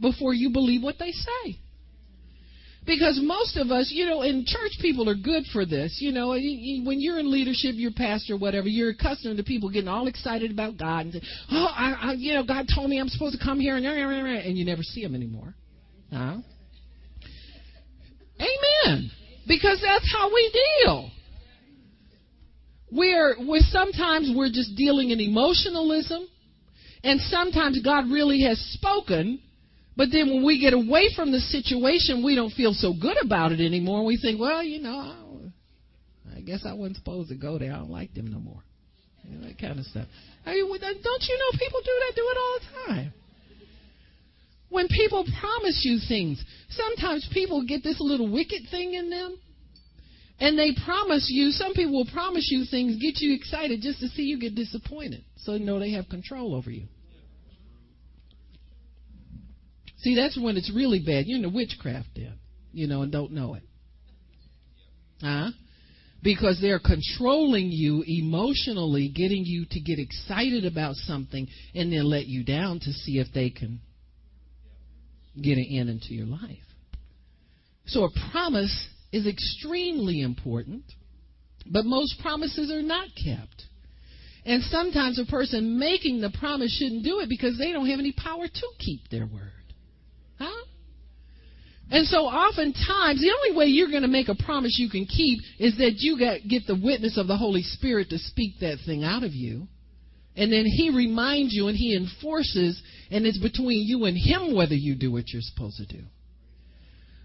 before 0.00 0.34
you 0.34 0.50
believe 0.50 0.82
what 0.82 0.98
they 0.98 1.12
say. 1.12 1.58
Because 2.86 3.18
most 3.20 3.56
of 3.56 3.72
us, 3.72 3.90
you 3.92 4.06
know, 4.06 4.22
and 4.22 4.46
church 4.46 4.72
people 4.80 5.10
are 5.10 5.16
good 5.16 5.42
for 5.52 5.66
this. 5.66 5.98
You 6.00 6.12
know, 6.12 6.28
when 6.28 7.00
you're 7.00 7.18
in 7.18 7.32
leadership, 7.32 7.74
you're 7.74 7.90
pastor, 7.90 8.36
whatever, 8.36 8.68
you're 8.68 8.90
accustomed 8.90 9.38
to 9.38 9.42
people 9.42 9.70
getting 9.70 9.88
all 9.88 10.06
excited 10.06 10.52
about 10.52 10.78
God 10.78 11.06
and 11.06 11.14
say, 11.14 11.20
"Oh, 11.50 11.66
I, 11.66 11.96
I, 12.00 12.12
you 12.12 12.34
know, 12.34 12.44
God 12.44 12.66
told 12.72 12.88
me 12.88 13.00
I'm 13.00 13.08
supposed 13.08 13.36
to 13.36 13.44
come 13.44 13.58
here," 13.58 13.76
and 13.76 13.84
and 13.84 14.56
you 14.56 14.64
never 14.64 14.84
see 14.84 15.02
them 15.02 15.16
anymore. 15.16 15.54
Huh? 16.12 16.36
Amen. 18.38 19.10
Because 19.48 19.80
that's 19.82 20.12
how 20.12 20.32
we 20.32 20.62
deal. 20.84 21.10
We're, 22.90 23.36
we're 23.40 23.60
sometimes 23.70 24.30
we're 24.34 24.50
just 24.50 24.76
dealing 24.76 25.10
in 25.10 25.20
emotionalism, 25.20 26.26
and 27.02 27.20
sometimes 27.22 27.80
God 27.82 28.08
really 28.10 28.42
has 28.42 28.58
spoken, 28.72 29.40
but 29.96 30.08
then 30.12 30.28
when 30.28 30.44
we 30.44 30.60
get 30.60 30.72
away 30.72 31.10
from 31.14 31.32
the 31.32 31.40
situation, 31.40 32.24
we 32.24 32.34
don't 32.34 32.52
feel 32.52 32.72
so 32.74 32.92
good 32.92 33.16
about 33.22 33.52
it 33.52 33.60
anymore. 33.60 34.04
We 34.04 34.18
think, 34.18 34.40
well, 34.40 34.62
you 34.62 34.80
know, 34.80 35.14
I 36.36 36.40
guess 36.40 36.64
I 36.66 36.74
wasn't 36.74 36.96
supposed 36.96 37.30
to 37.30 37.34
go 37.34 37.58
there. 37.58 37.72
I 37.72 37.78
don't 37.78 37.90
like 37.90 38.14
them 38.14 38.30
no 38.30 38.38
more. 38.38 38.62
You 39.24 39.38
know, 39.38 39.48
that 39.48 39.58
kind 39.58 39.78
of 39.78 39.86
stuff. 39.86 40.06
I 40.44 40.52
mean, 40.52 40.68
don't 40.68 41.24
you 41.28 41.38
know 41.38 41.58
people 41.58 41.80
do 41.82 41.92
that? 42.00 42.14
Do 42.14 42.22
it 42.22 42.38
all 42.38 42.58
the 42.58 42.92
time. 42.92 43.12
When 44.68 44.88
people 44.88 45.24
promise 45.40 45.80
you 45.84 45.98
things, 46.06 46.44
sometimes 46.70 47.28
people 47.32 47.64
get 47.66 47.82
this 47.82 47.96
little 48.00 48.30
wicked 48.30 48.62
thing 48.70 48.94
in 48.94 49.10
them 49.10 49.38
and 50.38 50.58
they 50.58 50.72
promise 50.84 51.28
you, 51.30 51.50
some 51.50 51.72
people 51.72 51.92
will 51.92 52.12
promise 52.12 52.48
you 52.50 52.64
things, 52.70 52.96
get 53.00 53.20
you 53.20 53.34
excited 53.34 53.80
just 53.80 54.00
to 54.00 54.08
see 54.08 54.22
you 54.22 54.38
get 54.38 54.54
disappointed. 54.54 55.24
So 55.36 55.52
they 55.52 55.60
know 55.60 55.78
they 55.78 55.92
have 55.92 56.08
control 56.08 56.54
over 56.54 56.70
you. 56.70 56.86
See, 59.98 60.14
that's 60.14 60.38
when 60.38 60.56
it's 60.56 60.70
really 60.74 61.00
bad. 61.00 61.24
You're 61.26 61.36
in 61.36 61.42
the 61.42 61.48
witchcraft 61.48 62.08
then, 62.14 62.34
you 62.72 62.86
know, 62.86 63.02
and 63.02 63.10
don't 63.10 63.32
know 63.32 63.54
it. 63.54 63.62
Huh? 65.22 65.50
Because 66.22 66.58
they're 66.60 66.80
controlling 66.80 67.70
you 67.70 68.04
emotionally, 68.06 69.08
getting 69.08 69.42
you 69.44 69.64
to 69.70 69.80
get 69.80 69.98
excited 69.98 70.66
about 70.66 70.96
something, 70.96 71.48
and 71.74 71.92
then 71.92 72.04
let 72.04 72.26
you 72.26 72.44
down 72.44 72.78
to 72.80 72.92
see 72.92 73.18
if 73.18 73.28
they 73.32 73.48
can 73.48 73.80
get 75.40 75.56
an 75.56 75.66
end 75.70 75.88
into 75.88 76.12
your 76.12 76.26
life. 76.26 76.58
So 77.86 78.04
a 78.04 78.10
promise 78.30 78.88
is 79.12 79.26
extremely 79.26 80.20
important, 80.20 80.84
but 81.70 81.84
most 81.84 82.20
promises 82.20 82.70
are 82.70 82.82
not 82.82 83.08
kept. 83.08 83.64
And 84.44 84.62
sometimes 84.64 85.18
a 85.18 85.24
person 85.24 85.78
making 85.78 86.20
the 86.20 86.30
promise 86.30 86.76
shouldn't 86.78 87.04
do 87.04 87.18
it 87.20 87.28
because 87.28 87.58
they 87.58 87.72
don't 87.72 87.88
have 87.88 87.98
any 87.98 88.12
power 88.12 88.46
to 88.46 88.66
keep 88.78 89.08
their 89.10 89.26
word. 89.26 89.50
Huh? 90.38 90.64
And 91.90 92.06
so 92.06 92.18
oftentimes 92.26 93.20
the 93.20 93.32
only 93.36 93.58
way 93.58 93.66
you're 93.66 93.90
going 93.90 94.02
to 94.02 94.08
make 94.08 94.28
a 94.28 94.34
promise 94.34 94.76
you 94.78 94.88
can 94.88 95.06
keep 95.06 95.40
is 95.58 95.78
that 95.78 95.94
you 95.96 96.18
get, 96.18 96.66
the 96.66 96.80
witness 96.80 97.18
of 97.18 97.26
the 97.26 97.36
Holy 97.36 97.62
Spirit 97.62 98.10
to 98.10 98.18
speak 98.18 98.60
that 98.60 98.78
thing 98.86 99.02
out 99.02 99.24
of 99.24 99.32
you. 99.32 99.66
And 100.36 100.52
then 100.52 100.64
he 100.64 100.90
reminds 100.90 101.54
you 101.54 101.68
and 101.68 101.76
he 101.76 101.96
enforces 101.96 102.80
and 103.10 103.24
it's 103.24 103.38
between 103.38 103.86
you 103.86 104.04
and 104.04 104.16
him 104.16 104.54
whether 104.54 104.74
you 104.74 104.94
do 104.94 105.10
what 105.10 105.28
you're 105.28 105.42
supposed 105.42 105.78
to 105.78 105.86
do. 105.86 106.04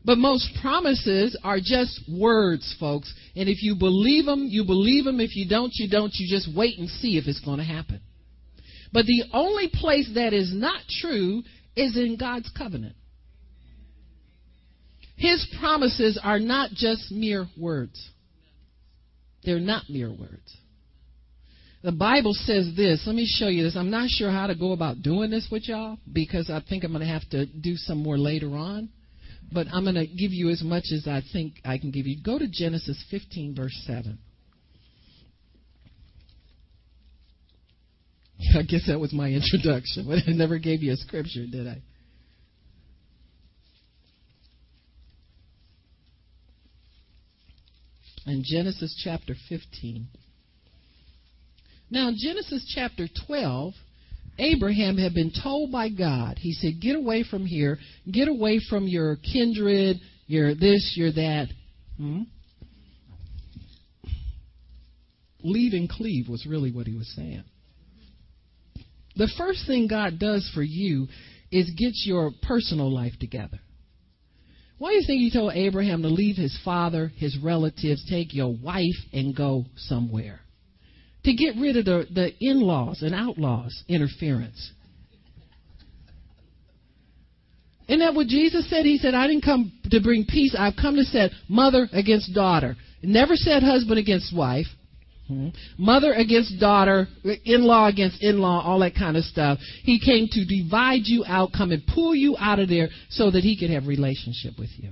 But 0.04 0.18
most 0.18 0.50
promises 0.62 1.38
are 1.44 1.60
just 1.60 2.02
words, 2.10 2.76
folks. 2.80 3.14
And 3.36 3.48
if 3.48 3.62
you 3.62 3.76
believe 3.76 4.26
them, 4.26 4.48
you 4.50 4.66
believe 4.66 5.06
them. 5.06 5.20
If 5.20 5.36
you 5.36 5.48
don't, 5.48 5.72
you 5.76 5.88
don't. 5.90 6.12
You 6.16 6.28
just 6.28 6.50
wait 6.56 6.80
and 6.80 6.90
see 6.90 7.18
if 7.18 7.28
it's 7.28 7.42
going 7.42 7.60
to 7.60 7.64
happen. 7.64 8.02
But 8.92 9.06
the 9.06 9.24
only 9.32 9.70
place 9.72 10.10
that 10.16 10.34
is 10.34 10.52
not 10.54 10.82
true 10.90 11.44
is 11.76 11.96
in 11.96 12.18
God's 12.20 12.50
covenant. 12.58 12.96
His 15.18 15.48
promises 15.60 16.20
are 16.22 16.40
not 16.40 16.72
just 16.72 17.12
mere 17.12 17.48
words. 17.56 18.10
They're 19.44 19.60
not 19.60 19.84
mere 19.88 20.10
words. 20.10 20.58
The 21.84 21.92
Bible 21.92 22.34
says 22.34 22.74
this. 22.76 23.04
Let 23.06 23.16
me 23.16 23.28
show 23.28 23.48
you 23.48 23.64
this. 23.64 23.76
I'm 23.76 23.92
not 23.92 24.10
sure 24.10 24.32
how 24.32 24.48
to 24.48 24.56
go 24.56 24.72
about 24.72 25.02
doing 25.02 25.30
this 25.30 25.48
with 25.52 25.68
y'all 25.68 25.98
because 26.12 26.50
I 26.50 26.62
think 26.68 26.84
I'm 26.84 26.92
going 26.92 27.06
to 27.06 27.12
have 27.12 27.28
to 27.30 27.46
do 27.46 27.76
some 27.76 28.00
more 28.00 28.18
later 28.18 28.56
on. 28.56 28.90
But 29.52 29.68
I'm 29.74 29.84
going 29.84 29.96
to 29.96 30.08
give 30.08 30.32
you 30.32 30.50
as 30.50 30.64
much 30.64 30.86
as 30.94 31.08
I 31.08 31.22
think 31.34 31.56
I 31.66 31.78
can 31.78 31.92
give 31.92 32.08
you. 32.08 32.22
Go 32.24 32.40
to 32.40 32.48
Genesis 32.48 33.04
15, 33.12 33.54
verse 33.56 33.78
7. 33.86 34.18
I 38.58 38.62
guess 38.64 38.88
that 38.88 39.00
was 39.00 39.12
my 39.14 39.30
introduction, 39.30 40.06
but 40.08 40.20
I 40.28 40.32
never 40.32 40.58
gave 40.58 40.82
you 40.82 40.94
a 40.94 40.96
scripture, 40.96 41.46
did 41.46 41.68
I? 41.68 41.82
In 48.28 48.44
Genesis 48.46 49.02
chapter 49.04 49.36
15. 49.50 50.08
Now, 51.90 52.12
Genesis 52.16 52.72
chapter 52.74 53.08
12, 53.26 53.74
Abraham 54.38 54.98
had 54.98 55.14
been 55.14 55.32
told 55.32 55.72
by 55.72 55.90
God, 55.90 56.38
he 56.38 56.54
said, 56.54 56.82
Get 56.82 56.96
away 56.96 57.24
from 57.24 57.46
here, 57.46 57.78
get 58.10 58.28
away 58.28 58.60
from 58.70 58.88
your 58.88 59.18
kindred, 59.18 59.98
your 60.28 60.56
this, 60.56 60.94
your 60.96 61.12
that. 61.12 61.48
Hmm? 61.98 62.22
Leave 65.44 65.74
and 65.74 65.90
cleave 65.90 66.30
was 66.30 66.46
really 66.46 66.72
what 66.72 66.88
he 66.88 66.96
was 66.96 67.12
saying. 67.16 67.44
The 69.16 69.32
first 69.38 69.68
thing 69.68 69.88
God 69.88 70.20
does 70.20 70.50
for 70.54 70.64
you 70.64 71.08
is 71.52 71.70
get 71.78 71.94
your 72.06 72.32
personal 72.44 72.94
life 72.94 73.14
together. 73.20 73.60
Why 74.78 74.92
do 74.92 74.96
you 74.96 75.04
think 75.06 75.20
he 75.20 75.32
told 75.32 75.54
Abraham 75.54 76.02
to 76.02 76.08
leave 76.08 76.38
his 76.38 76.58
father, 76.64 77.12
his 77.18 77.38
relatives, 77.38 78.04
take 78.10 78.34
your 78.34 78.56
wife, 78.56 78.96
and 79.14 79.36
go 79.36 79.66
somewhere? 79.76 80.40
To 81.24 81.34
get 81.34 81.56
rid 81.56 81.78
of 81.78 81.86
the, 81.86 82.08
the 82.12 82.32
in 82.40 82.62
laws 82.62 83.02
and 83.04 83.14
outlaws 83.14 83.84
interference. 83.88 84.72
Isn't 87.88 88.00
that 88.00 88.14
what 88.16 88.28
Jesus 88.28 88.70
said? 88.70 88.86
He 88.86 88.98
said, 88.98 89.14
I 89.14 89.28
didn't 89.28 89.44
come 89.44 89.72
to 89.92 90.02
bring 90.02 90.26
peace. 90.26 90.56
I've 90.58 90.76
come 90.80 90.96
to 90.96 91.04
set 91.04 91.32
mother 91.50 91.90
against 91.92 92.34
daughter. 92.34 92.78
Never 93.04 93.36
said 93.36 93.64
husband 93.64 94.00
against 94.00 94.36
wife. 94.36 94.68
Hmm? 95.28 95.50
Mother 95.78 96.14
against 96.14 96.60
daughter, 96.60 97.08
in 97.46 97.64
law 97.64 97.88
against 97.88 98.24
in 98.24 98.40
law, 98.40 98.64
all 98.64 98.80
that 98.80 98.96
kind 98.96 99.18
of 99.18 99.24
stuff. 99.26 99.60
He 99.84 100.00
came 100.00 100.28
to 100.32 100.46
divide 100.46 101.02
you 101.04 101.24
out, 101.28 101.52
come 101.56 101.72
and 101.72 101.84
pull 101.94 102.16
you 102.16 102.36
out 102.40 102.60
of 102.60 102.70
there 102.70 102.90
so 103.10 103.30
that 103.32 103.44
he 103.44 103.58
could 103.58 103.70
have 103.70 103.88
relationship 103.88 104.54
with 104.58 104.70
you. 104.78 104.92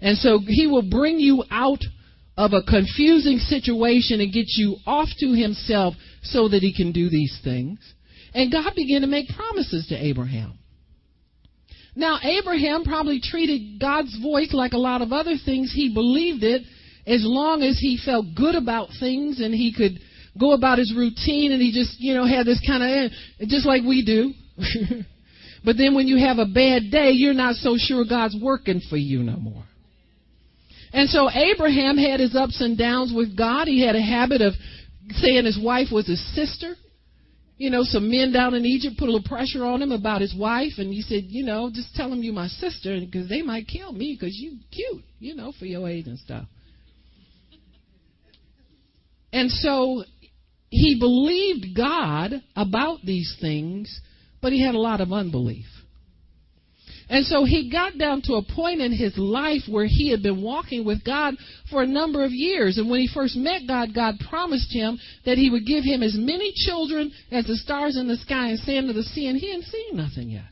And 0.00 0.18
so 0.18 0.38
he 0.44 0.66
will 0.66 0.88
bring 0.88 1.18
you 1.18 1.44
out 1.50 1.80
of 2.36 2.52
a 2.52 2.62
confusing 2.62 3.38
situation 3.38 4.20
and 4.20 4.32
get 4.32 4.46
you 4.56 4.76
off 4.86 5.08
to 5.20 5.32
himself 5.32 5.94
so 6.22 6.48
that 6.48 6.62
he 6.62 6.74
can 6.74 6.92
do 6.92 7.08
these 7.08 7.38
things. 7.44 7.78
And 8.34 8.50
God 8.50 8.74
began 8.74 9.02
to 9.02 9.06
make 9.06 9.28
promises 9.28 9.86
to 9.88 9.94
Abraham. 9.94 10.58
Now, 11.96 12.18
Abraham 12.22 12.82
probably 12.82 13.20
treated 13.22 13.80
God's 13.80 14.18
voice 14.20 14.52
like 14.52 14.72
a 14.72 14.78
lot 14.78 15.00
of 15.00 15.12
other 15.12 15.36
things. 15.44 15.72
He 15.72 15.94
believed 15.94 16.42
it 16.42 16.62
as 17.06 17.22
long 17.22 17.62
as 17.62 17.78
he 17.78 17.98
felt 18.04 18.26
good 18.34 18.56
about 18.56 18.88
things 18.98 19.40
and 19.40 19.54
he 19.54 19.72
could 19.72 20.00
go 20.38 20.52
about 20.52 20.78
his 20.78 20.92
routine 20.96 21.52
and 21.52 21.62
he 21.62 21.70
just, 21.72 22.00
you 22.00 22.14
know, 22.14 22.26
had 22.26 22.46
this 22.46 22.60
kind 22.66 22.82
of, 22.82 22.90
eh, 22.90 23.44
just 23.46 23.66
like 23.66 23.82
we 23.84 24.04
do. 24.04 24.32
but 25.64 25.76
then 25.76 25.94
when 25.94 26.08
you 26.08 26.18
have 26.18 26.38
a 26.38 26.46
bad 26.46 26.90
day, 26.90 27.10
you're 27.12 27.34
not 27.34 27.54
so 27.56 27.76
sure 27.78 28.04
God's 28.04 28.36
working 28.40 28.80
for 28.90 28.96
you 28.96 29.22
no 29.22 29.36
more. 29.36 29.62
And 30.94 31.10
so 31.10 31.28
Abraham 31.28 31.96
had 31.96 32.20
his 32.20 32.36
ups 32.36 32.60
and 32.60 32.78
downs 32.78 33.12
with 33.12 33.36
God. 33.36 33.66
He 33.66 33.84
had 33.84 33.96
a 33.96 34.00
habit 34.00 34.40
of 34.40 34.54
saying 35.10 35.44
his 35.44 35.58
wife 35.60 35.88
was 35.90 36.06
his 36.06 36.24
sister. 36.36 36.76
You 37.56 37.70
know, 37.70 37.82
some 37.82 38.08
men 38.08 38.32
down 38.32 38.54
in 38.54 38.64
Egypt 38.64 38.96
put 38.96 39.08
a 39.08 39.12
little 39.12 39.28
pressure 39.28 39.64
on 39.64 39.82
him 39.82 39.90
about 39.90 40.20
his 40.20 40.34
wife, 40.34 40.72
and 40.78 40.92
he 40.92 41.02
said, 41.02 41.24
you 41.26 41.44
know, 41.44 41.68
just 41.72 41.94
tell 41.96 42.10
them 42.10 42.22
you're 42.22 42.32
my 42.32 42.46
sister, 42.46 42.98
because 43.00 43.28
they 43.28 43.42
might 43.42 43.66
kill 43.66 43.92
me 43.92 44.16
because 44.18 44.36
you 44.36 44.58
cute, 44.70 45.04
you 45.18 45.34
know, 45.34 45.52
for 45.58 45.66
your 45.66 45.88
age 45.88 46.06
and 46.06 46.18
stuff. 46.18 46.46
And 49.32 49.50
so 49.50 50.04
he 50.70 50.96
believed 50.98 51.76
God 51.76 52.40
about 52.54 53.00
these 53.04 53.36
things, 53.40 54.00
but 54.40 54.52
he 54.52 54.64
had 54.64 54.76
a 54.76 54.80
lot 54.80 55.00
of 55.00 55.12
unbelief. 55.12 55.66
And 57.14 57.24
so 57.24 57.44
he 57.44 57.70
got 57.70 57.96
down 57.96 58.22
to 58.22 58.34
a 58.34 58.42
point 58.42 58.80
in 58.80 58.90
his 58.90 59.16
life 59.16 59.60
where 59.70 59.86
he 59.86 60.10
had 60.10 60.20
been 60.20 60.42
walking 60.42 60.84
with 60.84 61.04
God 61.04 61.34
for 61.70 61.80
a 61.80 61.86
number 61.86 62.24
of 62.24 62.32
years. 62.32 62.76
And 62.76 62.90
when 62.90 62.98
he 62.98 63.06
first 63.06 63.36
met 63.36 63.68
God, 63.68 63.94
God 63.94 64.16
promised 64.28 64.72
him 64.72 64.98
that 65.24 65.38
he 65.38 65.48
would 65.48 65.64
give 65.64 65.84
him 65.84 66.02
as 66.02 66.16
many 66.18 66.52
children 66.56 67.12
as 67.30 67.46
the 67.46 67.54
stars 67.54 67.96
in 67.96 68.08
the 68.08 68.16
sky 68.16 68.48
and 68.48 68.58
sand 68.58 68.90
of 68.90 68.96
the 68.96 69.04
sea, 69.04 69.28
and 69.28 69.38
he 69.38 69.46
hadn't 69.46 69.66
seen 69.66 69.96
nothing 69.96 70.28
yet. 70.28 70.42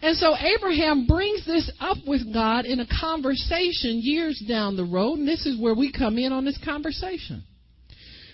And 0.00 0.16
so 0.16 0.36
Abraham 0.36 1.08
brings 1.08 1.44
this 1.44 1.68
up 1.80 1.98
with 2.06 2.32
God 2.32 2.64
in 2.64 2.78
a 2.78 2.86
conversation 3.00 4.02
years 4.04 4.40
down 4.46 4.76
the 4.76 4.84
road, 4.84 5.18
and 5.18 5.26
this 5.26 5.46
is 5.46 5.60
where 5.60 5.74
we 5.74 5.90
come 5.90 6.16
in 6.16 6.32
on 6.32 6.44
this 6.44 6.60
conversation. 6.64 7.42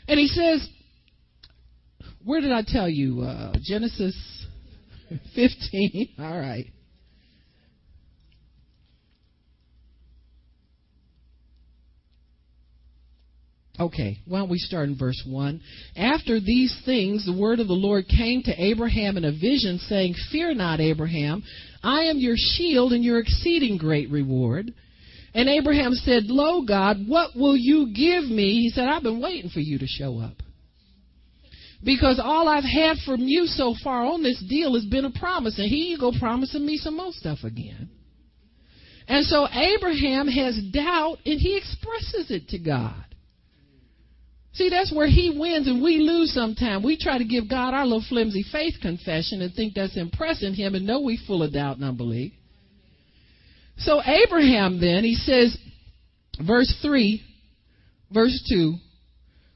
And 0.07 0.21
he 0.21 0.27
says, 0.27 0.69
Where 2.27 2.43
did 2.43 2.53
I 2.53 2.63
tell 2.67 2.91
you? 2.91 3.23
Uh, 3.23 3.55
Genesis 3.63 4.15
15. 5.35 6.09
All 6.19 6.39
right. 6.39 6.67
Okay, 13.81 14.19
why 14.27 14.41
don't 14.41 14.51
we 14.51 14.59
start 14.59 14.91
in 14.91 14.99
verse 14.99 15.23
1? 15.27 15.59
After 15.97 16.39
these 16.39 16.79
things, 16.85 17.25
the 17.25 17.37
word 17.37 17.61
of 17.61 17.67
the 17.67 17.73
Lord 17.73 18.05
came 18.09 18.43
to 18.43 18.63
Abraham 18.63 19.17
in 19.17 19.25
a 19.25 19.33
vision, 19.33 19.79
saying, 19.89 20.15
Fear 20.31 20.55
not, 20.55 20.81
Abraham, 20.81 21.43
I 21.83 22.03
am 22.03 22.19
your 22.19 22.35
shield 22.37 22.93
and 22.93 23.03
your 23.03 23.19
exceeding 23.19 23.79
great 23.79 24.11
reward. 24.11 24.75
And 25.33 25.49
Abraham 25.49 25.95
said, 25.95 26.25
Lo, 26.27 26.63
God, 26.67 26.99
what 27.07 27.31
will 27.35 27.57
you 27.57 27.95
give 27.95 28.25
me? 28.25 28.61
He 28.61 28.69
said, 28.69 28.87
I've 28.87 29.03
been 29.03 29.23
waiting 29.23 29.49
for 29.49 29.61
you 29.61 29.79
to 29.79 29.87
show 29.87 30.19
up. 30.19 30.35
Because 31.83 32.21
all 32.23 32.49
I've 32.49 32.65
had 32.65 32.99
from 33.07 33.21
you 33.23 33.47
so 33.47 33.75
far 33.83 34.05
on 34.05 34.23
this 34.23 34.43
deal 34.47 34.75
has 34.75 34.85
been 34.85 35.07
a 35.07 35.19
promise. 35.19 35.59
And 35.59 35.69
here 35.69 35.87
you 35.87 35.99
go 35.99 36.13
promising 36.19 36.67
me 36.67 36.77
some 36.77 36.99
more 36.99 37.13
stuff 37.13 37.39
again. 37.45 37.89
And 39.09 39.25
so 39.25 39.49
Abraham 39.51 40.29
has 40.29 40.61
doubt 40.71 41.17
and 41.25 41.41
he 41.41 41.57
expresses 41.57 42.31
it 42.31 42.49
to 42.49 42.59
God. 42.59 43.07
See, 44.53 44.69
that's 44.69 44.93
where 44.93 45.07
he 45.07 45.37
wins 45.39 45.69
and 45.69 45.83
we 45.83 45.99
lose 45.99 46.33
sometimes. 46.35 46.85
We 46.85 46.99
try 46.99 47.19
to 47.19 47.25
give 47.25 47.49
God 47.49 47.73
our 47.73 47.85
little 47.85 48.05
flimsy 48.09 48.45
faith 48.51 48.75
confession 48.83 49.43
and 49.43 49.55
think 49.55 49.75
that's 49.75 49.97
impressing 49.97 50.55
him 50.55 50.75
and 50.75 50.87
know 50.87 51.01
we're 51.01 51.19
full 51.27 51.43
of 51.43 51.53
doubt 51.53 51.77
and 51.77 51.85
unbelief. 51.85 52.33
So 53.79 54.03
Abraham 54.05 54.81
then, 54.81 55.05
he 55.05 55.15
says, 55.15 55.57
verse 56.45 56.75
3, 56.83 57.23
verse 58.13 58.45
2, 58.53 58.75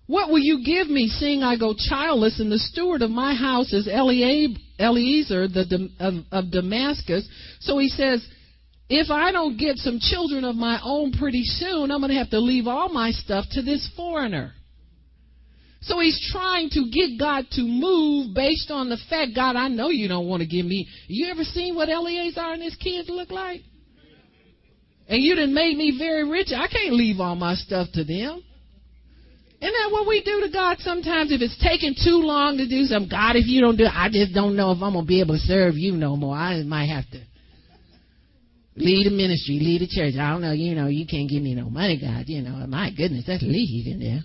What 0.07 0.31
will 0.31 0.39
you 0.39 0.65
give 0.65 0.89
me, 0.89 1.09
seeing 1.09 1.43
I 1.43 1.59
go 1.59 1.75
childless, 1.77 2.41
and 2.41 2.51
the 2.51 2.59
steward 2.59 3.03
of 3.03 3.11
my 3.11 3.35
house 3.35 3.73
is 3.73 3.87
Eliezer 3.87 5.49
the, 5.49 5.91
of, 6.01 6.15
of 6.31 6.51
Damascus? 6.53 7.29
So 7.61 7.79
he 7.79 7.89
says, 7.89 8.27
if 8.89 9.11
I 9.11 9.33
don't 9.33 9.59
get 9.59 9.77
some 9.77 9.99
children 10.01 10.45
of 10.45 10.57
my 10.57 10.81
own 10.83 11.13
pretty 11.13 11.43
soon, 11.43 11.91
I'm 11.91 12.01
going 12.01 12.11
to 12.11 12.19
have 12.19 12.31
to 12.31 12.41
leave 12.41 12.67
all 12.67 12.91
my 12.91 13.11
stuff 13.11 13.45
to 13.53 13.63
this 13.63 13.91
foreigner. 13.97 14.53
So 15.87 16.01
he's 16.01 16.19
trying 16.33 16.71
to 16.71 16.89
get 16.91 17.19
God 17.19 17.45
to 17.53 17.63
move 17.63 18.35
based 18.35 18.71
on 18.71 18.89
the 18.89 18.97
fact, 19.11 19.33
God, 19.35 19.57
I 19.57 19.69
know 19.69 19.89
you 19.89 20.09
don't 20.09 20.27
want 20.27 20.41
to 20.41 20.47
give 20.47 20.65
me. 20.65 20.89
You 21.09 21.31
ever 21.31 21.45
seen 21.45 21.75
what 21.75 21.91
Eliezer 21.91 22.41
and 22.41 22.63
his 22.63 22.77
kids 22.77 23.09
look 23.11 23.31
like? 23.31 23.61
And 25.09 25.23
you 25.23 25.35
done 25.35 25.53
made 25.53 25.77
me 25.77 25.97
very 25.99 26.29
rich. 26.29 26.49
I 26.57 26.69
can't 26.69 26.95
leave 26.95 27.21
all 27.21 27.35
my 27.35 27.55
stuff 27.55 27.89
to 27.93 28.05
them. 28.05 28.43
Isn't 29.61 29.73
that 29.73 29.93
what 29.93 30.09
we 30.09 30.23
do 30.23 30.41
to 30.47 30.51
God 30.51 30.79
sometimes? 30.81 31.33
If 31.33 31.41
it's 31.43 31.57
taking 31.63 31.95
too 31.95 32.21
long 32.25 32.57
to 32.59 32.69
do 32.69 32.85
something, 32.85 33.11
God, 33.11 33.37
if 33.37 33.47
you 33.47 33.61
don't 33.61 33.77
do 33.77 33.85
it, 33.85 33.93
I 33.93 34.09
just 34.11 34.33
don't 34.35 34.57
know 34.57 34.73
if 34.73 34.83
I'm 34.83 34.93
going 34.93 35.05
to 35.05 35.09
be 35.09 35.21
able 35.21 35.35
to 35.35 35.41
serve 35.41 35.75
you 35.75 35.93
no 35.93 36.17
more. 36.17 36.35
I 36.35 36.63
might 36.63 36.87
have 36.87 37.09
to 37.13 37.21
lead 38.77 39.07
a 39.07 39.11
ministry, 39.11 39.61
lead 39.61 39.83
a 39.83 39.87
church. 39.87 40.21
I 40.21 40.33
don't 40.33 40.43
know, 40.43 40.53
you 40.53 40.75
know, 40.75 40.89
you 40.89 41.07
can't 41.07 41.29
give 41.29 41.43
me 41.43 41.55
no 41.55 41.71
money, 41.71 42.01
God. 42.01 42.25
You 42.27 42.43
know, 42.43 42.67
my 42.67 42.91
goodness, 42.91 43.25
that's 43.27 43.43
lead 43.43 43.87
in 43.87 44.01
there. 44.01 44.25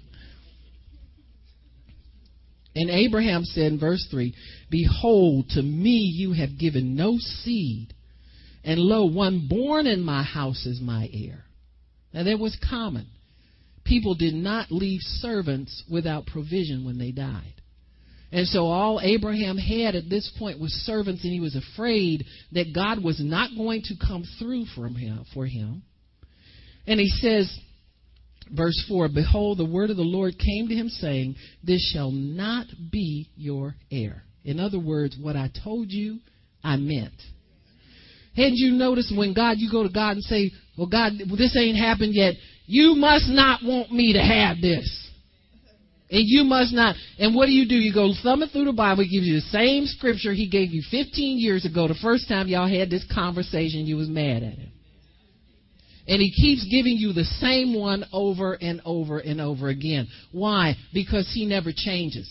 And 2.75 2.89
Abraham 2.89 3.43
said 3.45 3.71
in 3.71 3.79
verse 3.79 4.05
3 4.11 4.33
Behold, 4.69 5.49
to 5.49 5.61
me 5.61 6.11
you 6.15 6.33
have 6.33 6.59
given 6.59 6.95
no 6.95 7.17
seed, 7.17 7.93
and 8.63 8.79
lo, 8.79 9.05
one 9.05 9.47
born 9.47 9.87
in 9.87 10.01
my 10.01 10.23
house 10.23 10.65
is 10.65 10.79
my 10.81 11.09
heir. 11.11 11.43
Now 12.13 12.23
that 12.23 12.39
was 12.39 12.57
common. 12.69 13.07
People 13.83 14.13
did 14.13 14.35
not 14.35 14.71
leave 14.71 15.01
servants 15.01 15.83
without 15.89 16.27
provision 16.27 16.85
when 16.85 16.99
they 16.99 17.11
died. 17.11 17.53
And 18.31 18.47
so 18.47 18.67
all 18.67 18.99
Abraham 19.01 19.57
had 19.57 19.95
at 19.95 20.09
this 20.09 20.31
point 20.37 20.59
was 20.59 20.71
servants, 20.71 21.23
and 21.23 21.33
he 21.33 21.39
was 21.39 21.55
afraid 21.55 22.25
that 22.51 22.75
God 22.75 23.03
was 23.03 23.19
not 23.19 23.49
going 23.57 23.81
to 23.83 23.95
come 23.95 24.23
through 24.37 24.65
from 24.75 24.93
him, 24.93 25.25
for 25.33 25.47
him. 25.47 25.81
And 26.85 26.99
he 26.99 27.09
says, 27.09 27.51
Verse 28.55 28.83
4 28.87 29.09
Behold, 29.09 29.57
the 29.57 29.65
word 29.65 29.89
of 29.89 29.97
the 29.97 30.03
Lord 30.03 30.35
came 30.37 30.67
to 30.67 30.75
him, 30.75 30.89
saying, 30.89 31.35
This 31.63 31.91
shall 31.93 32.11
not 32.11 32.67
be 32.91 33.29
your 33.35 33.75
heir. 33.91 34.23
In 34.43 34.59
other 34.59 34.79
words, 34.79 35.17
what 35.19 35.35
I 35.35 35.49
told 35.63 35.91
you, 35.91 36.19
I 36.63 36.77
meant. 36.77 37.13
Hadn't 38.35 38.57
you 38.57 38.71
noticed 38.71 39.15
when 39.15 39.33
God, 39.33 39.57
you 39.57 39.69
go 39.71 39.83
to 39.83 39.89
God 39.89 40.11
and 40.11 40.23
say, 40.23 40.51
Well, 40.77 40.87
God, 40.87 41.13
this 41.37 41.55
ain't 41.57 41.77
happened 41.77 42.15
yet. 42.15 42.35
You 42.65 42.95
must 42.95 43.27
not 43.27 43.61
want 43.63 43.91
me 43.91 44.13
to 44.13 44.19
have 44.19 44.61
this. 44.61 45.09
And 46.11 46.23
you 46.25 46.43
must 46.43 46.73
not. 46.73 46.95
And 47.19 47.35
what 47.35 47.45
do 47.45 47.51
you 47.51 47.67
do? 47.67 47.75
You 47.75 47.93
go 47.93 48.11
thumbing 48.23 48.49
through 48.49 48.65
the 48.65 48.73
Bible. 48.73 49.03
He 49.03 49.09
gives 49.09 49.27
you 49.27 49.35
the 49.35 49.41
same 49.41 49.85
scripture 49.85 50.33
he 50.33 50.49
gave 50.49 50.71
you 50.71 50.81
15 50.89 51.39
years 51.39 51.65
ago. 51.65 51.87
The 51.87 51.99
first 52.01 52.27
time 52.27 52.47
y'all 52.47 52.67
had 52.67 52.89
this 52.89 53.05
conversation, 53.13 53.85
you 53.85 53.97
was 53.97 54.09
mad 54.09 54.41
at 54.41 54.53
him. 54.53 54.71
And 56.09 56.19
he 56.19 56.31
keeps 56.31 56.65
giving 56.65 56.97
you 56.97 57.13
the 57.13 57.23
same 57.23 57.75
one 57.75 58.03
over 58.11 58.53
and 58.53 58.81
over 58.83 59.19
and 59.19 59.39
over 59.39 59.69
again. 59.69 60.07
Why? 60.31 60.75
Because 60.91 61.31
he 61.31 61.45
never 61.45 61.71
changes. 61.73 62.27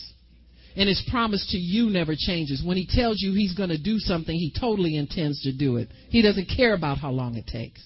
And 0.75 0.89
his 0.89 1.01
promise 1.09 1.47
to 1.51 1.57
you 1.57 1.89
never 1.89 2.13
changes. 2.17 2.61
When 2.63 2.75
he 2.75 2.85
tells 2.85 3.21
you 3.21 3.31
he's 3.31 3.55
going 3.55 3.69
to 3.69 3.81
do 3.81 3.97
something, 3.97 4.35
he 4.35 4.53
totally 4.59 4.97
intends 4.97 5.41
to 5.43 5.53
do 5.53 5.77
it. 5.77 5.87
He 6.09 6.21
doesn't 6.21 6.51
care 6.55 6.73
about 6.73 6.97
how 6.97 7.11
long 7.11 7.35
it 7.35 7.47
takes. 7.47 7.81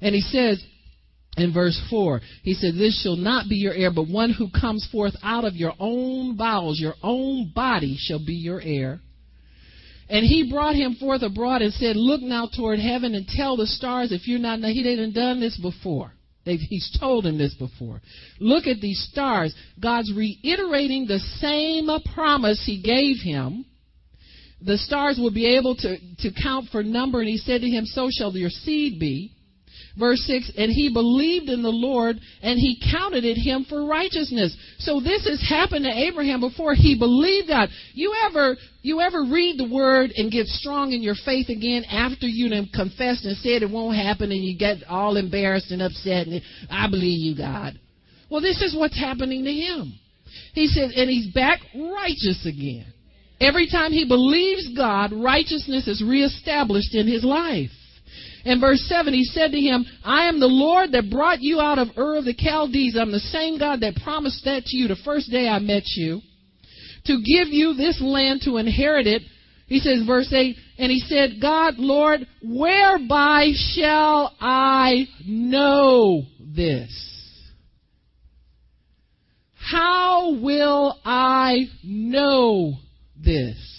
And 0.00 0.16
he 0.16 0.20
says, 0.20 0.60
in 1.36 1.54
verse 1.54 1.80
4, 1.88 2.20
he 2.42 2.54
said, 2.54 2.74
This 2.74 3.00
shall 3.02 3.16
not 3.16 3.48
be 3.48 3.56
your 3.56 3.74
heir, 3.74 3.92
but 3.94 4.08
one 4.08 4.32
who 4.32 4.48
comes 4.50 4.86
forth 4.90 5.14
out 5.22 5.44
of 5.44 5.54
your 5.54 5.74
own 5.78 6.36
bowels, 6.36 6.80
your 6.80 6.94
own 7.04 7.52
body 7.54 7.96
shall 7.98 8.18
be 8.18 8.34
your 8.34 8.60
heir. 8.60 9.00
And 10.12 10.26
he 10.26 10.50
brought 10.50 10.76
him 10.76 10.96
forth 10.96 11.22
abroad 11.22 11.62
and 11.62 11.72
said, 11.72 11.96
Look 11.96 12.20
now 12.20 12.46
toward 12.46 12.78
heaven 12.78 13.14
and 13.14 13.26
tell 13.26 13.56
the 13.56 13.66
stars 13.66 14.12
if 14.12 14.28
you're 14.28 14.38
not. 14.38 14.60
Now, 14.60 14.68
he 14.68 14.82
didn't 14.82 15.14
done 15.14 15.40
this 15.40 15.56
before. 15.56 16.12
They've, 16.44 16.60
he's 16.60 16.94
told 17.00 17.24
him 17.24 17.38
this 17.38 17.54
before. 17.54 18.02
Look 18.38 18.66
at 18.66 18.82
these 18.82 19.08
stars. 19.10 19.54
God's 19.80 20.12
reiterating 20.14 21.06
the 21.06 21.18
same 21.18 21.88
promise 22.14 22.62
he 22.66 22.82
gave 22.82 23.22
him. 23.24 23.64
The 24.60 24.76
stars 24.76 25.18
will 25.18 25.32
be 25.32 25.56
able 25.56 25.76
to, 25.76 25.96
to 26.18 26.42
count 26.42 26.68
for 26.70 26.82
number, 26.82 27.20
and 27.20 27.28
he 27.28 27.38
said 27.38 27.62
to 27.62 27.66
him, 27.66 27.86
So 27.86 28.10
shall 28.12 28.36
your 28.36 28.50
seed 28.50 29.00
be. 29.00 29.32
Verse 29.98 30.20
6, 30.26 30.52
and 30.56 30.72
he 30.72 30.90
believed 30.90 31.50
in 31.50 31.62
the 31.62 31.68
Lord 31.68 32.16
and 32.42 32.58
he 32.58 32.80
counted 32.90 33.24
it 33.24 33.36
him 33.36 33.66
for 33.68 33.84
righteousness. 33.84 34.56
So 34.78 35.00
this 35.00 35.28
has 35.28 35.44
happened 35.46 35.84
to 35.84 35.90
Abraham 35.90 36.40
before. 36.40 36.74
He 36.74 36.98
believed 36.98 37.48
God. 37.48 37.68
You 37.92 38.14
ever, 38.24 38.56
you 38.80 39.00
ever 39.00 39.24
read 39.24 39.58
the 39.58 39.68
word 39.68 40.12
and 40.16 40.32
get 40.32 40.46
strong 40.46 40.92
in 40.92 41.02
your 41.02 41.16
faith 41.26 41.50
again 41.50 41.84
after 41.84 42.26
you 42.26 42.54
have 42.54 42.72
confessed 42.72 43.26
and 43.26 43.36
said 43.38 43.62
it 43.62 43.70
won't 43.70 43.96
happen 43.96 44.32
and 44.32 44.42
you 44.42 44.56
get 44.56 44.78
all 44.88 45.18
embarrassed 45.18 45.70
and 45.70 45.82
upset 45.82 46.26
and 46.26 46.40
I 46.70 46.88
believe 46.88 47.20
you, 47.20 47.36
God. 47.36 47.78
Well, 48.30 48.40
this 48.40 48.62
is 48.62 48.74
what's 48.74 48.98
happening 48.98 49.44
to 49.44 49.52
him. 49.52 49.92
He 50.54 50.68
says, 50.68 50.94
and 50.96 51.10
he's 51.10 51.32
back 51.34 51.60
righteous 51.74 52.46
again. 52.46 52.86
Every 53.40 53.68
time 53.68 53.92
he 53.92 54.06
believes 54.06 54.74
God, 54.74 55.12
righteousness 55.12 55.86
is 55.86 56.02
reestablished 56.02 56.94
in 56.94 57.06
his 57.06 57.24
life. 57.24 57.70
In 58.44 58.60
verse 58.60 58.84
7, 58.88 59.14
he 59.14 59.24
said 59.24 59.52
to 59.52 59.60
him, 59.60 59.84
I 60.04 60.28
am 60.28 60.40
the 60.40 60.46
Lord 60.46 60.92
that 60.92 61.10
brought 61.10 61.40
you 61.40 61.60
out 61.60 61.78
of 61.78 61.96
Ur 61.96 62.18
of 62.18 62.24
the 62.24 62.34
Chaldees. 62.34 62.96
I'm 62.98 63.12
the 63.12 63.20
same 63.20 63.58
God 63.58 63.80
that 63.80 63.96
promised 64.02 64.44
that 64.44 64.64
to 64.64 64.76
you 64.76 64.88
the 64.88 64.96
first 65.04 65.30
day 65.30 65.48
I 65.48 65.58
met 65.58 65.84
you. 65.96 66.20
To 67.06 67.16
give 67.16 67.48
you 67.48 67.74
this 67.74 68.00
land 68.00 68.42
to 68.44 68.58
inherit 68.58 69.06
it. 69.06 69.22
He 69.66 69.78
says, 69.78 70.02
verse 70.06 70.32
8, 70.32 70.56
and 70.78 70.90
he 70.92 71.00
said, 71.00 71.40
God, 71.40 71.74
Lord, 71.78 72.26
whereby 72.42 73.52
shall 73.74 74.34
I 74.40 75.06
know 75.26 76.24
this? 76.38 76.92
How 79.54 80.34
will 80.34 80.98
I 81.04 81.68
know 81.82 82.74
this? 83.16 83.71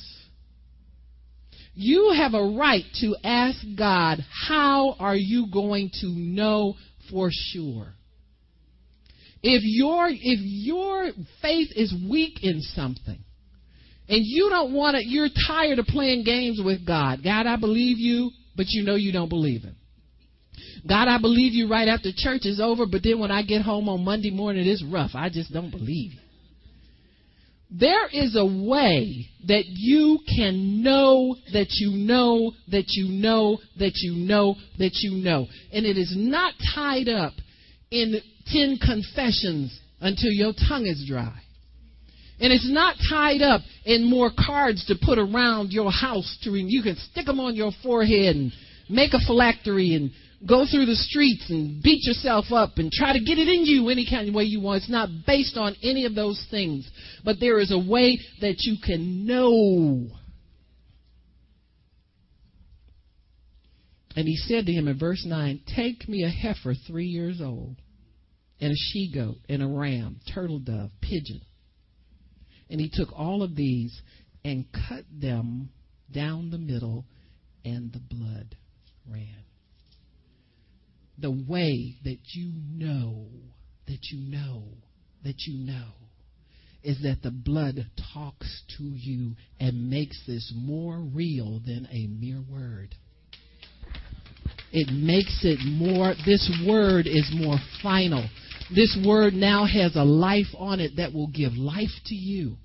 You 1.76 2.14
have 2.16 2.34
a 2.34 2.56
right 2.58 2.84
to 3.02 3.16
ask 3.24 3.58
God, 3.78 4.20
how 4.48 4.96
are 5.00 5.16
you 5.16 5.48
going 5.52 5.90
to 6.02 6.08
know 6.08 6.76
for 7.10 7.30
sure? 7.32 7.94
If 9.42 9.62
your 9.64 10.08
if 10.10 10.40
your 10.42 11.10
faith 11.42 11.70
is 11.76 11.94
weak 12.10 12.40
in 12.44 12.62
something, 12.62 13.20
and 14.08 14.22
you 14.24 14.50
don't 14.50 14.74
want 14.74 14.96
to, 14.96 15.06
you're 15.06 15.30
tired 15.48 15.80
of 15.80 15.86
playing 15.88 16.24
games 16.24 16.62
with 16.64 16.86
God. 16.86 17.20
God, 17.24 17.46
I 17.46 17.58
believe 17.58 17.98
you, 17.98 18.32
but 18.56 18.68
you 18.70 18.84
know 18.84 18.96
you 18.96 19.12
don't 19.12 19.30
believe 19.30 19.64
Him. 19.64 19.76
God, 20.88 21.08
I 21.08 21.20
believe 21.20 21.54
you 21.54 21.70
right 21.70 21.88
after 21.88 22.10
church 22.16 22.46
is 22.46 22.60
over, 22.60 22.86
but 22.86 23.02
then 23.04 23.20
when 23.20 23.32
I 23.32 23.44
get 23.44 23.62
home 23.62 23.88
on 23.90 24.04
Monday 24.04 24.32
morning, 24.32 24.68
it's 24.68 24.84
rough. 24.84 25.12
I 25.14 25.30
just 25.30 25.52
don't 25.52 25.72
believe 25.72 26.14
you. 26.14 26.20
There 27.78 28.08
is 28.08 28.36
a 28.36 28.46
way 28.46 29.28
that 29.48 29.64
you 29.66 30.20
can 30.36 30.84
know 30.84 31.36
that 31.54 31.68
you 31.72 31.92
know 31.92 32.52
that 32.72 32.86
you 32.90 33.08
know 33.10 33.58
that 33.80 33.94
you 33.96 34.14
know 34.14 34.56
that 34.78 34.92
you 35.02 35.24
know. 35.24 35.48
And 35.72 35.86
it 35.86 35.98
is 35.98 36.14
not 36.16 36.54
tied 36.76 37.10
up 37.10 37.34
in 37.90 38.22
10 38.48 38.78
confessions 38.78 39.80
until 40.00 40.32
your 40.32 40.54
tongue 40.54 40.86
is 40.86 41.04
dry. 41.08 41.34
And 42.40 42.54
it's 42.54 42.70
not 42.70 42.96
tied 43.10 43.42
up 43.42 43.62
in 43.86 44.04
more 44.08 44.30
cards 44.38 44.86
to 44.86 44.96
put 45.02 45.18
around 45.18 45.72
your 45.72 45.92
house 45.92 46.38
to 46.44 46.52
you 46.52 46.84
can 46.84 46.98
stick 46.98 47.26
them 47.26 47.40
on 47.40 47.56
your 47.56 47.72
forehead 47.82 48.36
and 48.36 48.52
make 48.90 49.14
a 49.14 49.20
phylactery 49.26 49.96
and 49.96 50.12
go 50.48 50.66
through 50.70 50.86
the 50.86 50.96
streets 50.96 51.50
and 51.50 51.82
beat 51.82 52.06
yourself 52.06 52.46
up 52.52 52.72
and 52.78 52.92
try 52.92 53.14
to 53.14 53.24
get 53.24 53.38
it 53.38 53.48
in 53.48 53.66
you 53.66 53.90
any 53.90 54.06
kind 54.10 54.28
of 54.28 54.36
way 54.36 54.44
you 54.44 54.62
want. 54.62 54.84
It's 54.84 54.90
not 54.90 55.10
based 55.26 55.58
on 55.58 55.76
any 55.84 56.06
of 56.06 56.16
those 56.16 56.46
things. 56.52 56.90
But 57.24 57.38
there 57.40 57.60
is 57.60 57.72
a 57.72 57.78
way 57.78 58.20
that 58.42 58.56
you 58.60 58.78
can 58.84 59.26
know. 59.26 60.08
And 64.16 64.28
he 64.28 64.36
said 64.36 64.66
to 64.66 64.72
him 64.72 64.88
in 64.88 65.00
verse 65.00 65.26
9, 65.26 65.62
Take 65.76 66.08
me 66.08 66.24
a 66.24 66.30
heifer 66.30 66.76
three 66.88 67.08
years 67.08 67.42
old, 67.42 67.78
and 68.60 68.72
a 68.72 68.76
she 68.76 69.12
goat, 69.14 69.38
and 69.50 69.64
a 69.64 69.68
ram, 69.68 70.20
turtle 70.34 70.60
dove, 70.60 70.92
pigeon. 71.02 71.42
And 72.70 72.80
he 72.80 72.92
took 72.94 73.10
all 73.18 73.42
of 73.42 73.56
these 73.56 74.00
and 74.46 74.66
cut 74.72 75.06
them 75.12 75.70
down 76.12 76.52
the 76.52 76.60
middle, 76.60 77.06
and 77.66 77.92
the 77.92 78.00
blood 78.00 78.56
ran 79.10 79.43
the 81.24 81.32
way 81.32 81.96
that 82.04 82.20
you 82.34 82.52
know, 82.74 83.26
that 83.88 84.00
you 84.12 84.20
know, 84.30 84.64
that 85.24 85.36
you 85.48 85.66
know, 85.66 85.88
is 86.84 87.02
that 87.02 87.24
the 87.24 87.32
blood 87.32 87.78
talks 88.14 88.62
to 88.78 88.84
you 88.84 89.32
and 89.58 89.90
makes 89.90 90.22
this 90.28 90.52
more 90.54 90.98
real 90.98 91.62
than 91.66 91.88
a 91.90 92.08
mere 92.08 92.44
word. 92.52 92.94
It 94.74 94.92
makes 94.92 95.40
it 95.44 95.60
more, 95.66 96.14
this 96.26 96.52
word 96.68 97.08
is 97.08 97.32
more 97.34 97.58
final. 97.82 98.28
This 98.76 99.00
word 99.06 99.34
now 99.34 99.66
has 99.66 99.96
a 99.96 100.04
life 100.04 100.48
on 100.58 100.82
it 100.82 100.98
that 100.98 101.14
will 101.14 101.28
give 101.28 101.54
life 101.54 101.94
to 102.08 102.16
you. 102.16 102.58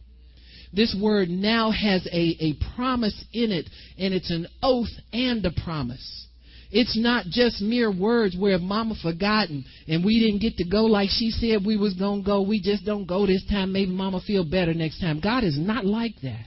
This 0.72 0.96
word 1.00 1.28
now 1.28 1.70
has 1.70 2.04
a, 2.06 2.36
a 2.40 2.54
promise 2.74 3.24
in 3.32 3.52
it, 3.52 3.70
and 3.98 4.12
it's 4.12 4.32
an 4.32 4.48
oath 4.64 4.88
and 5.12 5.46
a 5.46 5.52
promise. 5.62 6.27
It's 6.70 6.96
not 6.98 7.26
just 7.26 7.62
mere 7.62 7.90
words 7.90 8.36
where 8.36 8.58
mama 8.58 8.94
forgotten 9.02 9.64
and 9.86 10.04
we 10.04 10.20
didn't 10.20 10.40
get 10.40 10.56
to 10.58 10.64
go 10.64 10.84
like 10.84 11.08
she 11.10 11.30
said 11.30 11.64
we 11.64 11.76
was 11.76 11.94
going 11.94 12.22
to 12.22 12.26
go. 12.26 12.42
We 12.42 12.60
just 12.60 12.84
don't 12.84 13.06
go 13.06 13.26
this 13.26 13.44
time. 13.48 13.72
Maybe 13.72 13.90
mama 13.90 14.20
feel 14.20 14.44
better 14.44 14.74
next 14.74 15.00
time. 15.00 15.20
God 15.20 15.44
is 15.44 15.58
not 15.58 15.86
like 15.86 16.14
that. 16.22 16.46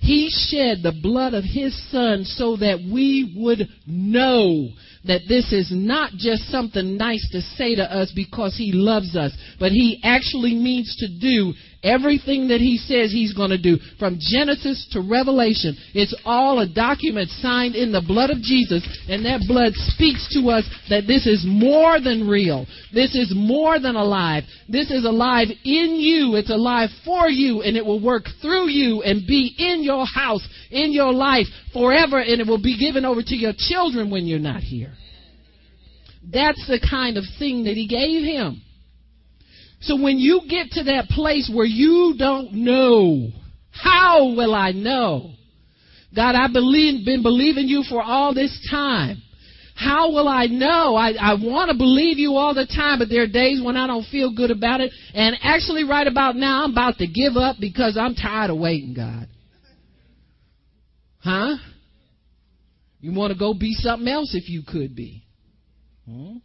He 0.00 0.28
shed 0.28 0.82
the 0.82 0.92
blood 1.00 1.32
of 1.32 1.44
his 1.44 1.74
son 1.90 2.24
so 2.24 2.56
that 2.56 2.80
we 2.92 3.32
would 3.38 3.68
know 3.86 4.68
that 5.06 5.22
this 5.28 5.50
is 5.52 5.70
not 5.72 6.12
just 6.12 6.50
something 6.50 6.98
nice 6.98 7.26
to 7.32 7.40
say 7.40 7.76
to 7.76 7.84
us 7.84 8.12
because 8.14 8.54
he 8.54 8.72
loves 8.72 9.16
us, 9.16 9.32
but 9.58 9.72
he 9.72 10.00
actually 10.02 10.56
means 10.56 10.94
to 10.98 11.08
do 11.08 11.54
everything 11.84 12.48
that 12.48 12.60
he 12.60 12.78
says 12.78 13.12
he's 13.12 13.34
going 13.34 13.50
to 13.50 13.60
do. 13.60 13.76
From 13.98 14.18
Genesis 14.18 14.88
to 14.92 15.00
Revelation, 15.00 15.76
it's 15.92 16.16
all 16.24 16.58
a 16.58 16.68
document 16.68 17.28
signed 17.28 17.76
in 17.76 17.92
the 17.92 18.00
blood 18.00 18.30
of 18.30 18.40
Jesus, 18.40 18.82
and 19.08 19.24
that 19.26 19.44
blood 19.46 19.72
speaks 19.94 20.26
to 20.34 20.48
us 20.50 20.64
that 20.88 21.06
this 21.06 21.26
is 21.26 21.44
more 21.46 22.00
than 22.00 22.26
real. 22.26 22.66
This 22.92 23.14
is 23.14 23.32
more 23.36 23.78
than 23.78 23.94
alive. 23.94 24.44
This 24.68 24.90
is 24.90 25.04
alive 25.04 25.48
in 25.64 26.00
you. 26.00 26.34
It's 26.36 26.50
alive 26.50 26.88
for 27.04 27.28
you, 27.28 27.62
and 27.62 27.76
it 27.76 27.84
will 27.84 28.02
work 28.02 28.24
through 28.40 28.70
you 28.70 29.02
and 29.02 29.26
be 29.26 29.54
in 29.58 29.84
your 29.84 30.06
house, 30.06 30.46
in 30.70 30.92
your 30.92 31.12
life 31.12 31.46
forever, 31.72 32.18
and 32.18 32.40
it 32.40 32.46
will 32.46 32.62
be 32.62 32.78
given 32.78 33.04
over 33.04 33.22
to 33.22 33.36
your 33.36 33.52
children 33.56 34.10
when 34.10 34.26
you're 34.26 34.38
not 34.38 34.60
here. 34.60 34.94
That's 36.32 36.66
the 36.66 36.80
kind 36.80 37.18
of 37.18 37.24
thing 37.38 37.64
that 37.64 37.74
he 37.74 37.86
gave 37.86 38.24
him. 38.24 38.62
So 39.84 40.00
when 40.00 40.18
you 40.18 40.42
get 40.48 40.70
to 40.72 40.84
that 40.84 41.08
place 41.08 41.50
where 41.52 41.66
you 41.66 42.14
don't 42.18 42.54
know, 42.54 43.28
how 43.70 44.34
will 44.34 44.54
I 44.54 44.72
know? 44.72 45.32
God, 46.16 46.34
I've 46.34 46.54
believe, 46.54 47.04
been 47.04 47.22
believing 47.22 47.68
you 47.68 47.84
for 47.88 48.02
all 48.02 48.32
this 48.32 48.66
time. 48.70 49.20
How 49.74 50.10
will 50.10 50.28
I 50.28 50.46
know? 50.46 50.94
I, 50.94 51.12
I 51.20 51.34
want 51.34 51.70
to 51.70 51.76
believe 51.76 52.16
you 52.16 52.34
all 52.34 52.54
the 52.54 52.66
time, 52.66 53.00
but 53.00 53.08
there 53.10 53.24
are 53.24 53.26
days 53.26 53.60
when 53.62 53.76
I 53.76 53.86
don't 53.86 54.06
feel 54.06 54.32
good 54.34 54.50
about 54.50 54.80
it. 54.80 54.90
And 55.12 55.36
actually, 55.42 55.84
right 55.84 56.06
about 56.06 56.36
now, 56.36 56.64
I'm 56.64 56.72
about 56.72 56.96
to 56.98 57.06
give 57.06 57.36
up 57.36 57.56
because 57.60 57.98
I'm 58.00 58.14
tired 58.14 58.50
of 58.50 58.58
waiting, 58.58 58.94
God. 58.94 59.28
Huh? 61.18 61.56
You 63.00 63.12
want 63.12 63.32
to 63.32 63.38
go 63.38 63.52
be 63.52 63.74
something 63.74 64.08
else 64.08 64.34
if 64.34 64.48
you 64.48 64.62
could 64.66 64.96
be. 64.96 65.24
Hmm? 66.08 66.36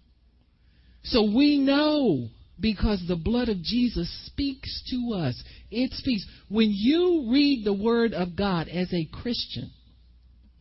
So 1.03 1.23
we 1.23 1.59
know 1.59 2.27
because 2.60 3.03
the 3.07 3.16
blood 3.16 3.49
of 3.49 3.62
Jesus 3.62 4.10
speaks 4.26 4.84
to 4.91 5.16
us. 5.16 5.41
It 5.72 5.91
speaks. 5.93 6.26
When 6.49 6.72
you 6.72 7.30
read 7.32 7.66
the 7.66 7.74
Word 7.74 8.14
of 8.14 8.36
God 8.36 8.68
as 8.68 8.93
a 8.93 9.07
Christian, 9.22 9.72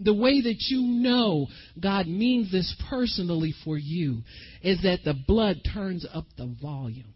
the 0.01 0.15
way 0.15 0.41
that 0.41 0.67
you 0.69 0.83
know 0.83 1.49
God 1.81 2.07
means 2.07 2.53
this 2.53 2.75
personally 2.89 3.53
for 3.65 3.77
you 3.77 4.19
is 4.63 4.83
that 4.83 5.01
the 5.05 5.15
blood 5.27 5.57
turns 5.75 6.07
up 6.13 6.25
the 6.37 6.55
volume. 6.63 7.15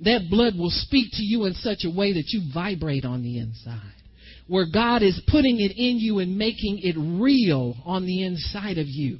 That 0.00 0.28
blood 0.30 0.54
will 0.56 0.70
speak 0.70 1.12
to 1.12 1.22
you 1.22 1.44
in 1.44 1.54
such 1.54 1.84
a 1.84 1.90
way 1.90 2.14
that 2.14 2.28
you 2.28 2.52
vibrate 2.52 3.04
on 3.04 3.22
the 3.22 3.38
inside. 3.38 3.80
Where 4.46 4.66
God 4.72 5.02
is 5.02 5.20
putting 5.28 5.60
it 5.60 5.72
in 5.76 5.98
you 5.98 6.18
and 6.18 6.36
making 6.36 6.80
it 6.82 6.96
real 6.98 7.76
on 7.84 8.04
the 8.06 8.24
inside 8.24 8.78
of 8.78 8.86
you. 8.88 9.18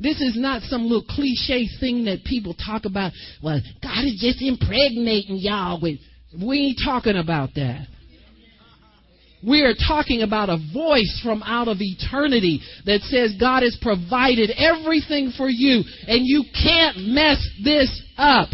This 0.00 0.20
is 0.20 0.36
not 0.36 0.62
some 0.62 0.82
little 0.82 1.04
cliche 1.08 1.66
thing 1.80 2.04
that 2.04 2.24
people 2.24 2.54
talk 2.54 2.84
about. 2.84 3.12
Well, 3.42 3.60
God 3.82 4.04
is 4.04 4.18
just 4.20 4.40
impregnating 4.40 5.38
y'all 5.38 5.80
with. 5.80 5.98
We 6.40 6.68
ain't 6.68 6.80
talking 6.84 7.16
about 7.16 7.50
that. 7.56 7.86
We 9.46 9.62
are 9.62 9.74
talking 9.74 10.22
about 10.22 10.50
a 10.50 10.58
voice 10.72 11.20
from 11.22 11.42
out 11.44 11.68
of 11.68 11.76
eternity 11.80 12.60
that 12.86 13.00
says 13.02 13.36
God 13.38 13.62
has 13.62 13.78
provided 13.80 14.50
everything 14.50 15.32
for 15.36 15.48
you 15.48 15.82
and 16.08 16.26
you 16.26 16.44
can't 16.52 16.98
mess 17.08 17.38
this 17.62 18.02
up. 18.16 18.48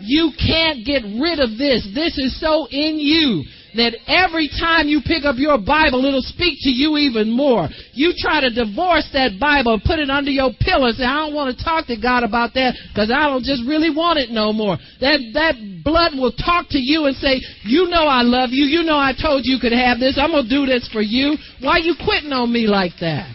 You 0.00 0.32
can't 0.38 0.84
get 0.84 1.02
rid 1.02 1.40
of 1.40 1.58
this. 1.58 1.86
This 1.94 2.16
is 2.16 2.40
so 2.40 2.66
in 2.70 2.98
you 2.98 3.44
that 3.76 3.94
every 4.06 4.48
time 4.48 4.88
you 4.88 5.00
pick 5.04 5.24
up 5.24 5.36
your 5.38 5.58
Bible, 5.58 6.04
it'll 6.04 6.24
speak 6.24 6.58
to 6.62 6.70
you 6.70 6.96
even 6.96 7.30
more. 7.30 7.68
You 7.92 8.12
try 8.16 8.40
to 8.40 8.50
divorce 8.50 9.08
that 9.12 9.38
Bible 9.38 9.74
and 9.74 9.82
put 9.82 9.98
it 9.98 10.10
under 10.10 10.30
your 10.30 10.50
pillow 10.60 10.88
and 10.88 10.96
say, 10.96 11.04
I 11.04 11.26
don't 11.26 11.34
want 11.34 11.56
to 11.56 11.64
talk 11.64 11.86
to 11.86 11.96
God 11.96 12.24
about 12.24 12.54
that 12.54 12.74
because 12.90 13.10
I 13.10 13.28
don't 13.28 13.44
just 13.44 13.62
really 13.66 13.90
want 13.90 14.18
it 14.18 14.30
no 14.30 14.52
more. 14.52 14.78
That, 15.00 15.20
that 15.34 15.54
blood 15.84 16.18
will 16.18 16.32
talk 16.32 16.66
to 16.74 16.80
you 16.80 17.06
and 17.06 17.16
say, 17.16 17.40
you 17.62 17.88
know 17.88 18.06
I 18.10 18.22
love 18.22 18.50
you. 18.50 18.64
You 18.64 18.82
know 18.82 18.98
I 18.98 19.12
told 19.14 19.42
you 19.44 19.58
could 19.60 19.72
have 19.72 19.98
this. 19.98 20.18
I'm 20.18 20.32
going 20.32 20.44
to 20.44 20.50
do 20.50 20.66
this 20.66 20.88
for 20.92 21.02
you. 21.02 21.36
Why 21.60 21.78
are 21.78 21.86
you 21.86 21.94
quitting 22.02 22.32
on 22.32 22.52
me 22.52 22.66
like 22.66 22.98
that? 23.00 23.30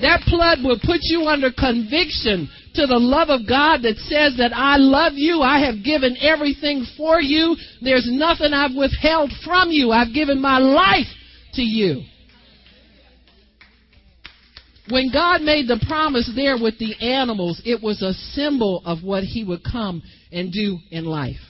That 0.00 0.24
blood 0.26 0.64
will 0.64 0.80
put 0.80 1.04
you 1.04 1.28
under 1.28 1.52
conviction 1.52 2.48
to 2.74 2.86
the 2.86 2.98
love 2.98 3.28
of 3.28 3.46
God 3.46 3.82
that 3.82 3.96
says 4.08 4.36
that 4.38 4.52
I 4.54 4.76
love 4.76 5.14
you. 5.14 5.42
I 5.42 5.60
have 5.64 5.84
given 5.84 6.16
everything 6.20 6.86
for 6.96 7.20
you. 7.20 7.56
There's 7.80 8.08
nothing 8.10 8.52
I've 8.52 8.76
withheld 8.76 9.30
from 9.44 9.70
you. 9.70 9.90
I've 9.90 10.14
given 10.14 10.40
my 10.40 10.58
life 10.58 11.06
to 11.54 11.62
you. 11.62 12.02
When 14.90 15.12
God 15.12 15.42
made 15.42 15.68
the 15.68 15.82
promise 15.86 16.30
there 16.34 16.58
with 16.60 16.78
the 16.78 16.94
animals, 17.00 17.62
it 17.64 17.82
was 17.82 18.02
a 18.02 18.12
symbol 18.12 18.82
of 18.84 19.02
what 19.04 19.22
he 19.22 19.44
would 19.44 19.62
come 19.62 20.02
and 20.32 20.52
do 20.52 20.78
in 20.90 21.04
life. 21.04 21.40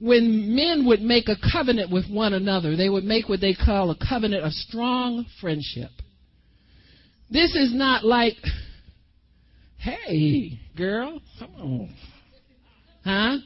When 0.00 0.54
men 0.54 0.86
would 0.86 1.00
make 1.00 1.28
a 1.28 1.36
covenant 1.52 1.90
with 1.90 2.08
one 2.10 2.32
another, 2.32 2.76
they 2.76 2.88
would 2.88 3.04
make 3.04 3.28
what 3.28 3.40
they 3.40 3.54
call 3.54 3.90
a 3.90 3.96
covenant 3.96 4.44
of 4.44 4.52
strong 4.52 5.26
friendship. 5.40 5.90
This 7.30 7.54
is 7.54 7.74
not 7.74 8.04
like 8.04 8.36
Hey, 9.78 10.58
girl, 10.76 11.20
come 11.38 11.54
on. 11.56 11.94
Huh? 13.04 13.38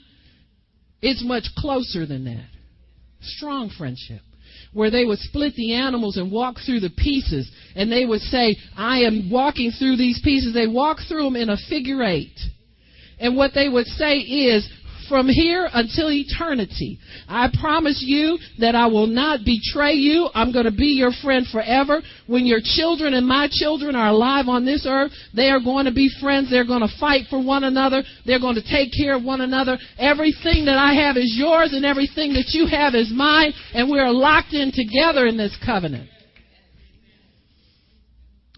It's 1.02 1.22
much 1.24 1.44
closer 1.56 2.06
than 2.06 2.24
that. 2.24 2.48
Strong 3.20 3.72
friendship. 3.76 4.22
Where 4.72 4.90
they 4.90 5.04
would 5.04 5.18
split 5.18 5.54
the 5.54 5.74
animals 5.74 6.16
and 6.16 6.32
walk 6.32 6.56
through 6.64 6.80
the 6.80 6.90
pieces, 6.90 7.50
and 7.76 7.92
they 7.92 8.06
would 8.06 8.20
say, 8.22 8.56
I 8.76 9.00
am 9.00 9.30
walking 9.30 9.70
through 9.78 9.96
these 9.96 10.20
pieces. 10.24 10.54
They 10.54 10.66
walk 10.66 10.98
through 11.08 11.24
them 11.24 11.36
in 11.36 11.50
a 11.50 11.56
figure 11.68 12.02
eight. 12.02 12.38
And 13.18 13.36
what 13.36 13.52
they 13.54 13.68
would 13.68 13.86
say 13.86 14.16
is, 14.18 14.68
from 15.12 15.28
here 15.28 15.68
until 15.74 16.10
eternity. 16.10 16.98
I 17.28 17.50
promise 17.60 18.02
you 18.02 18.38
that 18.60 18.74
I 18.74 18.86
will 18.86 19.06
not 19.06 19.40
betray 19.44 19.92
you. 19.92 20.30
I'm 20.32 20.54
going 20.54 20.64
to 20.64 20.70
be 20.70 20.96
your 20.96 21.12
friend 21.22 21.44
forever. 21.52 22.00
When 22.26 22.46
your 22.46 22.60
children 22.64 23.12
and 23.12 23.26
my 23.26 23.46
children 23.52 23.94
are 23.94 24.08
alive 24.08 24.48
on 24.48 24.64
this 24.64 24.86
earth, 24.88 25.12
they 25.36 25.50
are 25.50 25.60
going 25.60 25.84
to 25.84 25.92
be 25.92 26.08
friends. 26.18 26.48
They're 26.50 26.64
going 26.64 26.80
to 26.80 26.98
fight 26.98 27.26
for 27.28 27.44
one 27.44 27.64
another. 27.64 28.02
They're 28.24 28.40
going 28.40 28.54
to 28.54 28.62
take 28.62 28.88
care 28.96 29.14
of 29.14 29.22
one 29.22 29.42
another. 29.42 29.76
Everything 29.98 30.64
that 30.64 30.78
I 30.78 30.94
have 30.94 31.18
is 31.18 31.34
yours 31.36 31.74
and 31.74 31.84
everything 31.84 32.32
that 32.32 32.48
you 32.54 32.66
have 32.66 32.94
is 32.94 33.12
mine. 33.14 33.52
And 33.74 33.90
we 33.90 33.98
are 33.98 34.10
locked 34.10 34.54
in 34.54 34.72
together 34.72 35.26
in 35.26 35.36
this 35.36 35.54
covenant. 35.62 36.08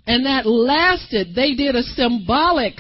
And 0.07 0.24
that 0.26 0.46
lasted. 0.46 1.34
They 1.34 1.57
did 1.57 1.74
a 1.74 1.82
symbolic 1.82 2.74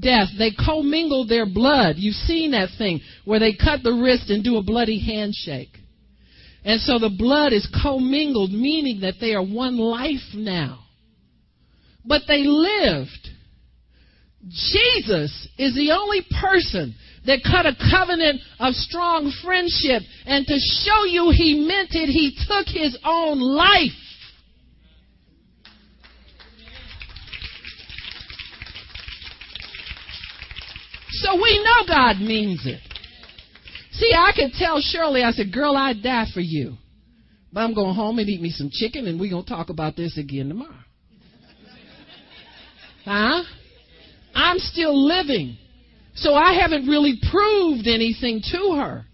death. 0.00 0.28
They 0.38 0.50
commingled 0.52 1.28
their 1.28 1.46
blood. 1.46 1.96
You've 1.98 2.14
seen 2.14 2.52
that 2.52 2.70
thing 2.78 3.00
where 3.24 3.40
they 3.40 3.54
cut 3.54 3.82
the 3.82 3.92
wrist 3.92 4.30
and 4.30 4.42
do 4.44 4.56
a 4.56 4.62
bloody 4.62 4.98
handshake. 4.98 5.76
And 6.64 6.80
so 6.80 6.98
the 6.98 7.14
blood 7.16 7.52
is 7.52 7.68
commingled, 7.82 8.52
meaning 8.52 9.00
that 9.00 9.14
they 9.20 9.34
are 9.34 9.44
one 9.44 9.78
life 9.78 10.34
now. 10.34 10.80
But 12.04 12.22
they 12.26 12.44
lived. 12.44 13.28
Jesus 14.48 15.48
is 15.58 15.74
the 15.74 15.92
only 15.96 16.26
person 16.40 16.94
that 17.26 17.42
cut 17.44 17.66
a 17.66 17.76
covenant 17.90 18.40
of 18.58 18.74
strong 18.74 19.32
friendship. 19.44 20.02
And 20.26 20.46
to 20.46 20.58
show 20.84 21.04
you 21.04 21.30
he 21.30 21.66
meant 21.66 21.90
it, 21.92 22.08
he 22.08 22.36
took 22.46 22.66
his 22.66 22.96
own 23.04 23.40
life 23.40 23.92
So 31.22 31.34
we 31.34 31.62
know 31.64 31.86
God 31.86 32.20
means 32.20 32.64
it. 32.64 32.80
See, 33.92 34.12
I 34.14 34.32
could 34.34 34.52
tell 34.52 34.80
Shirley, 34.80 35.22
I 35.22 35.32
said, 35.32 35.52
girl, 35.52 35.76
I'd 35.76 36.02
die 36.02 36.26
for 36.32 36.40
you. 36.40 36.76
But 37.52 37.60
I'm 37.60 37.74
going 37.74 37.94
home 37.94 38.18
and 38.18 38.28
eat 38.28 38.40
me 38.40 38.50
some 38.50 38.70
chicken 38.70 39.06
and 39.06 39.18
we're 39.18 39.30
going 39.30 39.44
to 39.44 39.48
talk 39.48 39.70
about 39.70 39.96
this 39.96 40.16
again 40.18 40.48
tomorrow. 40.48 40.74
Huh? 43.04 43.42
I'm 44.34 44.58
still 44.58 45.06
living. 45.06 45.56
So 46.14 46.34
I 46.34 46.60
haven't 46.60 46.86
really 46.86 47.18
proved 47.30 47.86
anything 47.86 48.42
to 48.52 48.76
her. 48.76 49.04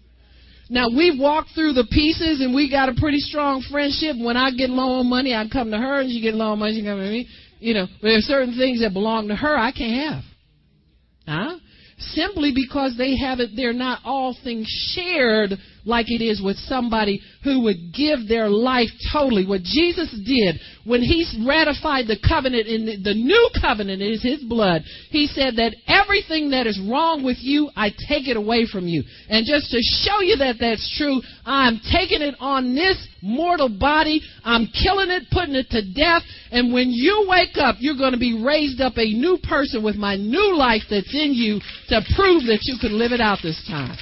Now 0.69 0.89
we've 0.89 1.19
walked 1.19 1.49
through 1.55 1.73
the 1.73 1.87
pieces 1.89 2.41
and 2.41 2.53
we 2.53 2.69
got 2.69 2.89
a 2.89 2.95
pretty 2.99 3.19
strong 3.19 3.63
friendship. 3.71 4.17
When 4.19 4.35
I 4.35 4.51
get 4.51 4.69
low 4.69 4.99
on 4.99 5.09
money, 5.09 5.33
I 5.33 5.47
come 5.47 5.71
to 5.71 5.77
her 5.77 6.01
and 6.01 6.09
she 6.09 6.21
get 6.21 6.33
low 6.33 6.51
on 6.51 6.59
money, 6.59 6.79
she 6.79 6.83
come 6.83 6.97
to 6.97 7.09
me. 7.09 7.27
You 7.59 7.73
know, 7.75 7.87
there 8.01 8.17
are 8.17 8.21
certain 8.21 8.57
things 8.57 8.81
that 8.81 8.93
belong 8.93 9.29
to 9.29 9.35
her 9.35 9.57
I 9.57 9.71
can't 9.71 10.11
have. 10.11 10.23
Huh? 11.27 11.57
Simply 11.97 12.53
because 12.53 12.95
they 12.97 13.17
have 13.17 13.39
it, 13.39 13.51
they're 13.55 13.73
not 13.73 13.99
all 14.03 14.35
things 14.43 14.67
shared 14.93 15.51
like 15.85 16.09
it 16.09 16.23
is 16.23 16.41
with 16.43 16.57
somebody 16.57 17.21
who 17.43 17.61
would 17.61 17.93
give 17.93 18.27
their 18.27 18.49
life 18.49 18.89
totally. 19.13 19.45
What 19.45 19.61
Jesus 19.61 20.11
did 20.25 20.59
when 20.83 21.01
he 21.01 21.23
ratified 21.45 22.07
the 22.07 22.17
covenant 22.27 22.67
in 22.67 22.85
the, 22.85 22.97
the 23.01 23.13
new 23.13 23.49
covenant 23.61 24.01
is 24.01 24.21
his 24.21 24.43
blood. 24.43 24.81
He 25.09 25.27
said 25.27 25.55
that 25.57 25.75
everything 25.87 26.49
that 26.51 26.67
is 26.67 26.79
wrong 26.89 27.23
with 27.23 27.37
you, 27.39 27.69
I 27.75 27.89
take 27.89 28.27
it 28.27 28.35
away 28.35 28.65
from 28.69 28.87
you. 28.87 29.03
And 29.29 29.45
just 29.45 29.71
to 29.71 29.79
show 29.81 30.21
you 30.21 30.37
that 30.37 30.57
that's 30.59 30.95
true, 30.97 31.21
I'm 31.45 31.79
taking 31.91 32.21
it 32.21 32.35
on 32.39 32.75
this 32.75 32.97
mortal 33.25 33.69
body. 33.69 34.21
I'm 34.43 34.67
killing 34.67 35.09
it, 35.09 35.23
putting 35.31 35.55
it 35.55 35.69
to 35.71 35.81
death. 35.93 36.21
And 36.51 36.71
when 36.71 36.91
you 36.91 37.25
wake 37.27 37.57
up, 37.57 37.77
you're 37.79 37.97
going 37.97 38.13
to 38.13 38.19
be 38.19 38.41
raised 38.41 38.79
up 38.79 38.93
a 38.97 39.05
new 39.05 39.39
person 39.41 39.83
with 39.83 39.95
my 39.95 40.15
new 40.15 40.55
life 40.55 40.83
that's 40.89 41.13
in 41.13 41.33
you 41.33 41.59
to 41.89 42.01
prove 42.15 42.43
that 42.45 42.59
you 42.63 42.77
can 42.79 42.97
live 42.97 43.11
it 43.11 43.21
out 43.21 43.39
this 43.41 43.61
time. 43.67 43.97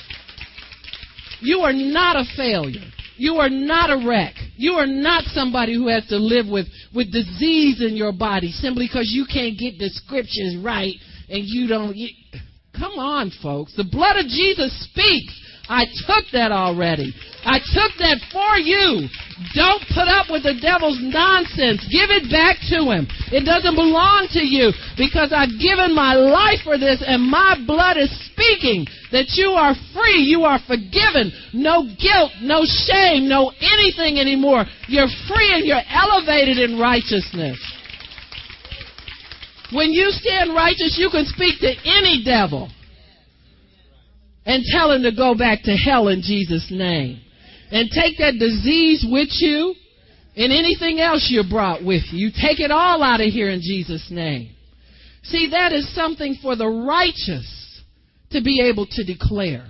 You 1.39 1.59
are 1.59 1.73
not 1.73 2.15
a 2.15 2.23
failure. 2.35 2.89
You 3.15 3.35
are 3.35 3.49
not 3.49 3.89
a 3.89 4.07
wreck. 4.07 4.33
You 4.55 4.73
are 4.73 4.87
not 4.87 5.25
somebody 5.25 5.75
who 5.75 5.87
has 5.87 6.05
to 6.07 6.17
live 6.17 6.47
with, 6.47 6.67
with 6.93 7.11
disease 7.11 7.81
in 7.81 7.95
your 7.95 8.11
body 8.11 8.51
simply 8.51 8.87
because 8.87 9.11
you 9.13 9.25
can't 9.31 9.57
get 9.57 9.77
the 9.77 9.89
scriptures 9.89 10.57
right 10.63 10.95
and 11.29 11.43
you 11.45 11.67
don't. 11.67 11.95
You, 11.95 12.09
come 12.77 12.93
on, 12.93 13.31
folks. 13.41 13.75
The 13.75 13.83
blood 13.83 14.17
of 14.17 14.25
Jesus 14.25 14.73
speaks. 14.89 15.39
I 15.69 15.87
took 16.03 16.27
that 16.33 16.51
already. 16.51 17.15
I 17.47 17.59
took 17.59 17.95
that 18.03 18.19
for 18.35 18.59
you. 18.59 19.07
Don't 19.55 19.83
put 19.95 20.11
up 20.11 20.27
with 20.27 20.43
the 20.43 20.59
devil's 20.59 20.99
nonsense. 20.99 21.79
Give 21.87 22.11
it 22.11 22.27
back 22.27 22.59
to 22.75 22.91
him. 22.91 23.07
It 23.31 23.47
doesn't 23.47 23.75
belong 23.75 24.27
to 24.35 24.43
you 24.43 24.75
because 24.99 25.31
I've 25.31 25.55
given 25.55 25.95
my 25.95 26.19
life 26.19 26.67
for 26.67 26.75
this 26.75 26.99
and 26.99 27.23
my 27.23 27.55
blood 27.63 27.95
is 27.95 28.11
speaking 28.27 28.83
that 29.15 29.39
you 29.39 29.55
are 29.55 29.71
free. 29.95 30.27
You 30.27 30.43
are 30.43 30.59
forgiven. 30.67 31.31
No 31.55 31.87
guilt, 31.95 32.35
no 32.43 32.67
shame, 32.67 33.31
no 33.31 33.55
anything 33.63 34.19
anymore. 34.19 34.67
You're 34.91 35.11
free 35.31 35.55
and 35.55 35.63
you're 35.63 35.83
elevated 35.87 36.59
in 36.59 36.75
righteousness. 36.75 37.55
When 39.71 39.95
you 39.95 40.11
stand 40.11 40.51
righteous, 40.51 40.99
you 40.99 41.07
can 41.07 41.23
speak 41.25 41.63
to 41.63 41.71
any 41.87 42.19
devil 42.23 42.67
and 44.45 44.63
tell 44.65 44.91
him 44.91 45.03
to 45.03 45.11
go 45.11 45.35
back 45.35 45.63
to 45.63 45.71
hell 45.71 46.07
in 46.07 46.21
Jesus' 46.21 46.67
name. 46.69 47.21
And 47.71 47.89
take 47.89 48.17
that 48.19 48.37
disease 48.37 49.05
with 49.09 49.29
you 49.39 49.73
and 50.35 50.51
anything 50.51 50.99
else 50.99 51.27
you 51.29 51.43
brought 51.49 51.83
with 51.83 52.03
you. 52.11 52.29
Take 52.29 52.59
it 52.59 52.71
all 52.71 53.01
out 53.01 53.21
of 53.21 53.27
here 53.27 53.49
in 53.49 53.61
Jesus' 53.61 54.09
name. 54.11 54.55
See, 55.23 55.49
that 55.51 55.71
is 55.71 55.93
something 55.95 56.37
for 56.41 56.55
the 56.55 56.67
righteous 56.67 57.81
to 58.31 58.41
be 58.41 58.61
able 58.61 58.85
to 58.91 59.03
declare. 59.03 59.65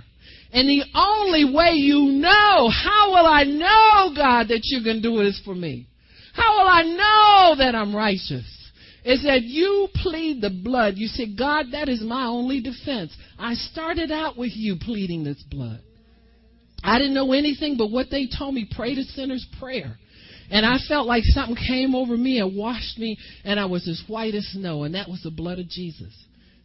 And 0.52 0.68
the 0.68 0.84
only 0.94 1.44
way 1.44 1.72
you 1.72 2.12
know, 2.12 2.68
how 2.68 3.10
will 3.10 3.26
I 3.26 3.44
know, 3.44 4.14
God, 4.14 4.48
that 4.48 4.60
you 4.64 4.82
can 4.82 5.00
do 5.00 5.22
this 5.22 5.40
for 5.44 5.54
me? 5.54 5.86
How 6.32 6.58
will 6.58 6.68
I 6.68 6.82
know 6.82 7.54
that 7.58 7.74
I'm 7.74 7.94
righteous? 7.94 8.44
Is 9.04 9.22
that 9.24 9.42
you 9.42 9.88
plead 9.96 10.40
the 10.40 10.50
blood. 10.50 10.94
You 10.96 11.08
say, 11.08 11.26
God, 11.34 11.66
that 11.72 11.88
is 11.88 12.02
my 12.02 12.24
only 12.24 12.60
defense. 12.60 13.14
I 13.38 13.54
started 13.54 14.10
out 14.10 14.38
with 14.38 14.52
you 14.54 14.76
pleading 14.80 15.24
this 15.24 15.42
blood. 15.50 15.80
I 16.82 16.98
didn't 16.98 17.14
know 17.14 17.32
anything 17.32 17.76
but 17.76 17.90
what 17.90 18.10
they 18.10 18.26
told 18.26 18.54
me. 18.54 18.68
Pray 18.74 18.94
the 18.94 19.02
sinner's 19.02 19.46
prayer. 19.58 19.98
And 20.50 20.64
I 20.64 20.76
felt 20.88 21.06
like 21.06 21.22
something 21.24 21.56
came 21.56 21.94
over 21.94 22.16
me 22.16 22.38
and 22.38 22.56
washed 22.56 22.98
me, 22.98 23.16
and 23.44 23.58
I 23.58 23.64
was 23.64 23.88
as 23.88 24.02
white 24.06 24.34
as 24.34 24.46
snow, 24.48 24.84
and 24.84 24.94
that 24.94 25.08
was 25.08 25.22
the 25.22 25.30
blood 25.30 25.58
of 25.58 25.68
Jesus. 25.68 26.12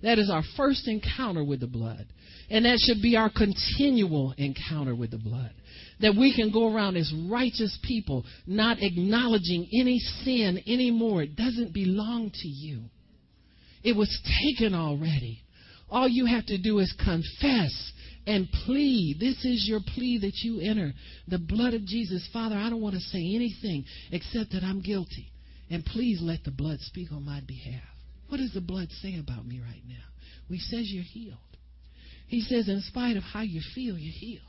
That 0.01 0.19
is 0.19 0.29
our 0.29 0.43
first 0.57 0.87
encounter 0.87 1.43
with 1.43 1.61
the 1.61 1.67
blood. 1.67 2.05
And 2.49 2.65
that 2.65 2.79
should 2.79 3.01
be 3.01 3.15
our 3.15 3.29
continual 3.29 4.33
encounter 4.37 4.95
with 4.95 5.11
the 5.11 5.17
blood. 5.17 5.51
That 6.01 6.15
we 6.15 6.33
can 6.33 6.51
go 6.51 6.73
around 6.73 6.95
as 6.95 7.13
righteous 7.29 7.77
people, 7.83 8.25
not 8.47 8.77
acknowledging 8.81 9.67
any 9.73 9.99
sin 10.23 10.61
anymore. 10.65 11.23
It 11.23 11.35
doesn't 11.35 11.73
belong 11.73 12.31
to 12.33 12.47
you. 12.47 12.83
It 13.83 13.95
was 13.95 14.17
taken 14.41 14.73
already. 14.73 15.41
All 15.89 16.07
you 16.07 16.25
have 16.25 16.45
to 16.47 16.57
do 16.57 16.79
is 16.79 16.93
confess 17.03 17.91
and 18.25 18.47
plead. 18.65 19.17
This 19.19 19.43
is 19.43 19.67
your 19.67 19.79
plea 19.95 20.19
that 20.19 20.35
you 20.43 20.61
enter 20.61 20.93
the 21.27 21.39
blood 21.39 21.73
of 21.73 21.85
Jesus. 21.85 22.27
Father, 22.31 22.55
I 22.55 22.69
don't 22.69 22.81
want 22.81 22.95
to 22.95 23.01
say 23.01 23.19
anything 23.19 23.85
except 24.11 24.51
that 24.51 24.63
I'm 24.63 24.81
guilty. 24.81 25.31
And 25.69 25.83
please 25.85 26.19
let 26.21 26.43
the 26.43 26.51
blood 26.51 26.79
speak 26.81 27.11
on 27.11 27.25
my 27.25 27.41
behalf. 27.47 27.83
What 28.27 28.37
does 28.37 28.53
the 28.53 28.61
blood 28.61 28.89
say 29.01 29.17
about 29.19 29.45
me 29.45 29.59
right 29.59 29.81
now? 29.87 29.95
He 30.47 30.59
says 30.59 30.89
you're 30.91 31.03
healed. 31.03 31.37
He 32.27 32.41
says, 32.41 32.69
in 32.69 32.81
spite 32.81 33.17
of 33.17 33.23
how 33.23 33.41
you 33.41 33.61
feel, 33.73 33.97
you're 33.97 34.13
healed. 34.13 34.43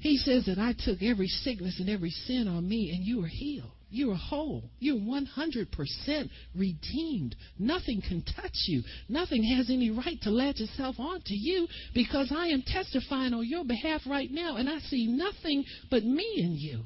He 0.00 0.16
says 0.18 0.46
that 0.46 0.58
I 0.58 0.74
took 0.76 1.02
every 1.02 1.28
sickness 1.28 1.80
and 1.80 1.88
every 1.88 2.10
sin 2.10 2.48
on 2.48 2.68
me, 2.68 2.90
and 2.94 3.04
you 3.04 3.24
are 3.24 3.28
healed. 3.28 3.70
You 3.90 4.10
are 4.10 4.16
whole. 4.16 4.64
You're 4.80 4.96
100% 4.96 6.30
redeemed. 6.56 7.36
Nothing 7.58 8.02
can 8.06 8.22
touch 8.22 8.64
you. 8.66 8.82
Nothing 9.08 9.44
has 9.44 9.70
any 9.70 9.90
right 9.90 10.20
to 10.22 10.30
latch 10.30 10.58
itself 10.58 10.96
onto 10.98 11.34
you 11.34 11.68
because 11.94 12.32
I 12.34 12.48
am 12.48 12.62
testifying 12.66 13.32
on 13.32 13.48
your 13.48 13.64
behalf 13.64 14.02
right 14.06 14.30
now, 14.30 14.56
and 14.56 14.68
I 14.68 14.80
see 14.80 15.06
nothing 15.06 15.64
but 15.90 16.02
me 16.02 16.28
in 16.38 16.56
you. 16.56 16.80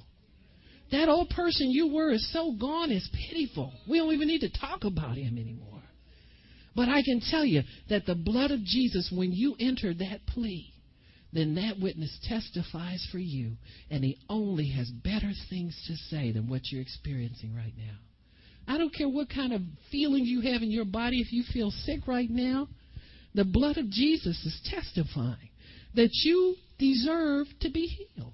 That 0.91 1.09
old 1.09 1.31
person 1.31 1.71
you 1.71 1.93
were 1.93 2.13
is 2.13 2.31
so 2.33 2.53
gone, 2.53 2.91
it's 2.91 3.09
pitiful. 3.31 3.73
We 3.89 3.99
don't 3.99 4.13
even 4.13 4.29
need 4.29 4.41
to 4.41 4.51
talk 4.51 4.85
about 4.85 5.17
him 5.17 5.39
anymore. 5.39 5.83
But 6.75 6.89
I 6.89 7.03
can 7.03 7.21
tell 7.21 7.45
you 7.45 7.63
that 7.89 8.07
the 8.07 8.15
blood 8.15 8.51
of 8.51 8.63
Jesus, 8.65 9.11
when 9.15 9.33
you 9.33 9.57
enter 9.59 9.93
that 9.95 10.27
plea, 10.27 10.73
then 11.33 11.55
that 11.57 11.79
witness 11.81 12.19
testifies 12.29 13.07
for 13.13 13.19
you, 13.19 13.53
and 13.91 14.03
he 14.03 14.19
only 14.29 14.71
has 14.71 14.91
better 14.91 15.31
things 15.51 15.77
to 15.87 15.97
say 16.15 16.33
than 16.33 16.49
what 16.49 16.63
you're 16.71 16.83
experiencing 16.83 17.55
right 17.55 17.75
now. 17.77 17.97
I 18.67 18.79
don't 18.79 18.95
care 18.95 19.09
what 19.09 19.29
kind 19.31 19.53
of 19.53 19.63
feelings 19.91 20.29
you 20.29 20.41
have 20.53 20.63
in 20.63 20.71
your 20.71 20.85
body. 20.85 21.21
If 21.21 21.33
you 21.33 21.43
feel 21.53 21.71
sick 21.71 22.07
right 22.07 22.29
now, 22.31 22.69
the 23.35 23.45
blood 23.45 23.79
of 23.79 23.91
Jesus 23.91 24.37
is 24.45 24.71
testifying 24.71 25.51
that 25.95 26.11
you 26.13 26.55
deserve 26.79 27.47
to 27.61 27.71
be 27.71 27.87
healed. 27.87 28.33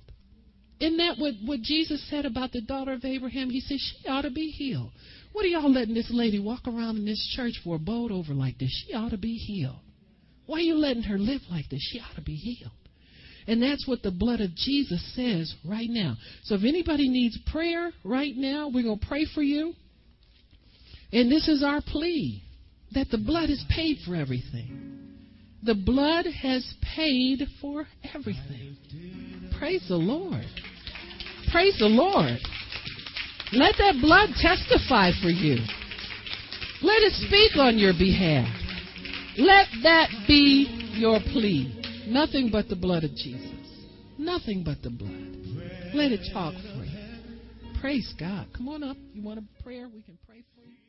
Isn't 0.81 0.99
that 0.99 1.19
what, 1.19 1.35
what 1.45 1.63
Jesus 1.63 2.05
said 2.11 2.27
about 2.27 2.53
the 2.53 2.61
daughter 2.61 2.93
of 2.93 3.05
Abraham? 3.05 3.49
He 3.49 3.61
said 3.61 3.79
she 3.79 4.09
ought 4.09 4.23
to 4.23 4.31
be 4.31 4.49
healed. 4.51 4.91
What 5.33 5.45
are 5.45 5.49
y'all 5.49 5.73
letting 5.73 5.95
this 5.95 6.11
lady 6.11 6.39
walk 6.39 6.67
around 6.67 6.97
in 6.97 7.05
this 7.05 7.33
church 7.37 7.55
for 7.63 7.77
a 7.77 7.79
boat 7.79 8.11
over 8.11 8.35
like 8.35 8.59
this? 8.59 8.85
She 8.87 8.95
ought 8.95 9.11
to 9.11 9.19
be 9.19 9.37
healed. 9.37 9.81
Why 10.47 10.59
are 10.59 10.63
you 10.63 10.77
letting 10.77 11.05
her 11.05 11.19
live 11.19 11.41
like 11.51 11.69
this? 11.71 11.81
She 11.91 12.01
ought 12.01 12.15
to 12.17 12.23
be 12.23 12.35
healed. 12.35 12.73
And 13.47 13.63
that's 13.63 13.87
what 13.87 14.03
the 14.03 14.11
blood 14.11 14.41
of 14.41 14.55
Jesus 14.55 15.03
says 15.15 15.55
right 15.65 15.89
now. 15.91 16.17
So 16.45 16.55
if 16.55 16.63
anybody 16.65 17.09
needs 17.09 17.39
prayer 17.53 17.93
right 18.03 18.35
now, 18.35 18.71
we're 18.73 18.85
going 18.85 18.99
to 18.99 19.07
pray 19.07 19.27
for 19.35 19.43
you. 19.43 19.75
And 21.13 21.31
this 21.31 21.47
is 21.49 21.63
our 21.63 21.81
plea 21.83 22.43
that 22.93 23.11
the 23.11 23.19
blood 23.19 23.51
has 23.51 23.63
paid 23.69 23.99
for 24.07 24.15
everything. 24.15 24.95
The 25.63 25.75
blood 25.75 26.27
has 26.27 26.75
paid 26.95 27.43
for 27.61 27.87
everything. 28.15 28.77
Praise 29.59 29.85
the 29.89 29.97
Lord. 29.97 30.45
Praise 31.51 31.79
the 31.79 31.87
Lord. 31.87 32.39
Let 33.53 33.75
that 33.79 33.97
blood 34.01 34.31
testify 34.41 35.11
for 35.23 35.29
you. 35.29 35.57
Let 36.83 37.03
it 37.03 37.13
speak 37.27 37.57
on 37.57 37.79
your 37.79 37.93
behalf. 37.93 38.49
Let 39.39 39.69
that 39.85 40.11
be 40.27 40.67
your 40.97 41.19
plea. 41.33 41.74
Nothing 42.07 42.51
but 42.53 42.69
the 42.69 42.77
blood 42.77 43.05
of 43.05 43.11
Jesus. 43.15 43.53
Nothing 44.19 44.63
but 44.65 44.83
the 44.83 44.91
blood. 44.91 45.37
Let 45.95 46.13
it 46.13 46.21
talk 46.33 46.55
for 46.55 46.85
you. 46.85 47.81
Praise 47.81 48.15
God. 48.19 48.47
Come 48.57 48.69
on 48.69 48.83
up. 48.83 48.97
You 49.13 49.23
want 49.23 49.39
a 49.39 49.63
prayer? 49.63 49.89
We 49.93 50.03
can 50.03 50.19
pray 50.27 50.43
for 50.55 50.67
you. 50.67 50.84